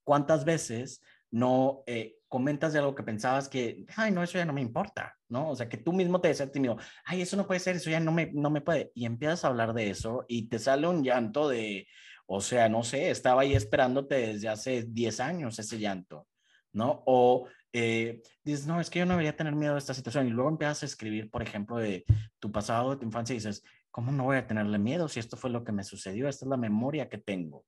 ¿Cuántas 0.04 0.44
veces 0.44 1.02
no 1.34 1.82
comentas 2.28 2.72
de 2.72 2.78
algo 2.78 2.94
que 2.94 3.02
pensabas 3.02 3.48
que, 3.48 3.84
ay, 3.96 4.12
no, 4.12 4.22
eso 4.22 4.38
ya 4.38 4.44
no 4.44 4.52
me 4.52 4.60
importa, 4.60 5.16
¿no? 5.28 5.50
O 5.50 5.56
sea, 5.56 5.68
que 5.68 5.76
tú 5.76 5.92
mismo 5.92 6.20
te 6.20 6.28
decías 6.28 6.50
tímido, 6.50 6.76
ay, 7.04 7.22
eso 7.22 7.36
no 7.36 7.46
puede 7.46 7.60
ser, 7.60 7.76
eso 7.76 7.90
ya 7.90 8.00
no 8.00 8.12
me, 8.12 8.30
no 8.32 8.50
me 8.50 8.60
puede. 8.60 8.92
Y 8.94 9.04
empiezas 9.04 9.44
a 9.44 9.48
hablar 9.48 9.72
de 9.74 9.90
eso 9.90 10.24
y 10.28 10.48
te 10.48 10.58
sale 10.58 10.86
un 10.86 11.02
llanto 11.02 11.48
de, 11.48 11.88
o 12.26 12.40
sea, 12.40 12.68
no 12.68 12.82
sé, 12.82 13.10
estaba 13.10 13.42
ahí 13.42 13.54
esperándote 13.54 14.14
desde 14.14 14.48
hace 14.48 14.84
10 14.84 15.20
años 15.20 15.58
ese 15.58 15.78
llanto, 15.78 16.28
¿no? 16.72 17.02
O 17.06 17.48
eh, 17.72 18.22
dices, 18.44 18.66
no, 18.66 18.80
es 18.80 18.88
que 18.88 19.00
yo 19.00 19.06
no 19.06 19.14
debería 19.14 19.36
tener 19.36 19.54
miedo 19.54 19.74
de 19.74 19.80
esta 19.80 19.94
situación. 19.94 20.28
Y 20.28 20.30
luego 20.30 20.50
empiezas 20.50 20.84
a 20.84 20.86
escribir, 20.86 21.30
por 21.30 21.42
ejemplo, 21.42 21.76
de 21.78 22.04
tu 22.38 22.52
pasado, 22.52 22.90
de 22.90 22.96
tu 22.96 23.06
infancia, 23.06 23.34
y 23.34 23.38
dices, 23.38 23.64
¿cómo 23.90 24.12
no 24.12 24.24
voy 24.24 24.36
a 24.36 24.46
tenerle 24.46 24.78
miedo 24.78 25.08
si 25.08 25.20
esto 25.20 25.36
fue 25.36 25.50
lo 25.50 25.64
que 25.64 25.72
me 25.72 25.84
sucedió? 25.84 26.28
Esta 26.28 26.44
es 26.44 26.48
la 26.48 26.56
memoria 26.56 27.08
que 27.08 27.18
tengo. 27.18 27.64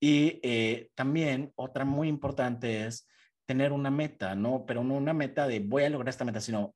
Y 0.00 0.40
eh, 0.42 0.90
también 0.94 1.52
otra 1.56 1.84
muy 1.84 2.08
importante 2.08 2.86
es 2.86 3.08
tener 3.46 3.72
una 3.72 3.90
meta, 3.90 4.34
¿no? 4.34 4.64
Pero 4.66 4.84
no 4.84 4.94
una 4.94 5.14
meta 5.14 5.46
de 5.46 5.60
voy 5.60 5.84
a 5.84 5.90
lograr 5.90 6.08
esta 6.08 6.24
meta, 6.24 6.40
sino 6.40 6.74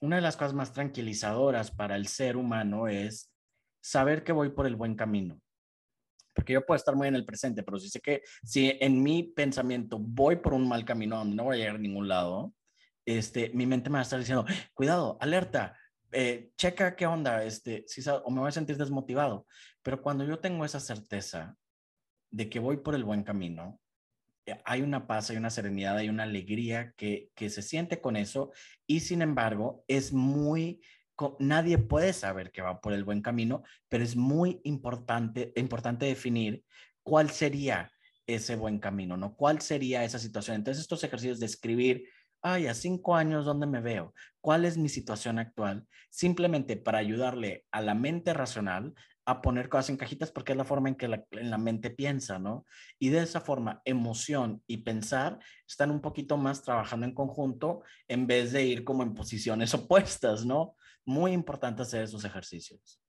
una 0.00 0.16
de 0.16 0.22
las 0.22 0.36
cosas 0.36 0.54
más 0.54 0.72
tranquilizadoras 0.72 1.70
para 1.70 1.96
el 1.96 2.06
ser 2.06 2.36
humano 2.36 2.88
es 2.88 3.32
saber 3.80 4.24
que 4.24 4.32
voy 4.32 4.50
por 4.50 4.66
el 4.66 4.76
buen 4.76 4.94
camino. 4.94 5.40
Porque 6.34 6.52
yo 6.52 6.64
puedo 6.64 6.76
estar 6.76 6.94
muy 6.94 7.08
en 7.08 7.16
el 7.16 7.24
presente, 7.24 7.64
pero 7.64 7.78
si 7.78 7.88
sé 7.88 8.00
que 8.00 8.22
si 8.44 8.76
en 8.80 9.02
mi 9.02 9.24
pensamiento 9.24 9.98
voy 9.98 10.36
por 10.36 10.54
un 10.54 10.68
mal 10.68 10.84
camino 10.84 11.16
donde 11.16 11.34
no 11.34 11.44
voy 11.44 11.56
a 11.56 11.58
llegar 11.58 11.76
a 11.76 11.80
ningún 11.80 12.06
lado, 12.06 12.54
este, 13.04 13.50
mi 13.54 13.66
mente 13.66 13.90
me 13.90 13.94
va 13.94 14.00
a 14.00 14.02
estar 14.02 14.20
diciendo, 14.20 14.44
cuidado, 14.74 15.18
alerta, 15.20 15.76
eh, 16.12 16.50
checa 16.56 16.94
qué 16.94 17.06
onda, 17.06 17.42
este, 17.42 17.84
si, 17.86 18.02
o 18.08 18.30
me 18.30 18.40
voy 18.40 18.48
a 18.48 18.52
sentir 18.52 18.76
desmotivado. 18.76 19.46
Pero 19.82 20.00
cuando 20.00 20.24
yo 20.24 20.38
tengo 20.38 20.64
esa 20.64 20.78
certeza 20.78 21.56
de 22.30 22.48
que 22.48 22.58
voy 22.58 22.78
por 22.78 22.94
el 22.94 23.04
buen 23.04 23.22
camino, 23.22 23.80
eh, 24.46 24.60
hay 24.64 24.82
una 24.82 25.06
paz, 25.06 25.30
hay 25.30 25.36
una 25.36 25.50
serenidad, 25.50 25.96
hay 25.96 26.08
una 26.08 26.24
alegría 26.24 26.92
que, 26.96 27.30
que 27.34 27.50
se 27.50 27.62
siente 27.62 28.00
con 28.00 28.16
eso 28.16 28.52
y 28.86 29.00
sin 29.00 29.22
embargo 29.22 29.84
es 29.88 30.12
muy, 30.12 30.80
nadie 31.38 31.78
puede 31.78 32.12
saber 32.12 32.50
que 32.52 32.62
va 32.62 32.80
por 32.80 32.92
el 32.92 33.04
buen 33.04 33.22
camino, 33.22 33.62
pero 33.88 34.04
es 34.04 34.16
muy 34.16 34.60
importante, 34.64 35.52
importante 35.56 36.06
definir 36.06 36.64
cuál 37.02 37.30
sería 37.30 37.90
ese 38.26 38.56
buen 38.56 38.78
camino, 38.78 39.16
¿no? 39.16 39.34
¿Cuál 39.34 39.60
sería 39.60 40.04
esa 40.04 40.18
situación? 40.18 40.56
Entonces 40.56 40.82
estos 40.82 41.02
ejercicios 41.02 41.40
de 41.40 41.46
escribir, 41.46 42.08
ay, 42.42 42.66
a 42.66 42.74
cinco 42.74 43.16
años, 43.16 43.46
¿dónde 43.46 43.66
me 43.66 43.80
veo? 43.80 44.14
¿Cuál 44.40 44.66
es 44.66 44.76
mi 44.76 44.88
situación 44.88 45.38
actual? 45.38 45.86
Simplemente 46.10 46.76
para 46.76 46.98
ayudarle 46.98 47.64
a 47.70 47.80
la 47.80 47.94
mente 47.94 48.34
racional 48.34 48.94
a 49.28 49.42
poner 49.42 49.68
cosas 49.68 49.90
en 49.90 49.98
cajitas 49.98 50.32
porque 50.32 50.52
es 50.52 50.58
la 50.58 50.64
forma 50.64 50.88
en 50.88 50.94
que 50.94 51.06
la, 51.06 51.22
en 51.32 51.50
la 51.50 51.58
mente 51.58 51.90
piensa, 51.90 52.38
¿no? 52.38 52.64
Y 52.98 53.10
de 53.10 53.18
esa 53.18 53.42
forma, 53.42 53.82
emoción 53.84 54.62
y 54.66 54.78
pensar 54.78 55.38
están 55.66 55.90
un 55.90 56.00
poquito 56.00 56.38
más 56.38 56.62
trabajando 56.62 57.04
en 57.04 57.12
conjunto 57.12 57.82
en 58.08 58.26
vez 58.26 58.52
de 58.52 58.64
ir 58.64 58.84
como 58.84 59.02
en 59.02 59.12
posiciones 59.12 59.74
opuestas, 59.74 60.46
¿no? 60.46 60.76
Muy 61.04 61.32
importante 61.32 61.82
hacer 61.82 62.04
esos 62.04 62.24
ejercicios. 62.24 63.02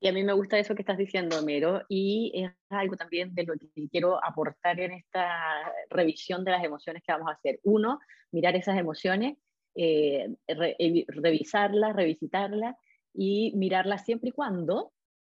Y 0.00 0.08
a 0.08 0.14
mí 0.14 0.24
me 0.24 0.32
gusta 0.32 0.58
eso 0.58 0.74
que 0.74 0.80
estás 0.80 0.96
diciendo, 0.96 1.42
Mero, 1.42 1.82
y 1.90 2.32
es 2.34 2.50
algo 2.70 2.96
también 2.96 3.34
de 3.34 3.44
lo 3.44 3.52
que 3.54 3.88
quiero 3.90 4.22
aportar 4.24 4.80
en 4.80 4.92
esta 4.92 5.72
revisión 5.90 6.42
de 6.42 6.52
las 6.52 6.64
emociones 6.64 7.02
que 7.06 7.12
vamos 7.12 7.28
a 7.28 7.34
hacer. 7.34 7.60
Uno, 7.64 7.98
mirar 8.32 8.56
esas 8.56 8.78
emociones, 8.78 9.36
eh, 9.74 10.34
revisarlas, 10.48 11.94
revisitarlas 11.94 12.76
y 13.12 13.52
mirarlas 13.56 14.06
siempre 14.06 14.30
y 14.30 14.32
cuando 14.32 14.92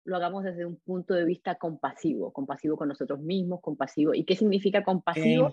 lo 0.06 0.16
hagamos 0.16 0.44
desde 0.44 0.64
un 0.64 0.76
punto 0.76 1.14
de 1.14 1.24
vista 1.24 1.56
compasivo, 1.56 2.32
compasivo 2.32 2.76
con 2.76 2.88
nosotros 2.88 3.20
mismos, 3.20 3.60
compasivo. 3.60 4.14
¿Y 4.14 4.24
qué 4.24 4.36
significa 4.36 4.82
compasivo? 4.84 5.52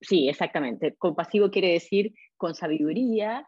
sí, 0.00 0.28
exactamente. 0.28 0.96
Compasivo 0.96 1.50
quiere 1.50 1.72
decir 1.72 2.14
con 2.36 2.54
sabiduría 2.54 3.46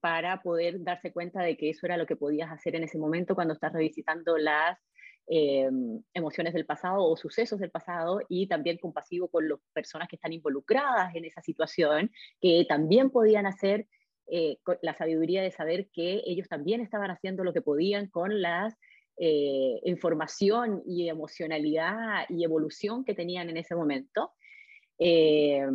para 0.00 0.42
poder 0.42 0.82
darse 0.82 1.12
cuenta 1.12 1.42
de 1.42 1.56
que 1.56 1.70
eso 1.70 1.86
era 1.86 1.96
lo 1.96 2.06
que 2.06 2.16
podías 2.16 2.50
hacer 2.50 2.74
en 2.74 2.82
ese 2.82 2.98
momento 2.98 3.34
cuando 3.34 3.54
estás 3.54 3.72
revisitando 3.72 4.36
las 4.36 4.78
em, 5.26 6.02
emociones 6.12 6.52
del 6.52 6.66
pasado 6.66 7.04
o 7.04 7.16
sucesos 7.16 7.60
del 7.60 7.70
pasado 7.70 8.20
y 8.28 8.48
también 8.48 8.78
compasivo 8.78 9.28
con 9.28 9.48
las 9.48 9.60
personas 9.72 10.08
que 10.08 10.16
están 10.16 10.32
involucradas 10.32 11.14
en 11.14 11.24
esa 11.24 11.40
situación, 11.40 12.10
que 12.40 12.66
también 12.68 13.10
podían 13.10 13.46
hacer 13.46 13.86
eh, 14.26 14.58
la 14.82 14.94
sabiduría 14.94 15.42
de 15.42 15.50
saber 15.50 15.88
que 15.92 16.22
ellos 16.26 16.48
también 16.48 16.80
estaban 16.80 17.10
haciendo 17.10 17.44
lo 17.44 17.52
que 17.52 17.60
podían 17.60 18.08
con 18.08 18.40
las 18.40 18.74
eh, 19.16 19.80
información 19.84 20.82
y 20.86 21.08
emocionalidad 21.08 22.26
y 22.28 22.44
evolución 22.44 23.04
que 23.04 23.14
tenían 23.14 23.48
en 23.48 23.56
ese 23.56 23.74
momento. 23.74 24.32
Eh, 24.98 25.66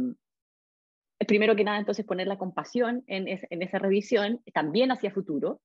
primero 1.28 1.56
que 1.56 1.64
nada, 1.64 1.80
entonces, 1.80 2.06
poner 2.06 2.28
la 2.28 2.38
compasión 2.38 3.04
en, 3.08 3.28
esa 3.28 3.80
revisión, 3.80 4.42
también 4.54 4.92
hacia 4.92 5.12
futuro. 5.12 5.62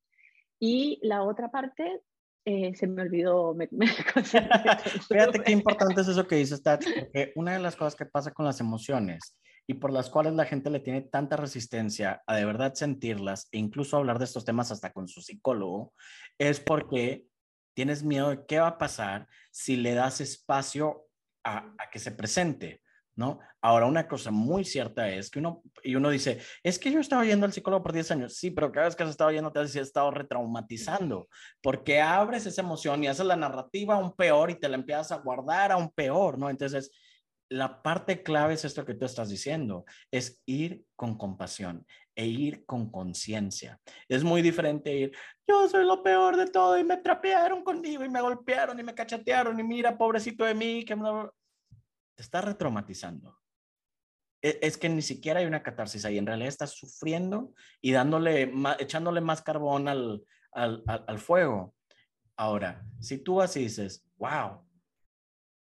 Y 0.61 0.99
la 1.03 1.23
otra 1.23 1.51
parte, 1.51 2.01
eh, 2.45 2.75
se 2.75 2.87
me 2.87 3.03
olvidó. 3.03 3.55
Me, 3.55 3.69
Fíjate 5.09 5.41
qué 5.45 5.53
importante 5.53 6.01
es 6.01 6.09
eso 6.09 6.27
que 6.27 6.37
dices, 6.37 6.63
Tach, 6.63 6.85
porque 6.85 7.33
una 7.37 7.55
de 7.55 7.61
las 7.61 7.77
cosas 7.77 7.97
que 7.97 8.07
pasa 8.07 8.33
con 8.33 8.45
las 8.45 8.61
emociones 8.61 9.37
y 9.67 9.75
por 9.75 9.93
las 9.93 10.11
cuales 10.11 10.35
la 10.35 10.45
gente 10.45 10.71
le 10.71 10.81
tiene 10.81 11.01
tanta 11.03 11.37
resistencia 11.37 12.23
a 12.27 12.37
de 12.37 12.45
verdad 12.45 12.75
sentirlas 12.75 13.49
e 13.51 13.59
incluso 13.59 13.97
hablar 13.97 14.19
de 14.19 14.27
estos 14.27 14.45
temas 14.45 14.71
hasta 14.71 14.93
con 14.93 15.09
su 15.09 15.23
psicólogo, 15.23 15.95
es 16.39 16.61
porque 16.61 17.25
tienes 17.75 18.03
miedo 18.03 18.31
de 18.31 18.47
qué 18.47 18.61
va 18.61 18.69
a 18.69 18.79
pasar 18.79 19.29
si 19.51 19.77
le 19.77 19.95
das 19.95 20.21
espacio 20.21 21.07
a, 21.45 21.75
que 21.93 21.99
se 21.99 22.13
presente, 22.13 22.81
¿no? 23.17 23.39
Ahora, 23.61 23.87
una 23.87 24.09
cosa 24.09 24.31
muy 24.31 24.65
cierta 24.65 25.09
es 25.09 25.31
que 25.31 25.39
uno, 25.39 25.63
y 25.83 25.95
uno 25.95 26.11
dice, 26.11 26.41
es 26.63 26.79
que 26.79 26.91
yo 26.91 27.01
estaba 27.01 27.25
yendo 27.25 27.47
al 27.47 27.53
psicólogo 27.53 27.83
por 27.83 27.93
10 27.93 28.11
años, 28.13 28.35
sí, 28.35 28.51
pero 28.51 28.73
cada 28.73 28.87
vez 28.87 28.97
que 28.97 29.03
has 29.03 29.11
estado 29.11 29.31
yendo 29.31 29.53
te 29.53 29.61
has 29.61 29.77
estado 29.77 30.11
retraumatizando, 30.11 31.29
porque 31.63 32.01
abres 32.01 32.47
esa 32.47 32.63
emoción 32.63 33.05
y 33.05 33.09
haces 33.09 33.27
la 33.27 33.37
narrativa 33.37 33.95
aún 33.95 34.15
peor 34.17 34.51
y 34.51 34.59
te 34.59 34.69
la 34.69 34.77
empiezas 34.77 35.13
a 35.13 35.19
guardar 35.19 35.73
aún 35.73 35.91
peor, 35.91 36.39
¿no? 36.39 36.49
Entonces, 36.49 36.91
la 37.55 37.83
parte 37.83 38.23
clave 38.25 38.55
es 38.55 38.65
esto 38.65 38.85
que 38.85 38.95
tú 38.95 39.05
estás 39.05 39.29
diciendo, 39.29 39.85
es 40.11 40.43
ir 40.45 40.85
con 40.97 41.17
compasión 41.17 41.87
e 42.17 42.27
ir 42.27 42.67
con 42.67 42.91
conciencia. 42.91 43.81
Es 44.09 44.25
muy 44.25 44.43
diferente 44.43 44.93
ir, 44.93 45.17
yo 45.47 45.69
soy 45.69 45.85
lo 45.85 46.03
peor 46.03 46.37
de 46.37 46.47
todo 46.47 46.77
y 46.77 46.83
me 46.83 46.97
trapearon 46.97 47.63
conmigo 47.63 48.05
y 48.05 48.09
me 48.09 48.21
golpearon 48.21 48.79
y 48.81 48.83
me 48.83 48.95
cachatearon 48.95 49.59
y 49.61 49.63
mira, 49.63 49.97
pobrecito 49.97 50.45
de 50.45 50.55
mí, 50.55 50.85
que 50.85 50.97
me... 50.97 51.09
te 52.17 52.23
está 52.23 52.41
retraumatizando. 52.41 53.39
E, 54.43 54.59
es 54.61 54.77
que 54.77 54.89
ni 54.89 55.03
siquiera 55.03 55.39
hay 55.39 55.47
una 55.47 55.63
catarsis 55.63 56.05
ahí, 56.05 56.19
en 56.19 56.27
realidad 56.27 56.49
estás 56.49 56.71
sufriendo 56.71 57.55
y 57.81 57.93
dándole, 57.93 58.53
echándole 58.81 59.21
más 59.21 59.43
carbón 59.43 59.87
al, 59.87 60.25
al, 60.51 60.83
al 60.87 61.19
fuego. 61.21 61.73
Ahora, 62.37 62.85
si 62.99 63.19
tú 63.19 63.41
así 63.41 63.61
dices, 63.61 64.05
wow, 64.17 64.67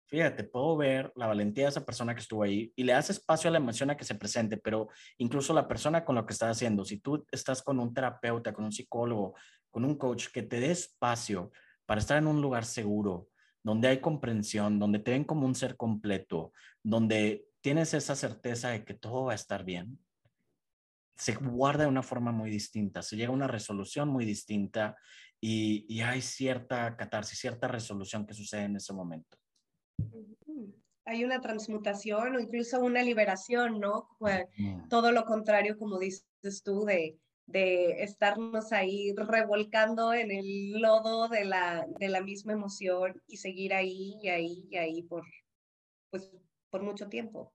fíjate, 0.08 0.44
puedo 0.44 0.76
ver 0.76 1.12
la 1.16 1.26
valentía 1.26 1.64
de 1.64 1.70
esa 1.70 1.84
persona 1.84 2.14
que 2.14 2.22
estuvo 2.22 2.42
ahí 2.42 2.72
y 2.74 2.82
le 2.82 2.94
das 2.94 3.10
espacio 3.10 3.48
a 3.48 3.52
la 3.52 3.58
emoción 3.58 3.90
a 3.90 3.96
que 3.96 4.04
se 4.04 4.14
presente, 4.14 4.56
pero 4.56 4.88
incluso 5.18 5.52
la 5.52 5.68
persona 5.68 6.04
con 6.04 6.16
lo 6.16 6.26
que 6.26 6.32
estás 6.32 6.56
haciendo, 6.56 6.84
si 6.84 6.98
tú 6.98 7.26
estás 7.30 7.62
con 7.62 7.78
un 7.78 7.92
terapeuta, 7.92 8.52
con 8.52 8.64
un 8.64 8.72
psicólogo, 8.72 9.34
con 9.70 9.84
un 9.84 9.96
coach, 9.96 10.28
que 10.32 10.42
te 10.42 10.60
dé 10.60 10.70
espacio 10.70 11.52
para 11.84 12.00
estar 12.00 12.16
en 12.16 12.26
un 12.26 12.40
lugar 12.40 12.64
seguro, 12.64 13.28
donde 13.62 13.88
hay 13.88 14.00
comprensión, 14.00 14.78
donde 14.78 14.98
te 14.98 15.10
ven 15.10 15.24
como 15.24 15.46
un 15.46 15.54
ser 15.54 15.76
completo, 15.76 16.52
donde 16.82 17.46
tienes 17.60 17.92
esa 17.92 18.16
certeza 18.16 18.70
de 18.70 18.84
que 18.84 18.94
todo 18.94 19.26
va 19.26 19.32
a 19.32 19.36
estar 19.36 19.62
bien, 19.64 19.98
se 21.16 21.34
guarda 21.34 21.82
de 21.82 21.90
una 21.90 22.02
forma 22.02 22.32
muy 22.32 22.48
distinta, 22.48 23.02
se 23.02 23.16
llega 23.16 23.28
a 23.28 23.32
una 23.32 23.48
resolución 23.48 24.08
muy 24.08 24.24
distinta 24.24 24.96
y, 25.40 25.84
y 25.88 26.00
hay 26.00 26.22
cierta 26.22 26.96
catarsis, 26.96 27.38
cierta 27.38 27.68
resolución 27.68 28.24
que 28.24 28.34
sucede 28.34 28.64
en 28.64 28.76
ese 28.76 28.92
momento 28.94 29.36
hay 31.08 31.24
una 31.24 31.40
transmutación 31.40 32.36
o 32.36 32.40
incluso 32.40 32.80
una 32.80 33.02
liberación, 33.02 33.80
¿no? 33.80 34.08
Mm. 34.58 34.88
Todo 34.88 35.10
lo 35.10 35.24
contrario, 35.24 35.78
como 35.78 35.98
dices 35.98 36.62
tú, 36.62 36.84
de, 36.84 37.18
de 37.46 38.02
estarnos 38.02 38.72
ahí 38.72 39.14
revolcando 39.16 40.12
en 40.12 40.30
el 40.30 40.80
lodo 40.80 41.28
de 41.28 41.46
la, 41.46 41.86
de 41.98 42.08
la 42.10 42.20
misma 42.20 42.52
emoción 42.52 43.22
y 43.26 43.38
seguir 43.38 43.72
ahí 43.72 44.16
y 44.22 44.28
ahí 44.28 44.68
y 44.70 44.76
ahí 44.76 45.02
por, 45.02 45.24
pues, 46.10 46.30
por 46.68 46.82
mucho 46.82 47.08
tiempo. 47.08 47.54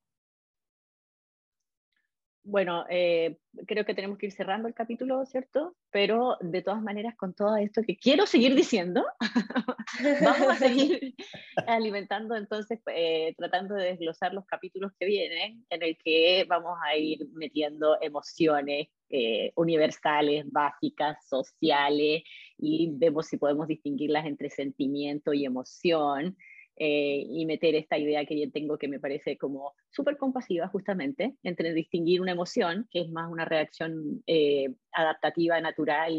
Bueno, 2.45 2.85
eh, 2.89 3.37
creo 3.67 3.85
que 3.85 3.95
tenemos 3.95 4.17
que 4.17 4.25
ir 4.25 4.33
cerrando 4.33 4.67
el 4.67 4.73
capítulo, 4.73 5.25
¿cierto? 5.25 5.77
Pero 5.91 6.35
de 6.41 6.61
todas 6.61 6.81
maneras, 6.81 7.15
con 7.15 7.33
todo 7.33 7.55
esto 7.55 7.81
que 7.83 7.95
quiero 7.95 8.25
seguir 8.25 8.53
diciendo, 8.53 9.05
vamos 10.21 10.47
a 10.49 10.55
seguir 10.55 11.15
alimentando, 11.67 12.35
entonces, 12.35 12.81
eh, 12.93 13.33
tratando 13.37 13.75
de 13.75 13.85
desglosar 13.85 14.33
los 14.33 14.45
capítulos 14.45 14.91
que 14.99 15.05
vienen, 15.05 15.65
en 15.69 15.83
el 15.83 15.97
que 15.97 16.45
vamos 16.49 16.77
a 16.85 16.97
ir 16.97 17.25
metiendo 17.31 17.97
emociones 18.01 18.89
eh, 19.09 19.53
universales, 19.55 20.43
básicas, 20.51 21.25
sociales, 21.25 22.23
y 22.57 22.89
vemos 22.91 23.27
si 23.27 23.37
podemos 23.37 23.69
distinguirlas 23.69 24.25
entre 24.25 24.49
sentimiento 24.49 25.33
y 25.33 25.45
emoción. 25.45 26.35
Eh, 26.75 27.27
y 27.29 27.45
meter 27.45 27.75
esta 27.75 27.99
idea 27.99 28.25
que 28.25 28.39
yo 28.39 28.49
tengo 28.51 28.79
que 28.79 28.87
me 28.87 28.99
parece 28.99 29.37
como 29.37 29.75
súper 29.91 30.17
compasiva 30.17 30.67
justamente 30.69 31.35
entre 31.43 31.71
distinguir 31.71 32.19
una 32.19 32.31
emoción, 32.31 32.87
que 32.89 33.01
es 33.01 33.09
más 33.09 33.31
una 33.31 33.45
reacción 33.45 34.23
eh, 34.25 34.73
adaptativa, 34.91 35.61
natural, 35.61 36.11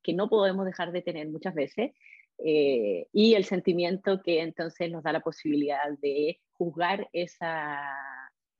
que 0.00 0.14
no 0.14 0.28
podemos 0.28 0.64
dejar 0.64 0.92
de 0.92 1.02
tener 1.02 1.28
muchas 1.28 1.54
veces, 1.54 1.90
eh, 2.38 3.08
y 3.12 3.34
el 3.34 3.44
sentimiento 3.44 4.22
que 4.22 4.40
entonces 4.42 4.90
nos 4.92 5.02
da 5.02 5.12
la 5.12 5.20
posibilidad 5.20 5.90
de 6.00 6.38
juzgar 6.52 7.08
esa 7.12 7.80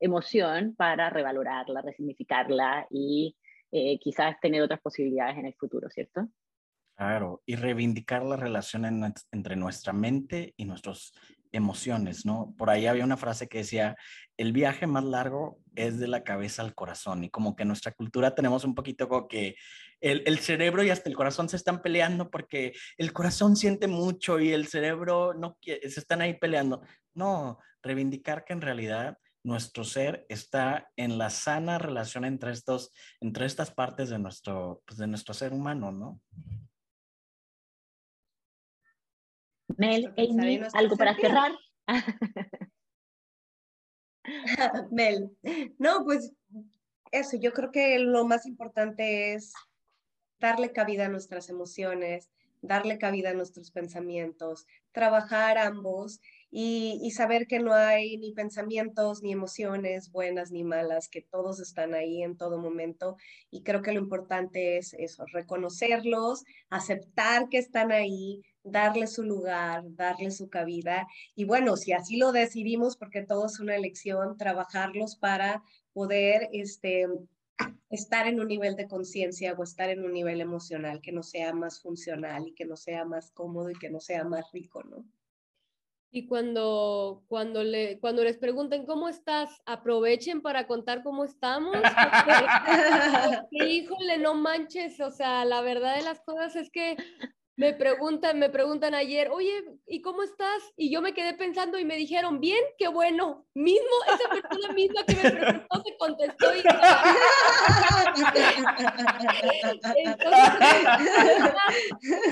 emoción 0.01 0.75
para 0.75 1.11
revalorarla, 1.11 1.81
resignificarla 1.83 2.87
y 2.91 3.37
quizás 4.01 4.35
tener 4.41 4.63
otras 4.63 4.81
posibilidades 4.81 5.39
en 5.39 5.47
el 5.47 5.55
futuro, 5.55 5.89
¿cierto? 5.91 6.29
Claro, 7.01 7.43
y 7.47 7.57
reivindicar 7.57 8.23
la 8.23 8.37
relación 8.37 8.85
entre 9.33 9.57
nuestra 9.57 9.95
mente 9.95 10.53
y 10.59 10.67
nuestras 10.67 11.15
emociones, 11.51 12.27
¿no? 12.27 12.55
Por 12.59 12.69
ahí 12.69 12.87
había 12.87 13.05
una 13.05 13.17
frase 13.17 13.49
que 13.49 13.57
decía, 13.57 13.97
el 14.37 14.53
viaje 14.53 14.87
más 14.87 15.05
largo 15.05 15.61
es 15.75 15.99
de 15.99 16.09
la 16.09 16.25
cabeza 16.25 16.61
al 16.61 16.75
corazón, 16.75 17.25
y 17.25 17.31
como 17.31 17.57
que 17.57 17.63
en 17.63 17.69
nuestra 17.69 17.93
cultura 17.93 18.35
tenemos 18.35 18.65
un 18.65 18.75
poquito 18.75 19.09
como 19.09 19.29
que 19.29 19.57
el, 20.03 20.25
el 20.27 20.41
cerebro 20.41 20.83
y 20.83 20.91
hasta 20.91 21.09
el 21.09 21.17
corazón 21.17 21.49
se 21.49 21.57
están 21.57 21.81
peleando 21.81 22.31
porque 22.31 22.75
el 22.99 23.15
corazón 23.15 23.57
siente 23.57 23.89
mucho 23.89 24.39
y 24.39 24.53
el 24.53 24.67
cerebro 24.67 25.33
no 25.33 25.57
quiere, 25.59 25.89
se 25.89 26.01
están 26.01 26.21
ahí 26.21 26.35
peleando. 26.35 26.83
No, 27.15 27.61
reivindicar 27.83 28.45
que 28.45 28.53
en 28.53 28.61
realidad 28.61 29.17
nuestro 29.43 29.85
ser 29.85 30.27
está 30.29 30.91
en 30.97 31.17
la 31.17 31.31
sana 31.31 31.79
relación 31.79 32.27
entre, 32.27 32.53
estos, 32.53 32.93
entre 33.21 33.47
estas 33.47 33.71
partes 33.71 34.11
de 34.11 34.19
nuestro, 34.19 34.83
pues 34.85 34.99
de 34.99 35.07
nuestro 35.07 35.33
ser 35.33 35.55
humano, 35.55 35.93
¿no? 35.93 36.21
Mel, 39.81 40.13
Amy, 40.19 40.61
¿algo 40.75 40.97
para 40.99 41.15
cerrar? 41.15 41.53
Mel, 44.91 45.35
no, 45.79 46.05
pues 46.05 46.35
eso, 47.13 47.39
yo 47.41 47.55
creo 47.55 47.71
que 47.73 47.99
lo 47.99 48.27
más 48.27 48.45
importante 48.45 49.33
es 49.33 49.55
darle 50.39 50.73
cabida 50.73 51.07
a 51.07 51.09
nuestras 51.09 51.49
emociones, 51.49 52.31
darle 52.61 52.99
cabida 52.99 53.31
a 53.31 53.35
nuestros 53.35 53.71
pensamientos, 53.71 54.67
trabajar 54.93 55.57
ambos 55.57 56.21
y, 56.51 57.11
saber 57.13 57.47
que 57.47 57.61
no 57.61 57.73
hay 57.73 58.19
ni 58.19 58.33
pensamientos 58.33 59.23
ni 59.23 59.33
emociones 59.33 60.11
buenas 60.11 60.51
ni 60.51 60.63
malas, 60.63 61.09
que 61.09 61.23
todos 61.23 61.59
están 61.59 61.95
ahí 61.95 62.23
en 62.23 62.37
todo 62.37 62.59
momento. 62.59 63.17
Y 63.51 63.63
creo 63.63 63.81
que 63.81 63.93
lo 63.93 64.01
importante 64.01 64.77
es 64.77 64.95
eso, 64.95 65.25
reconocerlos, 65.33 66.45
aceptar 66.69 67.49
que 67.49 67.59
están 67.59 67.93
ahí, 67.93 68.43
darle 68.63 69.07
su 69.07 69.23
lugar, 69.23 69.83
darle 69.95 70.31
su 70.31 70.49
cabida. 70.49 71.07
Y 71.35 71.45
bueno, 71.45 71.77
si 71.77 71.93
así 71.93 72.17
lo 72.17 72.33
decidimos, 72.33 72.97
porque 72.97 73.23
todo 73.23 73.47
es 73.47 73.61
una 73.61 73.77
elección, 73.77 74.37
trabajarlos 74.37 75.17
para 75.17 75.63
poder 75.93 76.49
este, 76.53 77.07
estar 77.91 78.27
en 78.27 78.41
un 78.41 78.49
nivel 78.49 78.77
de 78.77 78.89
conciencia 78.89 79.55
o 79.55 79.63
estar 79.63 79.91
en 79.91 80.05
un 80.05 80.13
nivel 80.13 80.41
emocional 80.41 81.01
que 81.01 81.13
no 81.13 81.23
sea 81.23 81.53
más 81.53 81.81
funcional 81.81 82.49
y 82.49 82.55
que 82.55 82.65
no 82.65 82.77
sea 82.77 83.05
más 83.05 83.31
cómodo 83.33 83.71
y 83.71 83.75
que 83.75 83.91
no 83.91 84.01
sea 84.01 84.25
más 84.25 84.51
rico, 84.53 84.83
¿no? 84.85 85.05
Y 86.13 86.27
cuando, 86.27 87.23
cuando, 87.29 87.63
le, 87.63 88.01
cuando 88.01 88.25
les 88.25 88.37
pregunten 88.37 88.85
cómo 88.85 89.09
estás, 89.09 89.63
aprovechen 89.65 90.43
para 90.43 90.67
contar 90.67 91.05
cómo 91.05 91.25
estamos. 91.25 91.73
híjole, 93.53 94.19
no 94.19 94.35
manches, 94.35 94.99
o 95.01 95.13
sea, 95.13 95.45
la 95.45 95.61
verdad 95.61 95.95
de 95.95 96.03
las 96.03 96.21
cosas 96.23 96.57
es 96.57 96.69
que 96.69 96.97
me 97.61 97.75
preguntan, 97.75 98.39
me 98.39 98.49
preguntan 98.49 98.95
ayer, 98.95 99.29
oye, 99.31 99.53
¿y 99.87 100.01
cómo 100.01 100.23
estás? 100.23 100.63
Y 100.79 100.91
yo 100.91 101.03
me 101.03 101.13
quedé 101.13 101.35
pensando 101.35 101.79
y 101.79 101.85
me 101.85 101.97
dijeron, 101.97 102.41
bien, 102.41 102.65
qué 102.79 102.89
bueno. 102.89 103.47
Mismo, 103.53 103.87
esa 104.07 104.31
persona 104.31 104.73
misma 104.73 105.05
que 105.05 105.15
me 105.15 105.31
preguntó 105.31 105.83
se 105.85 105.95
contestó 105.99 106.57
y... 106.57 106.61
Entonces, 110.07 110.43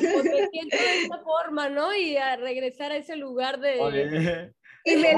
pues, 0.01 0.25
me 0.25 0.49
siento 0.49 0.79
de 0.79 1.03
esa 1.05 1.19
forma, 1.19 1.69
¿no? 1.69 1.95
Y 1.95 2.17
a 2.17 2.37
regresar 2.37 2.93
a 2.93 2.97
ese 2.97 3.15
lugar 3.15 3.61
de... 3.61 3.81
Oye, 3.81 4.51
y, 4.85 4.97
me 4.97 5.15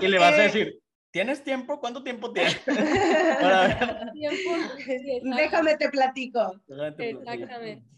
y 0.00 0.08
le 0.08 0.18
vas 0.18 0.40
a 0.40 0.42
decir, 0.42 0.76
¿Tienes 1.12 1.44
tiempo? 1.44 1.78
¿Cuánto 1.78 2.02
tiempo 2.02 2.32
tienes? 2.32 2.60
Déjame 5.36 5.76
te 5.76 5.88
platico. 5.90 6.60
Exactamente. 6.98 7.92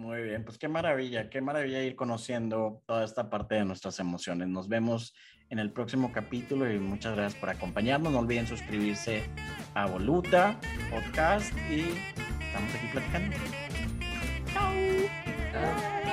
Muy 0.00 0.22
bien, 0.22 0.44
pues 0.46 0.56
qué 0.56 0.66
maravilla, 0.66 1.28
qué 1.28 1.42
maravilla 1.42 1.82
ir 1.82 1.94
conociendo 1.94 2.82
toda 2.86 3.04
esta 3.04 3.28
parte 3.28 3.56
de 3.56 3.66
nuestras 3.66 3.98
emociones. 3.98 4.48
Nos 4.48 4.66
vemos 4.66 5.14
en 5.50 5.58
el 5.58 5.72
próximo 5.72 6.10
capítulo 6.10 6.72
y 6.72 6.78
muchas 6.78 7.14
gracias 7.14 7.38
por 7.38 7.50
acompañarnos. 7.50 8.10
No 8.10 8.20
olviden 8.20 8.46
suscribirse 8.46 9.24
a 9.74 9.84
Voluta 9.84 10.58
Podcast 10.88 11.52
y 11.70 11.80
estamos 12.40 12.74
aquí 12.74 12.86
platicando. 12.90 13.36
Chao. 14.54 16.09